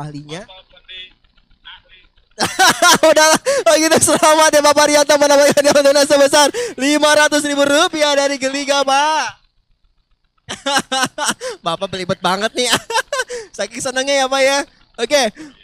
Ahlinya. 0.00 0.40
otot. 0.48 0.75
Udah, 3.10 3.28
oh 3.64 3.74
gitu 3.80 3.96
selamat 4.12 4.50
ya 4.52 4.60
Bapak 4.60 4.84
Rianto 4.92 5.14
mendapatkan 5.16 5.64
uang 5.72 5.84
tunai 5.88 6.04
sebesar 6.04 6.48
500 6.76 7.48
ribu 7.48 7.64
rupiah 7.64 8.12
dari 8.12 8.36
Geliga 8.36 8.84
Pak. 8.84 9.24
Bapak 11.66 11.88
belibet 11.88 12.20
banget 12.20 12.52
nih. 12.52 12.68
Saking 13.56 13.80
senengnya 13.80 14.24
ya 14.24 14.26
Pak 14.28 14.42
ya. 14.44 14.58
Oke, 14.96 15.22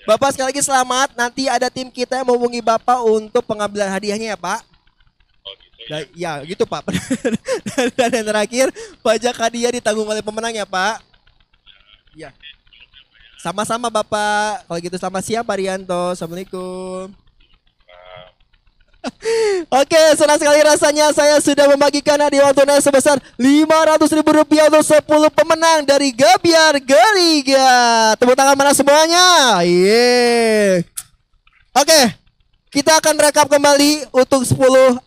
Bapak 0.09 0.33
sekali 0.33 0.53
lagi 0.53 0.63
selamat. 0.65 1.13
Nanti 1.17 1.49
ada 1.49 1.69
tim 1.69 1.93
kita 1.93 2.21
yang 2.21 2.27
menghubungi 2.29 2.65
Bapak 2.65 3.05
untuk 3.05 3.45
pengambilan 3.45 3.93
hadiahnya 3.93 4.33
ya 4.33 4.39
Pak. 4.41 4.61
Oh, 5.45 5.53
gitu 5.61 5.77
ya. 5.89 5.99
Ya 6.17 6.33
gitu 6.45 6.65
Pak. 6.65 6.89
dan, 7.69 7.87
dan 7.97 8.11
yang 8.17 8.27
terakhir 8.33 8.67
pajak 9.05 9.37
hadiah 9.37 9.73
ditanggung 9.77 10.09
oleh 10.09 10.25
pemenang 10.25 10.57
ya 10.57 10.65
Pak. 10.65 11.05
Ya. 12.17 12.33
Sama-sama 13.43 13.91
Bapak. 13.91 14.71
Kalau 14.71 14.79
gitu 14.79 14.95
selamat 14.95 15.23
siang 15.27 15.43
Pak 15.43 15.59
Rianto. 15.59 16.15
Assalamualaikum. 16.15 17.11
Oke, 19.83 19.99
senang 20.15 20.39
sekali 20.39 20.63
rasanya 20.63 21.11
saya 21.11 21.43
sudah 21.43 21.67
membagikan 21.67 22.15
hadiah 22.23 22.55
tunai 22.55 22.79
sebesar 22.79 23.19
500 23.35 23.99
ribu 24.15 24.31
rupiah 24.31 24.71
untuk 24.71 24.87
10 24.87 25.27
pemenang 25.35 25.83
dari 25.83 26.15
Gabiar 26.15 26.79
Geliga. 26.79 28.15
Tepuk 28.15 28.39
tangan 28.39 28.55
mana 28.55 28.71
semuanya? 28.71 29.59
Yeay. 29.67 30.87
Oke, 31.75 32.01
kita 32.71 32.95
akan 33.03 33.27
rekap 33.27 33.51
kembali 33.51 34.07
untuk 34.15 34.47
10 34.47 34.55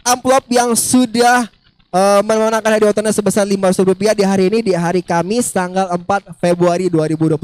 amplop 0.04 0.44
yang 0.52 0.76
sudah 0.76 1.48
eh, 1.96 2.22
memenangkan 2.28 2.72
hadiah 2.76 2.92
tunai 2.92 3.16
sebesar 3.16 3.48
500 3.48 3.88
rupiah 3.88 4.12
di 4.12 4.28
hari 4.28 4.52
ini 4.52 4.60
di 4.60 4.74
hari 4.76 5.00
Kamis 5.00 5.56
tanggal 5.56 5.88
4 5.96 6.36
Februari 6.44 6.92
2021. 6.92 7.40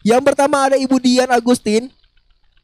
Yang 0.00 0.22
pertama 0.24 0.72
ada 0.72 0.80
Ibu 0.80 0.96
Dian 0.96 1.28
Agustin 1.28 1.92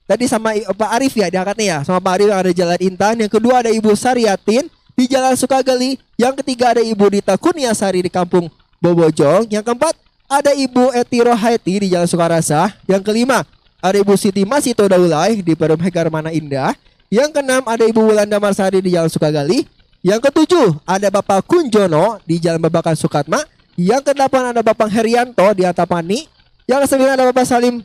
Tadi 0.09 0.25
sama 0.25 0.57
Pak 0.57 0.91
Arif 0.97 1.13
ya 1.21 1.29
diangkatnya 1.29 1.67
ya 1.69 1.79
sama 1.85 2.01
Pak 2.01 2.13
Arif 2.17 2.33
ada 2.33 2.49
Jalan 2.49 2.81
Intan. 2.81 3.21
Yang 3.21 3.37
kedua 3.37 3.61
ada 3.61 3.69
Ibu 3.69 3.93
Sariatin 3.93 4.65
di 4.97 5.05
Jalan 5.05 5.37
Sukagali. 5.37 6.01
Yang 6.17 6.41
ketiga 6.41 6.73
ada 6.73 6.81
Ibu 6.81 7.13
Dita 7.13 7.37
Kurniasari 7.37 8.01
di 8.01 8.09
Kampung 8.09 8.49
Bobojong. 8.81 9.53
Yang 9.53 9.69
keempat 9.69 10.01
ada 10.33 10.57
Ibu 10.57 10.97
Eti 10.97 11.21
Rohaiti 11.21 11.85
di 11.85 11.87
Jalan 11.93 12.09
Sukarasa. 12.09 12.73
Yang 12.89 13.05
kelima 13.05 13.45
ada 13.85 14.01
Ibu 14.01 14.17
Siti 14.17 14.49
Masito 14.49 14.89
Daulay 14.89 15.45
di 15.45 15.53
Perum 15.53 15.77
Hegarmana 15.77 16.33
Indah. 16.33 16.73
Yang 17.13 17.37
keenam 17.37 17.69
ada 17.69 17.85
Ibu 17.85 18.01
Wulanda 18.01 18.41
Marsari 18.41 18.81
di 18.81 18.97
Jalan 18.97 19.13
Sukagali. 19.13 19.69
Yang 19.99 20.31
ketujuh 20.31 20.79
ada 20.87 21.11
Bapak 21.11 21.43
Kunjono 21.43 22.23
di 22.23 22.39
Jalan 22.39 22.63
Babakan 22.63 22.95
Sukatma. 22.95 23.43
Yang 23.75 24.11
kedelapan 24.11 24.55
ada 24.55 24.63
Bapak 24.63 24.91
Herianto 24.91 25.47
di 25.55 25.67
Antapani. 25.67 26.27
Yang 26.71 26.87
kesembilan 26.87 27.19
ada 27.19 27.27
Bapak 27.31 27.47
Salim 27.47 27.83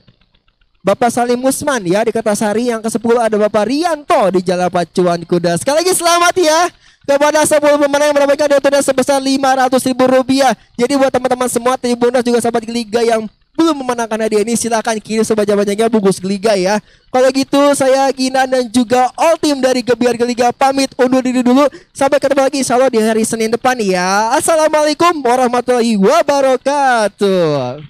Bapak 0.84 1.16
Salim 1.16 1.40
Musman 1.40 1.80
ya 1.88 2.04
di 2.04 2.12
Kertasari 2.12 2.68
yang 2.68 2.84
ke-10 2.84 3.16
ada 3.16 3.40
Bapak 3.40 3.72
Rianto 3.72 4.20
di 4.36 4.44
Jalan 4.44 4.68
Pacuan 4.68 5.24
Kuda. 5.24 5.56
Sekali 5.56 5.80
lagi 5.80 5.96
selamat 5.96 6.36
ya 6.36 6.60
kepada 7.08 7.40
10 7.48 7.56
pemenang 7.80 8.12
yang 8.12 8.16
mendapatkan 8.20 8.60
donor 8.60 8.84
sebesar 8.84 9.24
500 9.24 9.72
ribu 9.88 10.04
rupiah. 10.12 10.52
Jadi 10.76 11.00
buat 11.00 11.08
teman-teman 11.08 11.48
semua 11.48 11.80
Tribuners 11.80 12.28
juga 12.28 12.44
sahabat 12.44 12.68
Liga 12.68 13.00
yang 13.00 13.32
belum 13.54 13.86
memenangkan 13.86 14.18
hadiah 14.18 14.42
ini 14.42 14.58
silahkan 14.58 14.98
kirim 14.98 15.22
sebanyak-banyaknya 15.22 15.86
bungkus 15.86 16.18
Liga 16.26 16.58
ya. 16.58 16.82
Kalau 17.14 17.30
gitu 17.30 17.62
saya 17.78 18.10
Gina 18.10 18.50
dan 18.50 18.66
juga 18.74 19.14
all 19.14 19.38
tim 19.38 19.62
dari 19.62 19.86
Gebiar 19.86 20.18
Liga 20.26 20.50
pamit 20.50 20.90
undur 20.98 21.22
diri 21.22 21.46
dulu. 21.46 21.70
Sampai 21.94 22.18
ketemu 22.18 22.50
lagi 22.50 22.58
insya 22.66 22.76
Allah 22.82 22.90
di 22.90 22.98
hari 22.98 23.22
Senin 23.22 23.54
depan 23.54 23.78
ya. 23.78 24.34
Assalamualaikum 24.34 25.22
warahmatullahi 25.22 25.94
wabarakatuh. 26.02 27.86